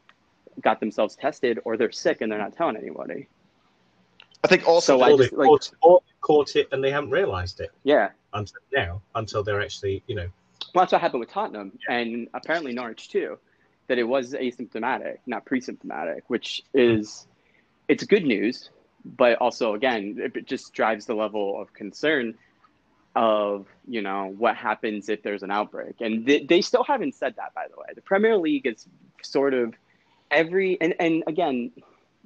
got 0.62 0.80
themselves 0.80 1.16
tested 1.16 1.58
or 1.64 1.76
they're 1.76 1.90
sick 1.90 2.20
and 2.20 2.30
they're 2.30 2.38
not 2.38 2.56
telling 2.56 2.76
anybody 2.76 3.26
I 4.44 4.48
think 4.48 4.66
also 4.66 4.98
So 4.98 5.02
I 5.02 5.10
they 5.10 5.16
like- 5.16 5.30
caught, 5.30 5.70
or 5.82 6.00
caught 6.20 6.56
it 6.56 6.68
and 6.72 6.82
they 6.82 6.90
haven't 6.90 7.10
realised 7.10 7.60
it. 7.60 7.70
Yeah. 7.84 8.10
Until 8.32 8.60
now, 8.72 9.02
until 9.14 9.42
they're 9.42 9.60
actually, 9.62 10.02
you 10.06 10.14
know, 10.14 10.28
well 10.74 10.82
that's 10.82 10.92
what 10.92 11.00
happened 11.00 11.20
with 11.20 11.30
tottenham 11.30 11.78
and 11.88 12.28
apparently 12.34 12.72
norwich 12.72 13.08
too 13.08 13.38
that 13.86 13.96
it 13.96 14.02
was 14.02 14.32
asymptomatic 14.34 15.18
not 15.24 15.44
pre-symptomatic 15.46 16.24
which 16.26 16.62
is 16.74 17.26
it's 17.86 18.04
good 18.04 18.24
news 18.24 18.68
but 19.04 19.38
also 19.38 19.74
again 19.74 20.16
it 20.18 20.36
it 20.36 20.46
just 20.46 20.72
drives 20.74 21.06
the 21.06 21.14
level 21.14 21.60
of 21.62 21.72
concern 21.72 22.34
of 23.16 23.66
you 23.86 24.02
know 24.02 24.34
what 24.36 24.56
happens 24.56 25.08
if 25.08 25.22
there's 25.22 25.42
an 25.42 25.50
outbreak. 25.50 25.96
And 26.00 26.26
they, 26.26 26.44
they 26.44 26.60
still 26.60 26.84
haven't 26.84 27.14
said 27.14 27.34
that 27.36 27.54
by 27.54 27.66
the 27.68 27.76
way. 27.76 27.86
The 27.94 28.02
premier 28.02 28.36
league 28.36 28.66
is 28.66 28.86
sort 29.22 29.54
of 29.54 29.74
every 30.30 30.78
and, 30.80 30.94
and 31.00 31.24
again 31.26 31.72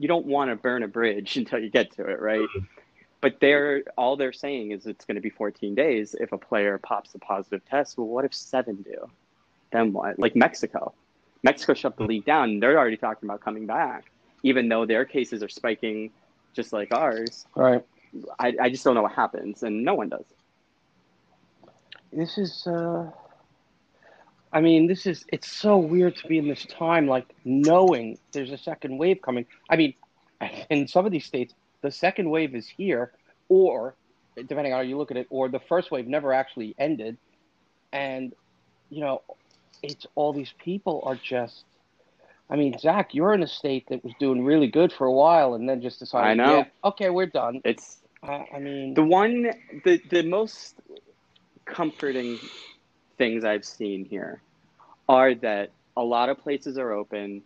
you 0.03 0.09
don't 0.09 0.27
want 0.27 0.51
to 0.51 0.57
burn 0.57 0.83
a 0.83 0.89
bridge 0.89 1.37
until 1.41 1.61
you 1.61 1.71
get 1.71 1.93
to 1.93 2.05
it 2.05 2.21
right? 2.21 2.49
But 3.21 3.39
they're 3.41 3.85
all 3.97 4.17
they're 4.17 4.33
saying 4.33 4.73
is 4.73 4.87
it's 4.87 5.05
going 5.05 5.15
to 5.15 5.21
be 5.21 5.31
14 5.31 5.77
days 5.77 6.17
if 6.19 6.33
a 6.33 6.39
player 6.39 6.77
pops 6.79 7.15
a 7.15 7.21
positive 7.21 7.65
test. 7.65 7.97
Well 7.97 8.09
what 8.09 8.25
if 8.25 8.35
seven 8.35 8.83
do? 8.83 9.09
Then 9.71 9.93
what? 9.93 10.19
Like 10.19 10.35
mexico. 10.35 10.93
Mexico 11.45 11.75
shut 11.75 11.97
the 11.97 12.05
league 12.05 12.25
down. 12.25 12.51
And 12.51 12.63
they're 12.63 12.77
already 12.79 12.97
talking 12.97 13.29
about 13.29 13.41
coming 13.41 13.65
back 13.67 14.07
even 14.43 14.69
though 14.69 14.85
their 14.85 15.05
cases 15.05 15.43
are 15.43 15.49
spiking 15.49 16.11
just 16.53 16.73
like 16.73 16.93
ours. 16.93 17.47
Right. 17.55 17.85
I, 18.41 18.55
I 18.61 18.71
just 18.71 18.85
don't 18.85 18.95
know 18.95 19.03
what 19.03 19.13
happens, 19.13 19.63
and 19.63 19.85
no 19.85 19.95
one 19.95 20.09
does. 20.09 20.25
This 22.13 22.37
is. 22.37 22.67
uh 22.67 23.11
I 24.53 24.61
mean, 24.61 24.87
this 24.87 25.07
is. 25.07 25.25
It's 25.33 25.51
so 25.51 25.79
weird 25.79 26.17
to 26.17 26.27
be 26.27 26.39
in 26.39 26.49
this 26.49 26.67
time, 26.67 27.07
like 27.07 27.27
knowing 27.45 28.19
there's 28.33 28.53
a 28.53 28.59
second 28.59 28.99
wave 28.99 29.23
coming. 29.23 29.47
I 29.71 29.77
mean, 29.77 29.95
in 30.71 30.87
some 30.87 31.07
of 31.07 31.13
these 31.13 31.25
states, 31.25 31.55
the 31.81 31.91
second 31.91 32.29
wave 32.29 32.55
is 32.55 32.69
here, 32.69 33.13
or 33.49 33.95
depending 34.37 34.73
on 34.73 34.79
how 34.79 34.83
you 34.83 34.99
look 34.99 35.11
at 35.11 35.17
it, 35.17 35.27
or 35.31 35.49
the 35.49 35.61
first 35.61 35.91
wave 35.91 36.07
never 36.07 36.33
actually 36.33 36.75
ended, 36.79 37.17
and 37.93 38.35
you 38.91 39.01
know, 39.01 39.23
it's 39.83 40.07
all 40.15 40.33
these 40.33 40.53
people 40.59 41.03
are 41.05 41.17
just. 41.17 41.65
I 42.51 42.57
mean, 42.57 42.77
Zach, 42.79 43.15
you're 43.15 43.33
in 43.33 43.43
a 43.43 43.47
state 43.47 43.87
that 43.89 44.05
was 44.05 44.13
doing 44.21 44.45
really 44.45 44.67
good 44.67 44.93
for 44.93 45.07
a 45.07 45.13
while, 45.13 45.55
and 45.55 45.67
then 45.67 45.81
just 45.81 45.99
decided, 45.99 46.29
I 46.29 46.35
know. 46.35 46.59
yeah, 46.59 46.65
okay, 46.85 47.09
we're 47.09 47.25
done. 47.25 47.63
It's 47.65 48.03
I, 48.23 48.47
I 48.55 48.59
mean, 48.59 48.93
the 48.93 49.03
one, 49.03 49.51
the 49.85 50.03
the 50.11 50.23
most 50.23 50.75
comforting 51.65 52.39
things 53.19 53.45
I've 53.45 53.65
seen 53.65 54.05
here 54.05 54.41
are 55.09 55.35
that 55.37 55.71
a 55.97 56.03
lot 56.03 56.29
of 56.29 56.39
places 56.39 56.79
are 56.79 56.93
open, 56.93 57.43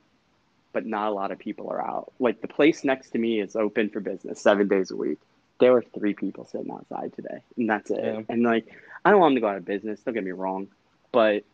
but 0.72 0.86
not 0.86 1.08
a 1.08 1.14
lot 1.14 1.30
of 1.30 1.38
people 1.38 1.70
are 1.70 1.80
out. 1.80 2.12
Like 2.18 2.40
the 2.40 2.48
place 2.48 2.84
next 2.84 3.10
to 3.10 3.18
me 3.18 3.40
is 3.40 3.56
open 3.56 3.90
for 3.90 4.00
business 4.00 4.40
seven 4.40 4.68
days 4.68 4.90
a 4.90 4.96
week. 4.96 5.18
There 5.58 5.72
were 5.72 5.84
three 5.94 6.14
people 6.14 6.44
sitting 6.44 6.70
outside 6.70 7.14
today, 7.14 7.38
and 7.56 7.68
that's 7.68 7.90
it. 7.90 8.00
Yeah. 8.02 8.20
And 8.28 8.42
like, 8.42 8.66
I 9.04 9.10
don't 9.10 9.20
want 9.20 9.32
them 9.32 9.36
to 9.36 9.40
go 9.40 9.48
out 9.48 9.56
of 9.56 9.64
business. 9.64 10.00
Don't 10.00 10.14
get 10.14 10.22
me 10.22 10.32
wrong, 10.32 10.68
but 11.12 11.44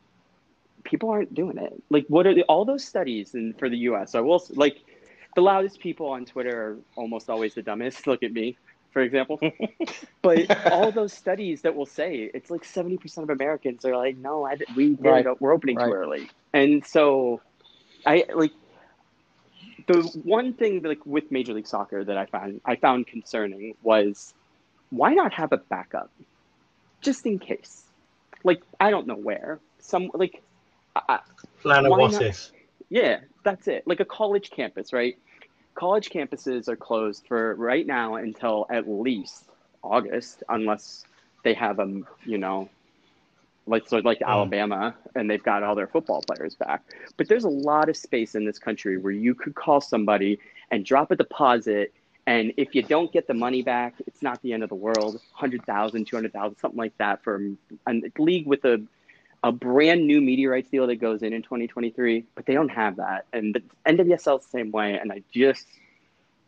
people 0.84 1.10
aren't 1.10 1.34
doing 1.34 1.58
it. 1.58 1.80
Like, 1.88 2.06
what 2.08 2.26
are 2.26 2.34
the, 2.34 2.42
all 2.44 2.64
those 2.64 2.84
studies? 2.84 3.34
And 3.34 3.56
for 3.58 3.68
the 3.68 3.76
U.S., 3.78 4.14
I 4.14 4.20
will 4.20 4.44
like 4.50 4.82
the 5.34 5.40
loudest 5.40 5.80
people 5.80 6.08
on 6.08 6.24
Twitter 6.24 6.60
are 6.60 6.78
almost 6.96 7.30
always 7.30 7.54
the 7.54 7.62
dumbest. 7.62 8.06
Look 8.06 8.22
at 8.22 8.32
me, 8.32 8.56
for 8.92 9.02
example. 9.02 9.40
but 10.22 10.66
all 10.72 10.92
those 10.92 11.12
studies 11.12 11.62
that 11.62 11.74
will 11.74 11.86
say 11.86 12.30
it's 12.34 12.50
like 12.50 12.64
seventy 12.64 12.96
percent 12.96 13.24
of 13.24 13.30
Americans 13.30 13.84
are 13.84 13.96
like, 13.96 14.16
no, 14.16 14.46
I, 14.46 14.56
we 14.76 14.90
did, 14.90 15.04
right. 15.04 15.26
we're 15.40 15.52
opening 15.52 15.76
Right. 15.76 15.86
too 15.86 15.92
early, 15.92 16.30
and 16.52 16.84
so 16.84 17.40
I 18.06 18.24
like 18.34 18.52
the 19.86 20.02
one 20.24 20.54
thing 20.54 20.82
like 20.82 21.04
with 21.06 21.30
Major 21.30 21.54
League 21.54 21.66
Soccer 21.66 22.04
that 22.04 22.16
I 22.16 22.26
found 22.26 22.60
I 22.64 22.76
found 22.76 23.06
concerning 23.06 23.74
was 23.82 24.34
why 24.90 25.14
not 25.14 25.32
have 25.32 25.52
a 25.52 25.56
backup 25.58 26.10
just 27.00 27.26
in 27.26 27.38
case. 27.38 27.84
Like 28.44 28.62
I 28.80 28.90
don't 28.90 29.06
know 29.06 29.16
where 29.16 29.60
some 29.78 30.10
like 30.14 30.42
I, 30.94 31.20
Plan 31.62 31.88
Why 31.88 31.98
what 31.98 32.12
not? 32.12 32.22
if. 32.22 32.50
Yeah, 32.90 33.20
that's 33.44 33.68
it. 33.68 33.86
Like 33.86 34.00
a 34.00 34.04
college 34.04 34.50
campus, 34.50 34.92
right? 34.92 35.16
College 35.74 36.10
campuses 36.10 36.68
are 36.68 36.76
closed 36.76 37.26
for 37.26 37.54
right 37.54 37.86
now 37.86 38.16
until 38.16 38.66
at 38.70 38.88
least 38.88 39.44
August, 39.82 40.42
unless 40.48 41.04
they 41.44 41.54
have 41.54 41.78
a 41.78 42.02
you 42.24 42.38
know, 42.38 42.68
like 43.66 43.88
so 43.88 43.98
like 43.98 44.18
hmm. 44.18 44.24
Alabama, 44.24 44.94
and 45.14 45.28
they've 45.28 45.42
got 45.42 45.62
all 45.62 45.74
their 45.74 45.86
football 45.86 46.22
players 46.22 46.54
back. 46.54 46.82
But 47.16 47.28
there's 47.28 47.44
a 47.44 47.50
lot 47.50 47.88
of 47.88 47.96
space 47.96 48.34
in 48.34 48.44
this 48.44 48.58
country 48.58 48.98
where 48.98 49.12
you 49.12 49.34
could 49.34 49.54
call 49.54 49.80
somebody 49.80 50.38
and 50.70 50.84
drop 50.84 51.10
a 51.10 51.16
deposit, 51.16 51.92
and 52.26 52.52
if 52.56 52.74
you 52.74 52.82
don't 52.82 53.12
get 53.12 53.26
the 53.26 53.34
money 53.34 53.62
back, 53.62 53.94
it's 54.06 54.22
not 54.22 54.40
the 54.42 54.52
end 54.52 54.62
of 54.62 54.68
the 54.68 54.74
world. 54.74 55.14
100,000, 55.14 56.04
200,000, 56.04 56.58
something 56.58 56.78
like 56.78 56.96
that 56.98 57.22
for 57.22 57.42
a 57.86 57.92
league 58.18 58.46
with 58.46 58.64
a 58.64 58.80
a 59.44 59.52
brand 59.52 60.06
new 60.06 60.20
media 60.20 60.48
rights 60.50 60.70
deal 60.70 60.86
that 60.86 60.96
goes 60.96 61.22
in 61.22 61.32
in 61.32 61.42
2023, 61.42 62.24
but 62.34 62.46
they 62.46 62.54
don't 62.54 62.68
have 62.68 62.96
that. 62.96 63.26
And 63.32 63.54
the 63.54 63.62
NWSL 63.86 64.38
is 64.38 64.44
the 64.46 64.50
same 64.50 64.70
way. 64.70 64.98
And 64.98 65.10
I 65.12 65.22
just 65.32 65.66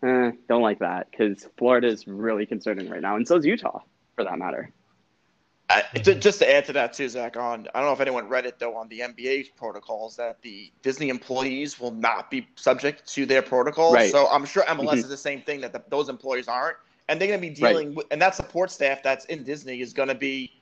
eh, 0.03 0.31
don't 0.49 0.63
like 0.63 0.79
that 0.79 1.11
because 1.11 1.49
Florida 1.57 1.89
is 1.89 2.07
really 2.07 2.47
concerning 2.47 2.89
right 2.89 3.01
now. 3.03 3.17
And 3.17 3.27
so 3.27 3.37
is 3.37 3.45
Utah, 3.45 3.81
for 4.15 4.25
that 4.25 4.39
matter. 4.39 4.71
I, 5.71 5.83
ju- 5.97 6.15
just 6.15 6.41
to 6.41 6.55
add 6.55 6.67
to 6.67 6.75
that 6.75 6.93
too, 6.93 7.09
Zach. 7.09 7.37
On 7.39 7.67
I 7.75 7.81
don't 7.81 7.89
know 7.89 7.95
if 7.95 8.01
anyone 8.01 8.29
read 8.29 8.45
it 8.45 8.59
though 8.59 8.77
on 8.77 8.87
the 8.89 9.01
NBA 9.01 9.57
protocols 9.57 10.15
that 10.17 10.41
the 10.43 10.71
Disney 10.83 11.09
employees 11.09 11.81
will 11.81 11.91
not 11.91 12.31
be 12.31 12.47
subject 12.55 13.09
to 13.15 13.25
their 13.25 13.41
protocols. 13.41 13.95
Right. 13.95 14.13
So 14.13 14.29
I'm 14.29 14.45
sure 14.45 14.63
MLS 14.65 14.93
Mhm. 14.93 14.97
is 14.99 15.09
the 15.09 15.17
same 15.17 15.41
thing 15.41 15.63
that 15.63 15.73
the, 15.73 15.83
those 15.89 16.11
employees 16.11 16.49
aren't, 16.49 16.77
and 17.09 17.19
they're 17.19 17.29
going 17.29 17.41
to 17.41 17.49
be 17.49 17.55
dealing 17.55 17.95
with, 17.95 18.07
and 18.11 18.21
that 18.21 18.35
support 18.35 18.71
staff 18.71 19.03
that's 19.03 19.25
in 19.25 19.43
Disney 19.43 19.81
is 19.81 19.95
going 19.95 20.09
to 20.11 20.15
be 20.15 20.53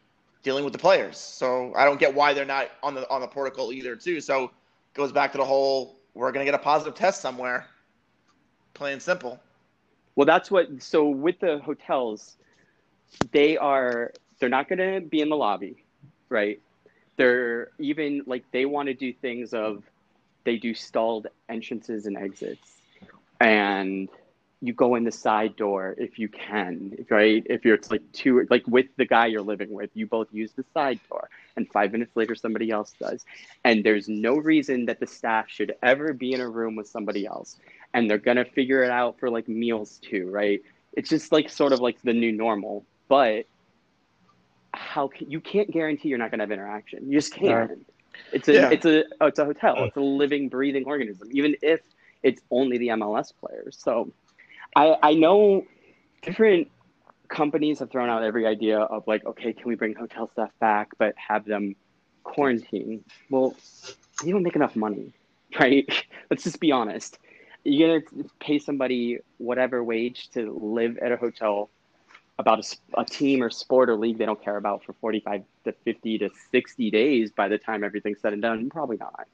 dealing 0.43 0.65
with 0.65 0.73
the 0.73 0.79
players. 0.79 1.17
So 1.17 1.73
I 1.77 1.85
don't 1.85 2.01
get 2.01 2.15
why 2.15 2.35
they're 2.35 2.45
not 2.45 2.71
on 2.83 2.95
the 2.95 3.09
on 3.11 3.21
the 3.21 3.27
protocol 3.27 3.73
either 3.73 3.97
too. 3.97 4.21
So 4.21 4.45
it 4.45 4.51
goes 4.95 5.13
back 5.13 5.33
to 5.33 5.39
the 5.39 5.45
whole 5.45 5.99
we're 6.15 6.31
going 6.33 6.45
to 6.45 6.51
get 6.51 6.59
a 6.59 6.63
positive 6.63 6.95
test 6.95 7.21
somewhere. 7.21 7.67
Plain 8.75 8.95
and 8.95 9.03
simple. 9.03 9.41
Well, 10.17 10.27
that's 10.27 10.51
what. 10.51 10.83
So 10.83 11.09
with 11.09 11.41
the 11.41 11.59
hotels, 11.59 12.37
they 13.33 13.57
are 13.57 14.13
they're 14.39 14.49
not 14.49 14.69
going 14.69 14.79
to 14.79 15.07
be 15.07 15.21
in 15.21 15.29
the 15.29 15.37
lobby, 15.37 15.85
right? 16.29 16.61
They're 17.17 17.71
even 17.79 18.23
like 18.27 18.45
they 18.53 18.67
want 18.67 18.89
to 18.89 18.95
do 18.95 19.13
things 19.13 19.55
of 19.55 19.85
they 20.45 20.57
do 20.57 20.75
stalled 20.75 21.29
entrances 21.49 22.07
and 22.07 22.17
exits, 22.17 22.81
and 23.41 24.09
you 24.63 24.73
go 24.73 24.95
in 24.95 25.05
the 25.05 25.13
side 25.13 25.57
door 25.57 25.95
if 25.99 26.19
you 26.19 26.29
can, 26.29 26.97
right? 27.11 27.45
If 27.51 27.65
you're 27.65 27.75
it's 27.75 27.91
like 27.91 28.03
two 28.13 28.47
like 28.51 28.67
with 28.67 28.87
the 28.97 29.07
guy 29.07 29.27
you're 29.27 29.43
living 29.43 29.73
with, 29.73 29.91
you 29.95 30.07
both 30.07 30.29
use 30.33 30.53
the 30.53 30.65
side 30.73 31.01
door, 31.11 31.29
and 31.57 31.69
five 31.73 31.93
minutes 31.93 32.17
later 32.17 32.35
somebody 32.35 32.71
else 32.71 32.95
does, 33.01 33.25
and 33.65 33.85
there's 33.85 34.09
no 34.09 34.37
reason 34.37 34.87
that 34.87 35.01
the 35.01 35.07
staff 35.07 35.47
should 35.49 35.75
ever 35.83 36.13
be 36.15 36.33
in 36.33 36.41
a 36.41 36.49
room 36.49 36.77
with 36.77 36.89
somebody 36.89 37.27
else 37.27 37.59
and 37.95 38.09
they're 38.11 38.19
gonna 38.19 38.45
figure 38.45 38.83
it 38.83 38.91
out 38.91 39.19
for 39.19 39.31
like 39.31 39.49
meals 39.49 39.99
too, 39.99 40.31
right? 40.31 40.63
It's 40.95 41.09
just 41.11 41.33
like 41.33 41.51
sort 41.51 41.73
of 41.73 41.81
like 41.81 42.01
the 42.03 42.13
new 42.13 42.33
normal, 42.33 42.87
but 43.09 43.47
how 44.75 45.09
can 45.09 45.31
you 45.31 45.41
can't 45.41 45.71
guarantee 45.71 46.09
you're 46.09 46.19
not 46.19 46.31
gonna 46.31 46.43
have 46.45 46.51
interaction. 46.53 47.11
You 47.11 47.19
just 47.19 47.35
can't. 47.35 47.71
Right. 47.71 47.79
It's 48.33 48.49
a 48.49 48.53
Yeah. 48.55 48.71
it's 48.71 48.87
a 48.87 49.05
oh, 49.21 49.27
it's 49.27 49.39
a 49.39 49.45
hotel. 49.45 49.85
It's 49.85 49.97
a 49.97 50.01
living, 50.01 50.49
breathing 50.49 50.85
organism, 50.87 51.29
even 51.33 51.57
if 51.63 51.81
it's 52.23 52.43
only 52.51 52.79
the 52.79 52.89
MLS 52.89 53.33
players. 53.33 53.77
So 53.79 54.13
I 54.77 54.97
I 55.03 55.15
know 55.15 55.65
different 56.23 56.69
companies 57.29 57.79
have 57.79 57.91
thrown 57.91 58.11
out 58.11 58.23
every 58.23 58.47
idea 58.47 58.79
of 58.79 59.07
like, 59.07 59.25
okay, 59.25 59.53
can 59.53 59.67
we 59.67 59.75
bring 59.75 59.95
hotel 59.95 60.29
staff 60.33 60.51
back 60.61 60.91
but 60.99 61.15
have 61.17 61.45
them 61.45 61.75
quarantine? 62.25 63.05
Well, 63.31 63.57
you 64.23 64.33
don't 64.33 64.43
make 64.43 64.57
enough 64.57 64.77
money, 64.77 65.13
right? 65.61 65.87
Let's 66.31 66.45
just 66.45 66.61
be 66.61 66.73
honest 66.73 67.19
you're 67.65 68.01
gonna 68.01 68.25
pay 68.41 68.59
somebody 68.59 69.19
whatever 69.39 69.83
wage 69.85 70.31
to 70.31 70.53
live 70.61 70.99
at 70.99 71.13
a 71.13 71.17
hotel 71.17 71.71
about 72.39 72.65
a 72.97 73.05
team 73.05 73.43
or 73.43 73.51
sport 73.51 73.89
or 73.89 73.97
league 73.97 74.19
they 74.19 74.27
don't 74.27 74.43
care 74.43 74.57
about 74.57 74.83
for 74.85 74.95
45 74.95 75.45
to 75.65 75.73
50 75.85 76.19
to 76.19 76.31
60 76.51 76.91
days 76.91 77.31
by 77.31 77.49
the 77.49 77.59
time 77.59 77.85
everything's 77.85 78.21
said 78.21 78.33
and 78.33 78.43
done 78.43 78.69
probably 78.71 78.97
not 78.97 79.27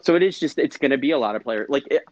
so 0.00 0.16
it 0.16 0.22
is 0.22 0.40
just 0.40 0.58
it's 0.58 0.76
going 0.76 0.90
to 0.90 0.98
be 0.98 1.10
a 1.12 1.18
lot 1.18 1.36
of 1.36 1.42
players 1.42 1.68
like 1.68 1.86
it, 1.90 2.02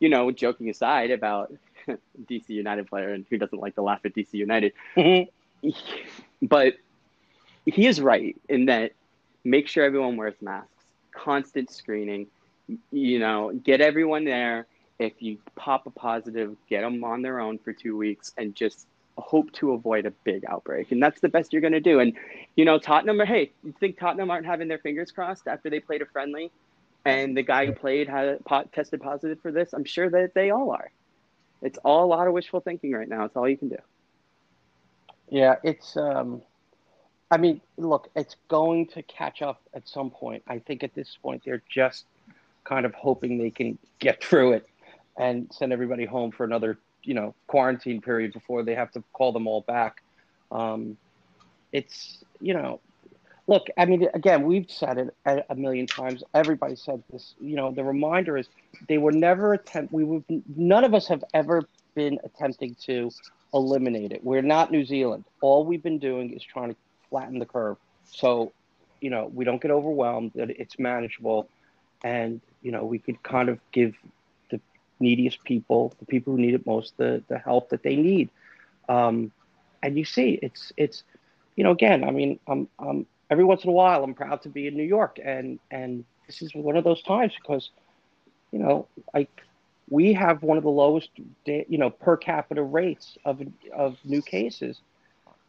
you 0.00 0.08
know 0.08 0.30
joking 0.30 0.70
aside 0.70 1.10
about 1.10 1.52
dc 2.30 2.48
united 2.48 2.86
player 2.86 3.12
and 3.12 3.24
who 3.30 3.38
doesn't 3.38 3.60
like 3.60 3.74
to 3.74 3.82
laugh 3.82 4.00
at 4.04 4.14
dc 4.14 4.32
united? 4.32 4.72
Mm-hmm. 4.96 5.30
But 6.42 6.74
he 7.64 7.86
is 7.86 8.00
right 8.00 8.36
in 8.50 8.66
that 8.66 8.92
make 9.44 9.66
sure 9.66 9.84
everyone 9.84 10.16
wears 10.16 10.34
masks 10.42 10.84
constant 11.14 11.70
screening 11.70 12.26
you 12.90 13.18
know 13.18 13.52
get 13.64 13.80
everyone 13.80 14.24
there. 14.24 14.66
If 14.98 15.20
you 15.20 15.38
pop 15.56 15.86
a 15.86 15.90
positive 15.90 16.56
get 16.68 16.82
them 16.82 17.02
on 17.04 17.22
their 17.22 17.40
own 17.40 17.58
for 17.58 17.72
two 17.72 17.96
weeks 17.96 18.32
and 18.38 18.54
just 18.54 18.86
hope 19.16 19.52
to 19.52 19.72
avoid 19.72 20.06
a 20.06 20.10
big 20.24 20.44
outbreak. 20.48 20.90
And 20.90 21.02
that's 21.02 21.20
the 21.20 21.28
best 21.28 21.52
you're 21.52 21.62
going 21.62 21.72
to 21.72 21.80
do. 21.80 22.00
And 22.00 22.14
you 22.56 22.64
know 22.64 22.78
tottenham 22.78 23.20
hey 23.26 23.50
you 23.62 23.74
think 23.80 23.98
tottenham 23.98 24.30
aren't 24.30 24.46
having 24.46 24.68
their 24.68 24.78
fingers 24.78 25.10
crossed 25.10 25.46
after 25.46 25.70
they 25.70 25.80
played 25.80 26.02
a 26.02 26.06
friendly? 26.06 26.50
And 27.06 27.36
the 27.36 27.42
guy 27.42 27.66
who 27.66 27.72
played 27.72 28.08
had 28.08 28.38
tested 28.72 29.02
positive 29.02 29.38
for 29.40 29.52
this? 29.52 29.74
I'm 29.74 29.84
sure 29.84 30.08
that 30.08 30.32
they 30.32 30.50
all 30.50 30.70
are 30.70 30.90
it's 31.62 31.78
all 31.84 32.04
a 32.04 32.06
lot 32.06 32.26
of 32.26 32.32
wishful 32.32 32.60
thinking 32.60 32.92
right 32.92 33.08
now 33.08 33.24
it's 33.24 33.36
all 33.36 33.48
you 33.48 33.56
can 33.56 33.68
do 33.68 33.78
Yeah, 35.30 35.56
it's. 35.62 35.96
Um, 35.96 36.42
I 37.30 37.38
mean, 37.38 37.60
look, 37.76 38.10
it's 38.14 38.36
going 38.48 38.86
to 38.88 39.02
catch 39.02 39.42
up 39.42 39.60
at 39.74 39.88
some 39.88 40.10
point. 40.10 40.42
I 40.46 40.58
think 40.58 40.84
at 40.84 40.94
this 40.94 41.16
point 41.22 41.42
they're 41.44 41.62
just 41.68 42.04
kind 42.64 42.86
of 42.86 42.94
hoping 42.94 43.38
they 43.38 43.50
can 43.50 43.78
get 43.98 44.22
through 44.22 44.52
it 44.52 44.68
and 45.18 45.50
send 45.52 45.72
everybody 45.72 46.04
home 46.04 46.30
for 46.30 46.44
another, 46.44 46.78
you 47.02 47.14
know, 47.14 47.34
quarantine 47.46 48.00
period 48.00 48.32
before 48.32 48.62
they 48.62 48.74
have 48.74 48.92
to 48.92 49.02
call 49.12 49.32
them 49.32 49.46
all 49.46 49.62
back. 49.62 50.02
Um, 50.52 50.96
it's, 51.72 52.22
you 52.40 52.54
know, 52.54 52.80
look. 53.46 53.66
I 53.76 53.84
mean, 53.84 54.08
again, 54.14 54.44
we've 54.44 54.70
said 54.70 54.98
it 54.98 55.14
a, 55.26 55.42
a 55.50 55.54
million 55.54 55.86
times. 55.86 56.22
Everybody 56.34 56.76
said 56.76 57.02
this. 57.12 57.34
You 57.40 57.56
know, 57.56 57.72
the 57.72 57.84
reminder 57.84 58.36
is 58.36 58.48
they 58.88 58.98
were 58.98 59.12
never 59.12 59.54
attempt. 59.54 59.92
We 59.92 60.04
would. 60.04 60.24
None 60.56 60.84
of 60.84 60.94
us 60.94 61.08
have 61.08 61.24
ever 61.32 61.62
been 61.94 62.18
attempting 62.24 62.76
to 62.86 63.10
eliminate 63.52 64.12
it. 64.12 64.22
We're 64.24 64.42
not 64.42 64.72
New 64.72 64.84
Zealand. 64.84 65.24
All 65.40 65.64
we've 65.64 65.82
been 65.82 65.98
doing 65.98 66.32
is 66.32 66.42
trying 66.42 66.70
to 66.70 66.76
flatten 67.08 67.38
the 67.38 67.46
curve. 67.46 67.76
So, 68.10 68.52
you 69.00 69.10
know, 69.10 69.30
we 69.32 69.44
don't 69.44 69.62
get 69.62 69.70
overwhelmed, 69.70 70.32
that 70.34 70.50
it's 70.50 70.78
manageable. 70.78 71.48
And, 72.02 72.40
you 72.62 72.72
know, 72.72 72.84
we 72.84 72.98
could 72.98 73.22
kind 73.22 73.48
of 73.48 73.60
give 73.70 73.94
the 74.50 74.60
neediest 74.98 75.44
people, 75.44 75.94
the 76.00 76.06
people 76.06 76.32
who 76.32 76.40
need 76.40 76.54
it 76.54 76.66
most, 76.66 76.96
the, 76.96 77.22
the 77.28 77.38
help 77.38 77.70
that 77.70 77.82
they 77.82 77.96
need. 77.96 78.28
Um, 78.88 79.30
and 79.82 79.96
you 79.96 80.04
see, 80.04 80.38
it's, 80.42 80.72
it's, 80.76 81.04
you 81.56 81.62
know, 81.62 81.70
again, 81.70 82.02
I 82.02 82.10
mean, 82.10 82.40
I'm, 82.48 82.68
I'm, 82.78 83.06
every 83.34 83.44
once 83.44 83.64
in 83.64 83.70
a 83.70 83.72
while, 83.72 84.04
I'm 84.04 84.14
proud 84.14 84.42
to 84.42 84.48
be 84.48 84.68
in 84.68 84.76
New 84.76 84.84
York. 84.84 85.18
And, 85.22 85.58
and 85.68 86.04
this 86.28 86.40
is 86.40 86.54
one 86.54 86.76
of 86.76 86.84
those 86.84 87.02
times 87.02 87.32
because, 87.36 87.70
you 88.52 88.60
know, 88.60 88.86
like 89.12 89.42
we 89.90 90.12
have 90.12 90.44
one 90.44 90.56
of 90.56 90.62
the 90.62 90.70
lowest, 90.70 91.10
you 91.44 91.78
know, 91.78 91.90
per 91.90 92.16
capita 92.16 92.62
rates 92.62 93.18
of 93.24 93.42
of 93.74 93.96
new 94.04 94.22
cases. 94.22 94.80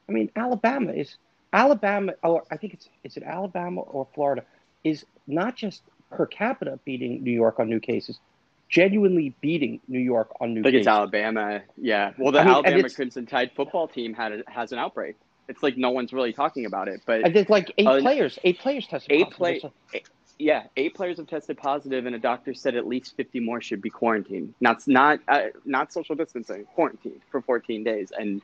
I 0.09 0.11
mean, 0.11 0.31
Alabama 0.35 0.93
is 0.93 1.15
Alabama, 1.53 2.13
or 2.23 2.43
I 2.49 2.57
think 2.57 2.73
it's 2.73 2.89
is 3.03 3.17
it 3.17 3.23
Alabama 3.23 3.81
or 3.81 4.07
Florida, 4.15 4.43
is 4.83 5.05
not 5.27 5.55
just 5.55 5.83
per 6.09 6.25
capita 6.25 6.79
beating 6.85 7.23
New 7.23 7.37
York 7.43 7.59
on 7.59 7.69
new 7.69 7.79
cases, 7.79 8.19
genuinely 8.67 9.35
beating 9.41 9.79
New 9.87 9.99
York 9.99 10.31
on 10.41 10.55
new 10.55 10.61
I 10.61 10.63
think 10.63 10.73
cases. 10.73 10.87
it's 10.87 10.87
Alabama. 10.87 11.61
Yeah. 11.77 12.13
Well, 12.17 12.31
the 12.31 12.39
I 12.39 12.45
mean, 12.45 12.53
Alabama 12.55 12.89
Crimson 12.89 13.27
Tide 13.27 13.51
football 13.55 13.87
team 13.87 14.15
had 14.15 14.31
a, 14.33 14.43
has 14.47 14.71
an 14.71 14.79
outbreak. 14.79 15.17
It's 15.47 15.61
like 15.61 15.77
no 15.77 15.91
one's 15.91 16.11
really 16.13 16.33
talking 16.33 16.65
about 16.65 16.87
it, 16.87 17.01
but 17.05 17.23
And 17.23 17.35
there's 17.35 17.49
like 17.49 17.71
eight 17.77 17.87
Uh, 17.87 17.99
players, 18.01 18.39
eight 18.43 18.59
players 18.59 18.87
tested 18.87 19.11
eight 19.11 19.29
positive. 19.31 19.71
play- 19.91 20.03
yeah, 20.37 20.63
eight 20.75 20.93
players 20.95 21.17
have 21.17 21.27
tested 21.27 21.57
positive, 21.57 22.05
and 22.05 22.15
a 22.15 22.19
doctor 22.19 22.53
said 22.53 22.75
at 22.75 22.85
least 22.87 23.15
fifty 23.15 23.39
more 23.39 23.61
should 23.61 23.81
be 23.81 23.89
quarantined. 23.89 24.53
Not 24.59 24.85
not 24.87 25.19
uh, 25.29 25.47
not 25.63 25.93
social 25.93 26.15
distancing, 26.15 26.65
quarantined 26.75 27.21
for 27.31 27.41
fourteen 27.41 27.83
days. 27.85 28.11
And 28.17 28.41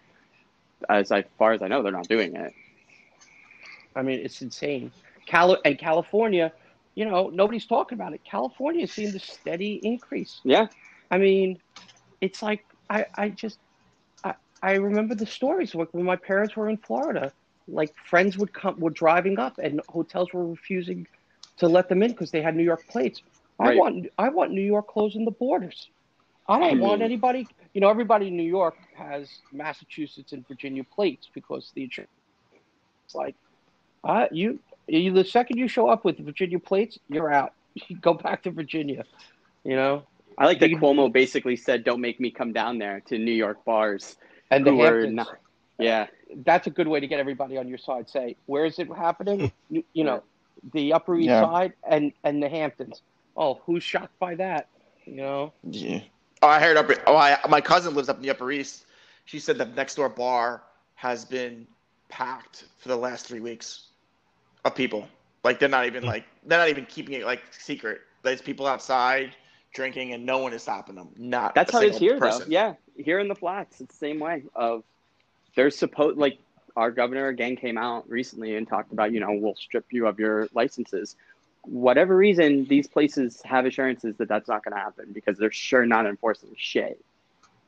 as 0.89 1.11
I, 1.11 1.23
far 1.37 1.51
as 1.51 1.61
I 1.61 1.67
know, 1.67 1.83
they're 1.83 1.91
not 1.91 2.07
doing 2.07 2.35
it. 2.35 2.53
I 3.95 4.03
mean, 4.03 4.19
it's 4.23 4.41
insane. 4.41 4.91
Cali- 5.25 5.59
and 5.65 5.77
California, 5.77 6.53
you 6.95 7.05
know, 7.05 7.29
nobody's 7.29 7.65
talking 7.65 7.97
about 7.97 8.13
it. 8.13 8.23
California 8.23 8.83
is 8.83 8.91
seeing 8.93 9.11
the 9.11 9.19
steady 9.19 9.79
increase. 9.83 10.39
Yeah, 10.43 10.67
I 11.11 11.17
mean, 11.17 11.59
it's 12.21 12.41
like 12.41 12.63
I, 12.89 13.05
I 13.15 13.29
just 13.29 13.59
I, 14.61 14.73
remember 14.75 15.15
the 15.15 15.25
stories 15.25 15.73
like 15.75 15.93
when 15.93 16.05
my 16.05 16.15
parents 16.15 16.55
were 16.55 16.69
in 16.69 16.77
Florida, 16.77 17.31
like 17.67 17.93
friends 18.05 18.37
would 18.37 18.53
come 18.53 18.79
were 18.79 18.89
driving 18.89 19.39
up 19.39 19.57
and 19.57 19.81
hotels 19.89 20.33
were 20.33 20.45
refusing 20.45 21.07
to 21.57 21.67
let 21.67 21.89
them 21.89 22.03
in 22.03 22.11
because 22.11 22.31
they 22.31 22.41
had 22.41 22.55
New 22.55 22.63
York 22.63 22.87
plates. 22.87 23.21
I 23.59 23.75
want 23.75 24.07
I 24.17 24.29
want 24.29 24.51
New 24.51 24.61
York 24.61 24.87
closing 24.87 25.25
the 25.25 25.31
borders. 25.31 25.89
I 26.47 26.59
don't 26.59 26.79
I 26.79 26.81
want 26.81 27.01
anybody. 27.01 27.47
You 27.73 27.81
know, 27.81 27.89
everybody 27.89 28.27
in 28.27 28.35
New 28.35 28.43
York 28.43 28.75
has 28.95 29.29
Massachusetts 29.53 30.33
and 30.33 30.47
Virginia 30.47 30.83
plates 30.83 31.29
because 31.33 31.71
the 31.75 31.83
insurance. 31.83 32.11
It's 33.05 33.15
like, 33.15 33.35
uh, 34.03 34.27
you 34.31 34.59
You, 34.87 35.13
the 35.13 35.23
second 35.23 35.57
you 35.57 35.67
show 35.67 35.87
up 35.87 36.03
with 36.03 36.17
Virginia 36.17 36.59
plates, 36.59 36.99
you're 37.09 37.31
out. 37.31 37.53
You 37.87 37.95
go 37.95 38.13
back 38.13 38.43
to 38.43 38.51
Virginia. 38.51 39.05
You 39.63 39.77
know, 39.77 40.03
I 40.37 40.45
like 40.45 40.59
that 40.59 40.71
Cuomo 40.71 41.09
basically 41.09 41.55
said, 41.55 41.85
"Don't 41.85 42.01
make 42.01 42.19
me 42.19 42.29
come 42.29 42.51
down 42.51 42.79
there 42.79 42.99
to 43.05 43.17
New 43.17 43.31
York 43.31 43.63
bars." 43.63 44.17
And 44.51 44.65
the 44.65 44.75
Hamptons. 44.75 45.15
not- 45.15 45.37
Yeah, 45.79 46.07
That's 46.45 46.67
a 46.67 46.69
good 46.69 46.87
way 46.87 46.99
to 46.99 47.07
get 47.07 47.19
everybody 47.19 47.57
on 47.57 47.67
your 47.67 47.77
side. 47.77 48.09
Say, 48.09 48.35
where 48.45 48.65
is 48.65 48.77
it 48.79 48.87
happening? 48.87 49.51
you, 49.69 49.83
you 49.93 50.03
know, 50.03 50.23
the 50.73 50.93
Upper 50.93 51.15
East 51.15 51.27
Yeah. 51.27 51.41
Side 51.41 51.73
and 51.87 52.13
and 52.23 52.41
the 52.41 52.49
Hamptons. 52.49 53.01
Oh, 53.35 53.55
who's 53.65 53.83
shocked 53.83 54.17
by 54.19 54.35
that? 54.35 54.67
You 55.05 55.15
know, 55.15 55.53
Yeah. 55.63 56.01
Oh, 56.43 56.47
I 56.47 56.59
heard 56.59 56.77
up. 56.77 56.89
Oh, 57.07 57.15
I, 57.15 57.37
my 57.49 57.61
cousin 57.61 57.93
lives 57.95 58.09
up 58.09 58.17
in 58.17 58.23
the 58.23 58.29
Upper 58.29 58.51
East. 58.51 58.85
She 59.25 59.39
said 59.39 59.57
the 59.57 59.65
next 59.65 59.95
door 59.95 60.09
bar 60.09 60.63
has 60.95 61.25
been 61.25 61.67
packed 62.09 62.65
for 62.77 62.89
the 62.89 62.95
last 62.95 63.25
three 63.25 63.39
weeks 63.39 63.87
of 64.65 64.75
people. 64.75 65.07
Like 65.43 65.59
they're 65.59 65.69
not 65.69 65.85
even 65.85 66.03
hmm. 66.03 66.09
like 66.09 66.25
they're 66.45 66.59
not 66.59 66.69
even 66.69 66.85
keeping 66.85 67.15
it 67.15 67.25
like 67.25 67.41
secret. 67.51 68.01
There's 68.23 68.41
people 68.41 68.67
outside 68.67 69.35
drinking 69.73 70.13
and 70.13 70.25
no 70.25 70.39
one 70.39 70.53
is 70.53 70.61
stopping 70.63 70.95
them. 70.95 71.09
Not 71.17 71.55
that's 71.55 71.73
a 71.73 71.77
how 71.77 71.81
it's 71.83 71.97
here, 71.97 72.19
person. 72.19 72.41
though. 72.47 72.51
Yeah, 72.51 72.73
here 72.95 73.19
in 73.19 73.27
the 73.27 73.35
flats, 73.35 73.81
it's 73.81 73.93
the 73.93 73.97
same 73.97 74.19
way. 74.19 74.43
Of 74.55 74.83
there's 75.55 75.77
supposed 75.77 76.17
like 76.17 76.39
our 76.75 76.91
governor 76.91 77.27
again 77.27 77.55
came 77.55 77.77
out 77.77 78.09
recently 78.09 78.55
and 78.55 78.67
talked 78.67 78.91
about, 78.93 79.11
you 79.11 79.19
know, 79.19 79.31
we'll 79.31 79.55
strip 79.55 79.85
you 79.91 80.07
of 80.07 80.19
your 80.19 80.47
licenses. 80.53 81.15
Whatever 81.63 82.15
reason, 82.15 82.65
these 82.65 82.87
places 82.87 83.41
have 83.43 83.65
assurances 83.65 84.15
that 84.17 84.27
that's 84.27 84.47
not 84.47 84.63
going 84.63 84.73
to 84.73 84.79
happen 84.79 85.11
because 85.13 85.37
they're 85.37 85.51
sure 85.51 85.85
not 85.85 86.05
enforcing 86.05 86.49
shit. 86.57 87.03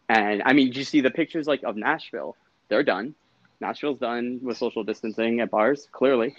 And 0.10 0.42
I 0.46 0.54
mean, 0.54 0.68
did 0.68 0.78
you 0.78 0.84
see 0.84 1.02
the 1.02 1.12
pictures 1.12 1.48
like 1.48 1.64
of 1.64 1.76
Nashville? 1.76 2.36
They're 2.70 2.84
done. 2.84 3.16
Nashville's 3.62 4.00
done 4.00 4.40
with 4.42 4.58
social 4.58 4.84
distancing 4.84 5.40
at 5.40 5.50
bars. 5.50 5.88
Clearly, 5.92 6.36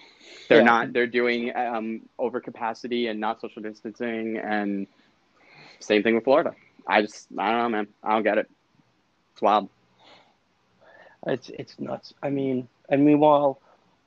they're 0.48 0.58
Yeah. 0.58 0.64
not. 0.64 0.92
They're 0.92 1.06
doing 1.06 1.54
um, 1.56 2.02
overcapacity 2.18 3.08
and 3.08 3.20
not 3.20 3.40
social 3.40 3.62
distancing, 3.62 4.36
and 4.36 4.86
same 5.80 6.02
thing 6.02 6.14
with 6.14 6.24
Florida. 6.24 6.54
I 6.86 7.02
just, 7.02 7.28
I 7.38 7.50
don't 7.50 7.58
know, 7.62 7.68
man. 7.78 7.86
I 8.02 8.12
don't 8.12 8.22
get 8.22 8.38
it. 8.38 8.50
It's 9.32 9.42
wild. 9.42 9.68
it's 11.26 11.48
it's 11.50 11.78
nuts. 11.78 12.14
I 12.22 12.30
mean, 12.30 12.68
and 12.88 13.04
meanwhile, 13.04 13.58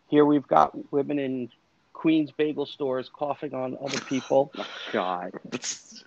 here 0.10 0.26
we've 0.26 0.48
got 0.48 0.92
women 0.94 1.20
in 1.20 1.50
Queens 1.94 2.32
bagel 2.32 2.66
stores 2.66 3.10
coughing 3.12 3.54
on 3.54 3.78
other 3.84 4.00
people. 4.02 4.52
Oh, 4.60 4.66
God. 4.94 5.34
It's, 5.52 6.04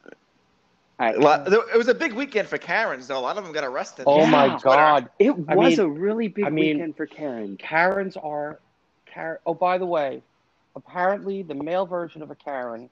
I, 0.99 1.13
a 1.15 1.19
lot- 1.19 1.53
it 1.53 1.77
was 1.77 1.89
a 1.89 1.95
big 1.95 2.13
weekend 2.13 2.47
for 2.49 2.59
Karens, 2.59 3.07
though. 3.09 3.19
A 3.19 3.21
lot 3.21 3.37
of 3.39 3.45
them 3.45 3.53
got 3.53 3.65
arrested. 3.65 4.05
Oh 4.07 4.21
Yeah. 4.21 4.31
my 4.31 4.59
God. 4.63 5.09
it 5.19 5.35
I 5.49 5.55
was 5.57 5.79
mean- 5.79 5.87
a 5.87 5.89
really 5.89 6.29
big 6.29 6.45
I 6.45 6.51
mean- 6.51 6.77
weekend 6.77 6.97
for 6.97 7.07
Karen. 7.07 7.57
Karens 7.57 8.17
are, 8.17 8.59
Karen. 9.07 9.39
Oh, 9.47 9.55
by 9.55 9.79
the 9.79 9.87
way, 9.87 10.23
apparently 10.77 11.43
the 11.43 11.55
male 11.55 11.87
version 11.87 12.23
of 12.23 12.31
a 12.31 12.35
Karen 12.35 12.89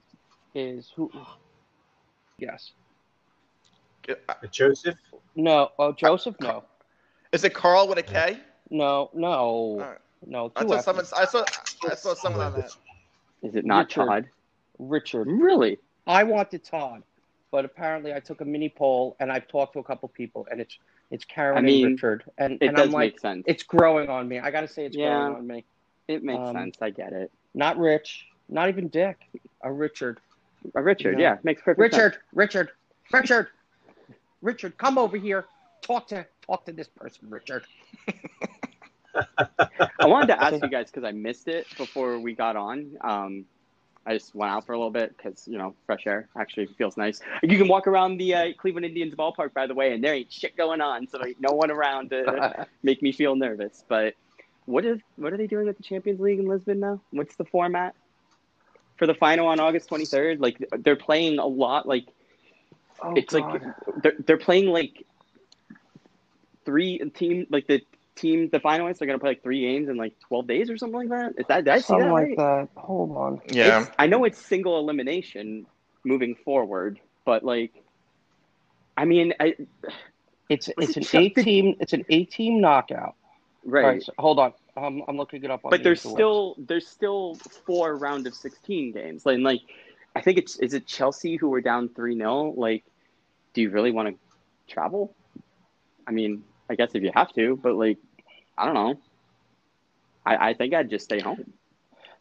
is 0.55 0.91
who? 0.95 1.11
Yes. 2.39 2.71
Joseph. 4.51 4.95
No. 5.35 5.69
Oh, 5.77 5.93
Joseph. 5.93 6.35
No. 6.41 6.63
Is 7.31 7.43
it 7.43 7.53
Carl 7.53 7.87
with 7.87 7.97
a 7.99 8.03
K? 8.03 8.39
No. 8.69 9.09
No. 9.13 9.29
All 9.29 9.77
right. 9.79 9.97
No. 10.25 10.51
I 10.55 10.63
two 10.63 10.69
saw 10.69 10.75
F's. 10.75 10.85
someone. 10.85 11.05
I 11.15 11.25
saw. 11.25 11.43
I 11.89 11.95
saw 11.95 12.13
someone 12.15 12.41
on 12.41 12.53
that. 12.53 12.71
Is 13.43 13.55
it 13.55 13.65
not 13.65 13.85
Richard. 13.85 14.05
Todd? 14.07 14.29
Richard. 14.79 15.27
Really? 15.27 15.77
I 16.07 16.23
wanted 16.23 16.63
Todd, 16.63 17.03
but 17.51 17.65
apparently 17.65 18.13
I 18.13 18.19
took 18.19 18.41
a 18.41 18.45
mini 18.45 18.69
poll 18.69 19.15
and 19.19 19.31
I've 19.31 19.47
talked 19.47 19.73
to 19.73 19.79
a 19.79 19.83
couple 19.83 20.09
people 20.09 20.47
and 20.49 20.59
it's 20.59 20.77
it's 21.11 21.25
Karen 21.25 21.57
I 21.57 21.61
mean, 21.61 21.85
and 21.85 21.95
Richard 21.95 22.23
and, 22.37 22.53
It 22.61 22.67
and 22.67 22.75
does 22.75 22.87
I'm 22.87 22.91
like 22.91 23.13
make 23.13 23.19
sense. 23.19 23.43
it's 23.47 23.63
growing 23.63 24.09
on 24.09 24.27
me. 24.27 24.39
I 24.39 24.51
got 24.51 24.61
to 24.61 24.67
say 24.67 24.85
it's 24.85 24.95
Yeah. 24.95 25.17
growing 25.19 25.35
on 25.35 25.47
me. 25.47 25.65
It 26.07 26.23
makes 26.23 26.39
um, 26.41 26.55
sense. 26.55 26.77
I 26.81 26.89
get 26.89 27.13
it. 27.13 27.31
Not 27.53 27.77
Rich, 27.77 28.27
not 28.47 28.69
even 28.69 28.87
Dick, 28.89 29.17
a 29.61 29.71
Richard. 29.71 30.19
Uh, 30.75 30.81
Richard, 30.81 31.15
No. 31.15 31.21
yeah, 31.21 31.37
makes 31.43 31.61
perfect 31.61 31.79
Richard, 31.79 32.17
Richard, 32.33 32.69
Richard, 33.11 33.47
Richard, 34.41 34.77
come 34.77 34.97
over 34.97 35.17
here. 35.17 35.45
Talk 35.81 36.07
to 36.09 36.25
talk 36.45 36.65
to 36.65 36.73
this 36.73 36.87
person, 36.87 37.29
Richard. 37.29 37.63
I 39.37 40.05
wanted 40.05 40.27
to 40.27 40.43
ask 40.43 40.61
you 40.61 40.69
guys 40.69 40.91
because 40.91 41.03
I 41.03 41.11
missed 41.11 41.47
it 41.47 41.65
before 41.77 42.19
we 42.19 42.33
got 42.33 42.55
on. 42.55 42.97
Um, 43.01 43.45
I 44.05 44.13
just 44.13 44.33
went 44.33 44.51
out 44.51 44.65
for 44.65 44.73
a 44.73 44.77
little 44.77 44.91
bit 44.91 45.15
because 45.15 45.47
you 45.47 45.57
know 45.57 45.75
fresh 45.85 46.05
air 46.07 46.27
actually 46.37 46.65
feels 46.65 46.97
nice. 46.97 47.21
You 47.43 47.57
can 47.57 47.67
walk 47.67 47.87
around 47.87 48.17
the 48.17 48.33
uh, 48.35 48.53
Cleveland 48.57 48.85
Indians 48.85 49.13
ballpark, 49.15 49.53
by 49.53 49.67
the 49.67 49.73
way, 49.73 49.93
and 49.93 50.03
there 50.03 50.13
ain't 50.13 50.31
shit 50.31 50.55
going 50.57 50.81
on, 50.81 51.07
so 51.07 51.23
ain't 51.25 51.39
no 51.39 51.53
one 51.53 51.71
around 51.71 52.09
to 52.09 52.67
make 52.83 53.01
me 53.01 53.11
feel 53.11 53.35
nervous. 53.35 53.83
But 53.87 54.15
what 54.65 54.85
is 54.85 54.99
what 55.15 55.33
are 55.33 55.37
they 55.37 55.47
doing 55.47 55.65
with 55.65 55.77
the 55.77 55.83
Champions 55.83 56.19
League 56.19 56.39
in 56.39 56.47
Lisbon 56.47 56.79
now? 56.79 57.01
What's 57.11 57.35
the 57.35 57.45
format 57.45 57.95
for 58.99 59.07
the 59.07 59.15
final 59.15 59.47
on 59.47 59.59
August 59.59 59.87
twenty 59.87 60.05
third? 60.05 60.39
Like 60.39 60.63
they're 60.79 60.95
playing 60.95 61.39
a 61.39 61.45
lot. 61.47 61.87
Like 61.87 62.05
oh, 63.01 63.15
it's 63.15 63.33
like 63.33 63.63
they're 64.03 64.13
they're 64.25 64.37
playing 64.37 64.67
like 64.67 65.05
three 66.65 66.99
team 67.15 67.47
like 67.49 67.65
the 67.67 67.81
team 68.15 68.49
the 68.51 68.59
finalists 68.59 69.01
are 69.01 69.05
gonna 69.05 69.17
play 69.17 69.29
like 69.31 69.41
three 69.43 69.61
games 69.61 69.89
in 69.89 69.97
like 69.97 70.13
twelve 70.19 70.45
days 70.45 70.69
or 70.69 70.77
something 70.77 70.99
like 70.99 71.09
that. 71.09 71.33
Is 71.39 71.47
that 71.47 71.63
did 71.63 71.73
I 71.73 71.77
see 71.77 71.83
something 71.83 72.07
that 72.07 72.13
like 72.13 72.27
right? 72.27 72.37
that. 72.37 72.67
Hold 72.75 73.15
on. 73.15 73.41
Yeah. 73.49 73.81
It's- 73.81 73.91
I 73.97 74.07
know 74.07 74.25
it's 74.25 74.37
single 74.37 74.77
elimination 74.79 75.65
moving 76.03 76.35
forward, 76.35 76.99
but 77.25 77.43
like, 77.43 77.71
I 78.97 79.05
mean, 79.05 79.33
I 79.39 79.55
It's 80.49 80.69
it's 80.77 80.97
an 80.97 81.03
Chuck- 81.11 81.21
eight 81.21 81.35
team. 81.35 81.75
It's 81.79 81.93
an 81.93 82.05
eight 82.09 82.31
team 82.31 82.59
knockout. 82.59 83.15
Right. 83.71 83.85
Right, 83.85 84.03
so 84.03 84.13
hold 84.17 84.39
on. 84.39 84.53
I'm 84.75 85.03
I'm 85.07 85.17
looking 85.17 85.43
it 85.43 85.51
up 85.51 85.65
on. 85.65 85.71
but 85.71 85.83
there's 85.83 86.01
still 86.01 86.55
there's 86.57 86.87
still 86.87 87.35
four 87.65 87.95
round 87.97 88.27
of 88.27 88.33
sixteen 88.33 88.91
games. 88.91 89.25
Like, 89.25 89.39
like 89.39 89.61
I 90.15 90.21
think 90.21 90.37
it's 90.37 90.57
is 90.57 90.73
it 90.73 90.85
Chelsea 90.85 91.35
who 91.35 91.49
were 91.49 91.61
down 91.61 91.89
three 91.89 92.15
0 92.17 92.53
Like, 92.57 92.83
do 93.53 93.61
you 93.61 93.69
really 93.69 93.91
want 93.91 94.09
to 94.09 94.73
travel? 94.73 95.15
I 96.07 96.11
mean, 96.11 96.43
I 96.69 96.75
guess 96.75 96.91
if 96.93 97.03
you 97.03 97.11
have 97.13 97.33
to, 97.33 97.55
but 97.55 97.75
like, 97.75 97.97
I 98.57 98.65
don't 98.65 98.73
know. 98.73 98.99
I, 100.25 100.49
I 100.49 100.53
think 100.53 100.73
I'd 100.73 100.89
just 100.89 101.05
stay 101.05 101.19
home. 101.19 101.53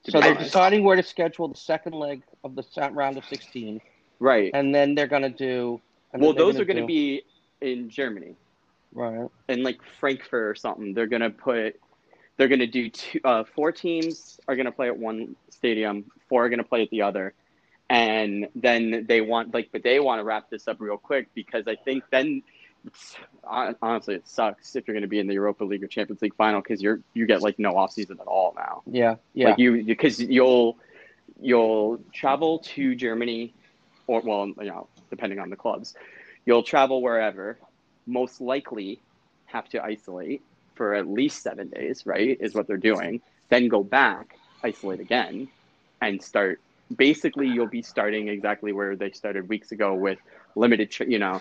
So 0.09 0.21
they're 0.21 0.31
honest. 0.31 0.45
deciding 0.45 0.85
where 0.85 0.97
to 0.97 1.03
schedule 1.03 1.49
the 1.49 1.57
second 1.57 1.93
leg 1.93 2.23
of 2.45 2.55
the 2.55 2.65
round 2.93 3.19
of 3.19 3.25
16, 3.25 3.81
right. 4.21 4.51
and 4.55 4.75
then 4.75 4.95
they're 4.95 5.09
going 5.09 5.23
to 5.23 5.29
do. 5.29 5.81
Well, 6.15 6.33
those 6.33 6.59
are 6.59 6.65
going 6.65 6.77
to 6.77 6.83
do- 6.83 6.87
be 6.87 7.23
in 7.61 7.91
Germany. 7.91 8.37
Right. 8.93 9.29
And 9.49 9.63
like 9.63 9.81
Frankfurt 10.01 10.49
or 10.49 10.55
something, 10.55 10.95
they're 10.95 11.07
gonna 11.07 11.31
put 11.31 11.81
they're 12.37 12.49
gonna 12.49 12.67
do 12.67 12.91
two 12.91 13.21
uh, 13.25 13.45
four 13.45 13.73
teams 13.73 14.41
are 14.49 14.57
gonna 14.57 14.73
play 14.73 14.89
at 14.89 14.97
one 14.97 15.37
stadium, 15.51 16.11
four 16.29 16.45
are 16.45 16.49
gonna 16.49 16.65
play 16.65 16.83
at 16.83 16.91
the 16.91 17.03
other, 17.03 17.35
and 17.91 18.49
then 18.55 19.07
they 19.09 19.21
want 19.21 19.53
like 19.55 19.71
but 19.73 19.83
they 19.83 20.01
want 20.01 20.21
to 20.21 20.25
wrap 20.25 20.51
this 20.51 20.69
up 20.69 20.81
real 20.81 20.99
quick 20.99 21.29
because 21.35 21.67
I 21.67 21.77
think 21.77 22.05
then 22.11 22.43
honestly 23.45 24.15
it 24.15 24.27
sucks 24.27 24.77
if 24.77 24.87
you're 24.87 24.95
gonna 24.95 25.07
be 25.07 25.19
in 25.19 25.27
the 25.27 25.35
Europa 25.35 25.65
League 25.65 25.83
or 25.83 25.89
Champions 25.89 26.23
League 26.23 26.35
final 26.37 26.61
because 26.61 26.81
you're 26.81 27.01
you 27.15 27.27
get 27.27 27.43
like 27.43 27.59
no 27.59 27.77
off 27.77 27.93
season 27.93 28.19
at 28.21 28.27
all 28.27 28.55
now. 28.57 28.83
Yeah. 28.87 29.17
Yeah. 29.35 29.51
Like 29.51 29.59
you 29.59 29.85
because 29.85 30.21
you'll 30.21 30.79
you'll 31.41 32.01
travel 32.13 32.61
to 32.61 32.95
Germany 32.95 33.55
or 34.07 34.21
well, 34.23 34.47
you 34.47 34.55
know, 34.65 34.89
depending 35.11 35.39
on 35.39 35.51
the 35.51 35.57
clubs. 35.57 35.95
You'll 36.45 36.63
travel 36.63 37.03
wherever, 37.03 37.59
most 38.09 38.41
likely 38.41 39.01
have 39.47 39.69
to 39.71 39.83
isolate 39.83 40.43
for 40.75 40.95
at 40.95 41.07
least 41.07 41.43
7 41.43 41.69
days, 41.69 42.07
right? 42.07 42.37
Is 42.41 42.55
what 42.55 42.67
they're 42.67 42.77
doing. 42.77 43.21
Then 43.49 43.69
go 43.69 43.83
back, 43.83 44.39
isolate 44.63 45.01
again 45.01 45.49
and 46.01 46.23
start 46.23 46.61
basically 46.97 47.47
you'll 47.47 47.67
be 47.67 47.83
starting 47.83 48.29
exactly 48.29 48.73
where 48.73 48.97
they 48.97 49.11
started 49.11 49.49
weeks 49.49 49.73
ago 49.73 49.95
with 49.95 50.19
limited, 50.55 50.91
tra- 50.91 51.07
you 51.07 51.19
know, 51.19 51.41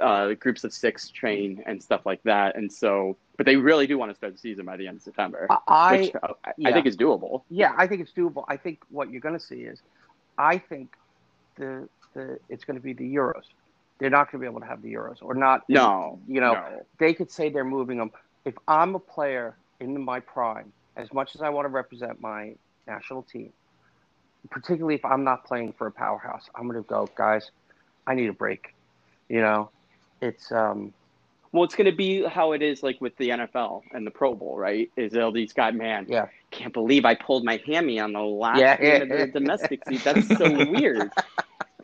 uh, 0.00 0.32
groups 0.34 0.64
of 0.64 0.72
6 0.72 1.10
train 1.10 1.62
and 1.66 1.82
stuff 1.82 2.06
like 2.06 2.22
that. 2.22 2.56
And 2.56 2.72
so 2.72 3.16
but 3.40 3.46
they 3.46 3.56
really 3.56 3.86
do 3.86 3.96
want 3.96 4.10
to 4.10 4.14
start 4.14 4.34
the 4.34 4.38
season 4.38 4.66
by 4.66 4.76
the 4.76 4.86
end 4.86 4.98
of 4.98 5.02
September 5.02 5.46
I 5.66 5.96
which 5.96 6.14
uh, 6.22 6.34
I, 6.44 6.52
I 6.66 6.72
think 6.72 6.84
is 6.84 6.94
doable. 6.94 7.42
yeah, 7.48 7.72
I 7.74 7.86
think 7.86 8.02
it's 8.02 8.12
doable. 8.12 8.44
I 8.48 8.58
think 8.58 8.80
what 8.90 9.10
you're 9.10 9.22
going 9.22 9.38
to 9.38 9.42
see 9.42 9.62
is, 9.62 9.80
I 10.36 10.58
think 10.58 10.94
the 11.56 11.88
the 12.12 12.38
it's 12.50 12.64
going 12.64 12.76
to 12.76 12.82
be 12.82 12.92
the 12.92 13.14
Euros. 13.14 13.44
They're 14.00 14.10
not 14.10 14.30
going 14.32 14.40
to 14.40 14.46
be 14.46 14.50
able 14.50 14.60
to 14.60 14.66
have 14.66 14.82
the 14.82 14.92
Euros, 14.92 15.18
or 15.22 15.34
not. 15.34 15.62
No, 15.68 16.18
you 16.26 16.40
know, 16.40 16.54
no. 16.54 16.86
they 16.98 17.14
could 17.14 17.30
say 17.30 17.50
they're 17.50 17.64
moving 17.64 17.98
them. 17.98 18.10
If 18.44 18.54
I'm 18.66 18.94
a 18.94 18.98
player 18.98 19.56
in 19.78 20.02
my 20.02 20.20
prime, 20.20 20.72
as 20.96 21.12
much 21.12 21.34
as 21.34 21.42
I 21.42 21.50
want 21.50 21.66
to 21.66 21.70
represent 21.70 22.20
my 22.20 22.54
national 22.86 23.22
team, 23.22 23.52
particularly 24.50 24.94
if 24.94 25.04
I'm 25.04 25.24
not 25.24 25.44
playing 25.44 25.74
for 25.74 25.86
a 25.86 25.92
powerhouse, 25.92 26.44
I'm 26.54 26.66
going 26.68 26.82
to 26.82 26.88
go, 26.88 27.08
guys. 27.14 27.50
I 28.06 28.14
need 28.14 28.28
a 28.30 28.32
break. 28.32 28.74
You 29.28 29.42
know, 29.42 29.70
it's 30.22 30.50
um, 30.50 30.92
Well, 31.52 31.64
it's 31.64 31.74
going 31.74 31.90
to 31.90 31.96
be 31.96 32.24
how 32.24 32.52
it 32.52 32.62
is 32.62 32.82
like 32.82 33.00
with 33.00 33.16
the 33.18 33.30
NFL 33.30 33.82
and 33.92 34.06
the 34.06 34.10
Pro 34.10 34.34
Bowl, 34.34 34.56
right? 34.56 34.90
Is 34.96 35.14
all 35.16 35.32
these 35.32 35.52
guys, 35.52 35.74
man, 35.74 36.06
Yeah. 36.08 36.26
can't 36.50 36.72
believe 36.72 37.04
I 37.04 37.14
pulled 37.14 37.44
my 37.44 37.60
hammy 37.66 38.00
on 38.00 38.12
the 38.12 38.20
last 38.20 38.58
Yeah. 38.60 38.76
game 38.80 39.02
of 39.02 39.08
the 39.08 39.26
domestic 39.32 39.84
season. 39.86 40.14
That's 40.14 40.36
so 40.38 40.64
weird. 40.70 41.10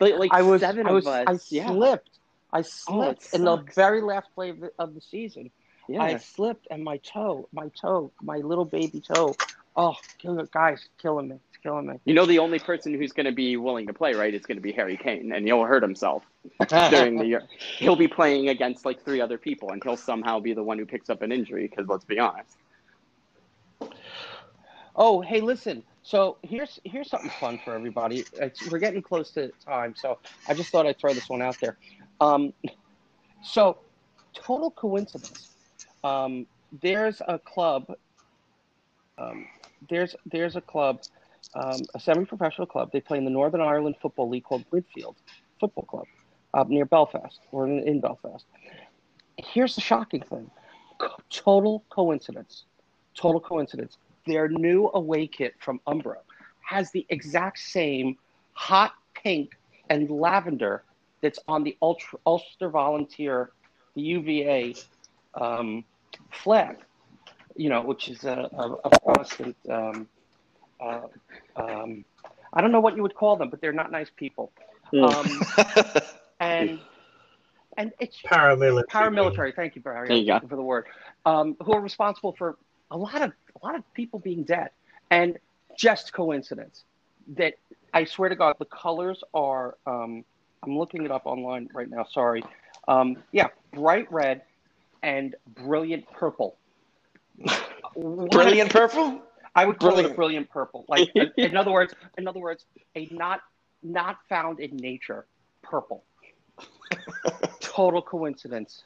Like, 0.01 0.19
like 0.19 0.33
I 0.33 0.43
was, 0.43 0.61
seven 0.61 0.87
I 0.87 0.93
was, 0.93 1.07
of 1.07 1.13
us. 1.13 1.25
I 1.51 1.55
yeah. 1.55 1.67
slipped. 1.69 2.11
I 2.53 2.59
Oh, 2.59 2.63
slipped 2.63 3.35
in 3.35 3.45
the 3.45 3.57
very 3.75 4.01
last 4.01 4.29
play 4.35 4.51
of 4.51 4.61
the, 4.61 4.73
of 4.79 4.95
the 4.95 5.01
season. 5.01 5.51
yeah. 5.89 6.03
I 6.03 6.17
slipped 6.17 6.69
and 6.71 6.83
my 6.83 6.99
toe, 6.99 7.49
my 7.53 7.69
toe, 7.81 8.11
my 8.23 8.39
little 8.39 8.65
baby 8.65 9.01
toe. 9.01 9.37
Oh, 9.77 9.95
kill 10.19 10.43
guys, 10.47 10.89
killing 11.03 11.29
me. 11.29 11.37
It's 11.51 11.59
killing 11.63 11.87
me. 11.87 12.01
You 12.07 12.15
know, 12.15 12.25
the 12.25 12.39
only 12.39 12.59
person 12.59 12.95
who's 12.95 13.13
going 13.13 13.27
to 13.27 13.33
be 13.33 13.59
willing 13.59 13.87
to 13.89 13.93
play, 13.93 14.15
right, 14.15 14.33
is 14.33 14.47
going 14.47 14.57
to 14.57 14.63
be 14.63 14.73
Harry 14.73 14.97
Kane, 14.97 15.33
and 15.33 15.45
he'll 15.45 15.65
hurt 15.65 15.83
himself 15.83 16.23
during 16.69 17.19
the 17.19 17.27
year. 17.27 17.43
He'll 17.77 17.97
be 17.97 18.09
playing 18.09 18.49
against 18.49 18.87
like 18.87 19.05
three 19.05 19.21
other 19.21 19.37
people, 19.37 19.71
and 19.73 19.83
he'll 19.85 19.99
somehow 19.99 20.41
be 20.41 20.55
the 20.55 20.63
one 20.63 20.79
who 20.79 20.87
picks 20.87 21.11
up 21.11 21.21
an 21.21 21.31
injury. 21.31 21.69
Because 21.69 21.87
let's 21.89 22.05
be 22.07 22.19
honest. 22.19 22.57
Oh, 24.95 25.21
hey, 25.21 25.41
listen. 25.43 25.83
So 26.07 26.37
here's 26.43 26.79
here's 26.85 27.11
something 27.11 27.33
fun 27.41 27.59
for 27.65 27.75
everybody. 27.75 28.25
It's, 28.35 28.71
we're 28.71 28.79
getting 28.79 29.03
close 29.03 29.33
to 29.33 29.51
time, 29.65 29.93
so 29.97 30.21
I 30.47 30.55
just 30.55 30.71
thought 30.71 30.87
I'd 30.87 31.01
throw 31.01 31.13
this 31.13 31.29
one 31.29 31.43
out 31.43 31.59
there. 31.61 31.79
Um, 32.21 32.53
so, 33.43 33.79
total 34.33 34.71
coincidence. 34.71 35.49
Um, 36.05 36.47
there's 36.81 37.21
a 37.27 37.41
club. 37.41 37.93
Um, 39.19 39.49
there's 39.91 40.15
there's 40.27 40.55
a 40.55 40.61
club, 40.61 41.01
um, 41.57 41.81
a 41.97 41.99
semi-professional 41.99 42.69
club. 42.69 42.93
They 42.93 43.01
play 43.01 43.19
in 43.19 43.25
the 43.25 43.31
Northern 43.31 43.61
Ireland 43.61 43.97
Football 44.01 44.29
League 44.29 44.45
called 44.45 44.65
Bridfield 44.71 45.17
Football 45.59 45.87
Club, 45.87 46.07
up 46.55 46.69
near 46.69 46.85
Belfast 46.85 47.41
or 47.51 47.67
in, 47.67 47.81
in 47.81 48.01
Belfast. 48.01 48.45
Here's 49.39 49.75
the 49.75 49.81
shocking 49.81 50.23
thing: 50.23 50.53
total 51.31 51.83
coincidence. 51.91 52.63
Total 53.17 53.41
coincidence 53.41 53.97
their 54.27 54.49
new 54.49 54.91
away 54.95 55.27
kit 55.27 55.55
from 55.59 55.81
Umbro 55.87 56.17
has 56.61 56.91
the 56.91 57.07
exact 57.09 57.59
same 57.59 58.17
hot 58.53 58.93
pink 59.15 59.57
and 59.89 60.11
lavender 60.11 60.83
that's 61.21 61.39
on 61.49 61.63
the 61.63 61.77
Ultra, 61.81 62.19
Ulster 62.27 62.69
Volunteer, 62.69 63.51
the 63.95 64.03
UVA 64.03 64.75
um, 65.35 65.85
flag, 66.31 66.79
you 67.57 67.69
know, 67.69 67.81
which 67.83 68.09
is 68.09 68.25
a, 68.25 68.51
a, 68.53 68.73
a 68.85 69.01
Protestant. 69.01 69.57
Um, 69.69 70.09
uh, 70.81 71.01
um, 71.57 72.05
I 72.53 72.61
don't 72.61 72.73
know 72.73 72.81
what 72.81 72.97
you 72.97 73.03
would 73.03 73.15
call 73.15 73.37
them, 73.37 73.49
but 73.49 73.61
they're 73.61 73.73
not 73.73 73.91
nice 73.91 74.11
people. 74.15 74.53
Um, 74.93 75.43
and 76.41 76.81
and 77.77 77.93
it's 77.99 78.21
Paramilitary. 78.23 78.87
paramilitary. 78.87 79.55
Thank 79.55 79.77
you, 79.77 79.83
Barry, 79.83 80.09
There 80.09 80.17
you 80.17 80.49
for 80.49 80.57
the 80.57 80.63
word. 80.63 80.87
Um, 81.25 81.57
who 81.63 81.73
are 81.73 81.81
responsible 81.81 82.33
for 82.33 82.57
a 82.91 82.97
lot 82.97 83.21
of 83.23 83.33
a 83.61 83.67
lot 83.67 83.75
of 83.75 83.83
people 83.95 84.19
being 84.19 84.43
dead, 84.45 84.71
and 85.11 85.39
just 85.77 86.13
coincidence 86.13 86.85
that 87.37 87.55
I 87.93 88.05
swear 88.05 88.29
to 88.29 88.37
God, 88.37 88.57
the 88.59 88.65
colors 88.67 89.23
are. 89.35 89.77
Um, 89.87 90.25
I'm 90.63 90.77
looking 90.79 91.05
it 91.05 91.11
up 91.11 91.27
online 91.27 91.69
right 91.75 91.89
now. 91.89 92.05
Sorry. 92.11 92.43
Um, 92.89 93.19
yeah, 93.31 93.49
bright 93.73 94.11
red 94.11 94.43
and 95.03 95.35
brilliant 95.55 96.11
purple. 96.13 96.57
Brilliant 97.95 98.71
purple. 98.71 99.23
I 99.55 99.65
would 99.65 99.79
call 99.79 99.91
it 99.91 99.93
a 99.93 99.95
Brilliant. 99.95 100.17
brilliant 100.17 100.51
purple. 100.51 100.85
Like 100.89 101.09
in- 101.37 101.57
other 101.57 101.71
words, 101.71 101.95
in 102.19 102.27
other 102.29 102.41
words, 102.41 102.65
a 102.95 103.09
not 103.11 103.41
not 103.83 104.19
found 104.29 104.61
in 104.61 104.77
nature 104.77 105.27
purple. 105.63 106.05
Total 107.61 108.03
coincidence. 108.03 108.85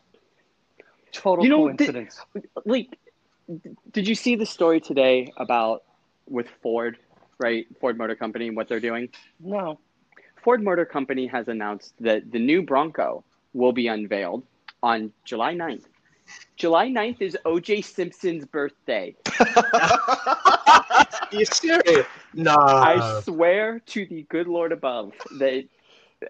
Total 1.12 1.44
You 1.44 1.50
know, 1.50 1.64
coincidence. 1.66 2.20
Like, 2.64 2.90
d- 2.90 2.96
did 3.92 4.06
you 4.08 4.14
see 4.14 4.36
the 4.36 4.46
story 4.46 4.80
today 4.80 5.32
about 5.36 5.82
with 6.26 6.48
Ford, 6.62 6.98
right? 7.38 7.66
Ford 7.80 7.98
Motor 7.98 8.14
Company 8.14 8.48
and 8.48 8.56
what 8.56 8.68
they're 8.68 8.80
doing. 8.80 9.08
no. 9.38 9.78
Ford 10.42 10.62
Motor 10.62 10.86
Company 10.86 11.26
has 11.26 11.48
announced 11.48 11.92
that 12.00 12.32
the 12.32 12.38
new 12.38 12.62
Bronco 12.62 13.24
will 13.52 13.72
be 13.72 13.88
unveiled 13.88 14.42
on 14.82 15.12
July 15.24 15.54
9th. 15.54 15.84
July 16.56 16.88
9th 16.88 17.20
is 17.20 17.36
OJ 17.44 17.84
Simpson's 17.84 18.46
birthday. 18.46 19.14
Are 19.74 21.06
you 21.32 21.44
serious? 21.44 22.06
No. 22.32 22.56
I 22.56 23.20
swear 23.22 23.80
to 23.86 24.06
the 24.06 24.22
good 24.30 24.46
Lord 24.46 24.72
above 24.72 25.12
that. 25.38 25.64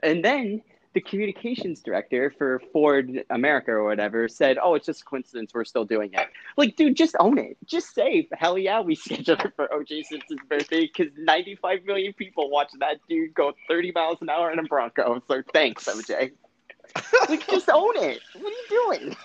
And 0.02 0.24
then 0.24 0.62
the 0.92 1.00
communications 1.00 1.80
director 1.82 2.32
for 2.36 2.60
Ford 2.72 3.24
America 3.30 3.70
or 3.70 3.84
whatever 3.84 4.26
said, 4.28 4.58
"Oh, 4.62 4.74
it's 4.74 4.86
just 4.86 5.02
a 5.02 5.04
coincidence. 5.04 5.52
We're 5.54 5.64
still 5.64 5.84
doing 5.84 6.10
it." 6.14 6.26
Like, 6.56 6.76
dude, 6.76 6.96
just 6.96 7.14
own 7.20 7.38
it. 7.38 7.56
Just 7.64 7.94
say, 7.94 8.28
"Hell 8.32 8.58
yeah, 8.58 8.80
we 8.80 8.94
scheduled 8.96 9.40
it 9.44 9.52
for 9.54 9.68
OJ 9.68 10.04
Simpson's 10.06 10.40
birthday," 10.48 10.86
because 10.92 11.12
95 11.16 11.84
million 11.84 12.12
people 12.12 12.50
watch 12.50 12.70
that 12.80 12.96
dude 13.08 13.34
go 13.34 13.52
30 13.68 13.92
miles 13.92 14.18
an 14.20 14.28
hour 14.30 14.50
in 14.52 14.58
a 14.58 14.64
Bronco. 14.64 15.22
So 15.28 15.42
thanks, 15.52 15.84
OJ. 15.86 16.32
like, 17.28 17.46
just 17.46 17.68
own 17.70 17.96
it. 17.96 18.20
What 18.34 18.52
are 18.52 18.56
you 18.56 18.66
doing? 18.68 19.16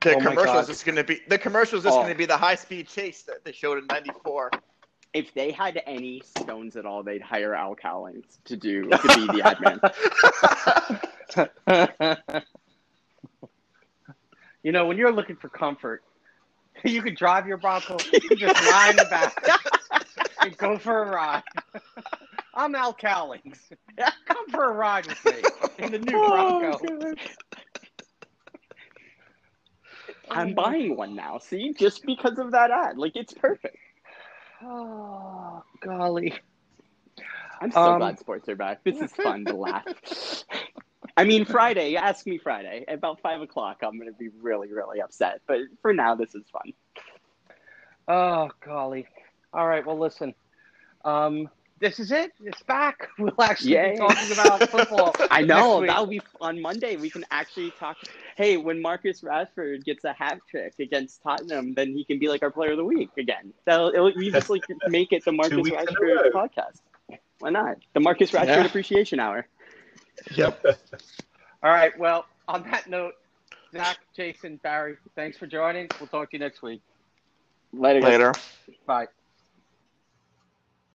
The 0.00 0.14
Oh 0.14 0.20
my 0.20 0.24
commercials 0.26 0.66
God. 0.66 0.70
is 0.70 0.82
going 0.84 0.96
to 0.96 1.04
be 1.04 1.20
the 1.28 1.38
commercials 1.38 1.84
is 1.86 1.92
Oh. 1.92 1.96
going 2.00 2.12
to 2.12 2.18
be 2.18 2.26
the 2.26 2.36
high 2.36 2.54
speed 2.54 2.86
chase 2.86 3.22
that 3.22 3.44
they 3.44 3.52
showed 3.52 3.78
in 3.78 3.86
'94. 3.86 4.50
If 5.14 5.32
they 5.34 5.52
had 5.52 5.80
any 5.86 6.20
stones 6.20 6.76
at 6.76 6.84
all, 6.84 7.02
they'd 7.02 7.22
hire 7.22 7.54
Al 7.54 7.74
Cowlings 7.74 8.38
to 8.44 8.56
do 8.56 8.82
to 8.82 8.88
be 8.88 9.26
the 9.26 9.42
admin. 9.44 9.80
you 14.62 14.72
know, 14.72 14.86
when 14.86 14.98
you're 14.98 15.12
looking 15.12 15.36
for 15.36 15.48
comfort, 15.48 16.02
you 16.84 17.02
could 17.02 17.16
drive 17.16 17.46
your 17.46 17.56
Bronco, 17.56 17.96
you 18.12 18.20
could 18.20 18.38
just 18.38 18.70
lie 18.70 18.90
in 18.90 18.96
the 18.96 19.06
back 19.10 19.34
and 20.42 20.56
go 20.56 20.78
for 20.78 21.04
a 21.04 21.10
ride. 21.10 21.42
I'm 22.54 22.74
Al 22.74 22.92
Cowlings. 22.92 23.58
Come 24.26 24.48
for 24.50 24.70
a 24.70 24.72
ride 24.72 25.06
with 25.06 25.24
me 25.24 25.42
in 25.78 25.92
the 25.92 25.98
new 25.98 26.16
Oh, 26.16 26.78
Bronco. 26.78 27.14
I'm 30.30 30.48
um, 30.48 30.54
buying 30.54 30.96
one 30.96 31.14
now. 31.14 31.38
See, 31.38 31.72
just 31.72 32.04
because 32.04 32.38
of 32.38 32.50
that 32.52 32.70
ad, 32.70 32.98
like 32.98 33.16
it's 33.16 33.32
perfect. 33.32 33.76
Oh, 34.62 35.62
golly. 35.80 36.34
I'm 37.60 37.70
so 37.72 37.80
Um, 37.80 37.98
glad 37.98 38.18
sports 38.18 38.48
are 38.48 38.56
back. 38.56 38.84
This 38.84 39.00
is 39.00 39.12
fun 39.22 39.44
to 39.46 39.54
laugh. 39.56 39.84
I 41.16 41.24
mean, 41.24 41.44
Friday. 41.44 41.96
Ask 41.96 42.26
me 42.26 42.38
Friday 42.38 42.84
at 42.86 42.94
about 42.94 43.20
five 43.20 43.40
o'clock. 43.40 43.78
I'm 43.82 43.98
going 43.98 44.12
to 44.12 44.18
be 44.18 44.28
really, 44.40 44.72
really 44.72 45.00
upset. 45.00 45.40
But 45.46 45.58
for 45.82 45.92
now, 45.92 46.14
this 46.14 46.34
is 46.34 46.44
fun. 46.52 46.72
Oh, 48.06 48.50
golly. 48.64 49.06
All 49.52 49.66
right, 49.66 49.84
well, 49.84 49.98
listen. 49.98 50.34
Um, 51.04 51.48
this 51.80 52.00
is 52.00 52.10
it. 52.12 52.32
It's 52.42 52.62
back. 52.62 53.08
We'll 53.18 53.40
actually 53.42 53.72
Yay. 53.72 53.92
be 53.92 53.96
talking 53.98 54.32
about 54.32 54.68
football. 54.70 55.14
I 55.30 55.42
know 55.42 55.84
that'll 55.84 56.06
be 56.06 56.20
on 56.40 56.60
Monday. 56.60 56.96
We 56.96 57.10
can 57.10 57.24
actually 57.30 57.70
talk. 57.72 57.96
Hey, 58.36 58.56
when 58.56 58.80
Marcus 58.80 59.20
Rashford 59.22 59.84
gets 59.84 60.04
a 60.04 60.12
hat 60.12 60.40
trick 60.50 60.74
against 60.78 61.22
Tottenham, 61.22 61.74
then 61.74 61.88
he 61.92 62.04
can 62.04 62.18
be 62.18 62.28
like 62.28 62.42
our 62.42 62.50
player 62.50 62.72
of 62.72 62.76
the 62.78 62.84
week 62.84 63.10
again. 63.18 63.52
That'll 63.64 63.88
it'll, 63.88 64.12
we 64.16 64.30
just 64.30 64.50
like 64.50 64.62
make 64.88 65.12
it 65.12 65.24
the 65.24 65.32
Marcus 65.32 65.56
weeks 65.56 65.70
in 65.70 65.74
a 65.76 65.82
Rashford 65.92 66.32
row. 66.34 66.48
podcast. 66.48 66.80
Why 67.40 67.50
not? 67.50 67.76
The 67.94 68.00
Marcus 68.00 68.30
Rashford 68.32 68.46
Yeah. 68.46 68.64
Appreciation 68.64 69.20
Hour. 69.20 69.46
Yep. 70.34 70.64
All 71.62 71.70
right. 71.70 71.96
Well, 71.98 72.26
on 72.48 72.62
that 72.70 72.88
note, 72.88 73.14
Zach, 73.72 73.98
Jason, 74.16 74.58
Barry, 74.62 74.96
thanks 75.14 75.36
for 75.38 75.46
joining. 75.46 75.88
We'll 76.00 76.08
talk 76.08 76.30
to 76.30 76.36
you 76.36 76.40
next 76.40 76.62
week. 76.62 76.80
Later. 77.72 78.00
guys. 78.00 78.10
Later. 78.10 78.32
Bye. 78.86 79.06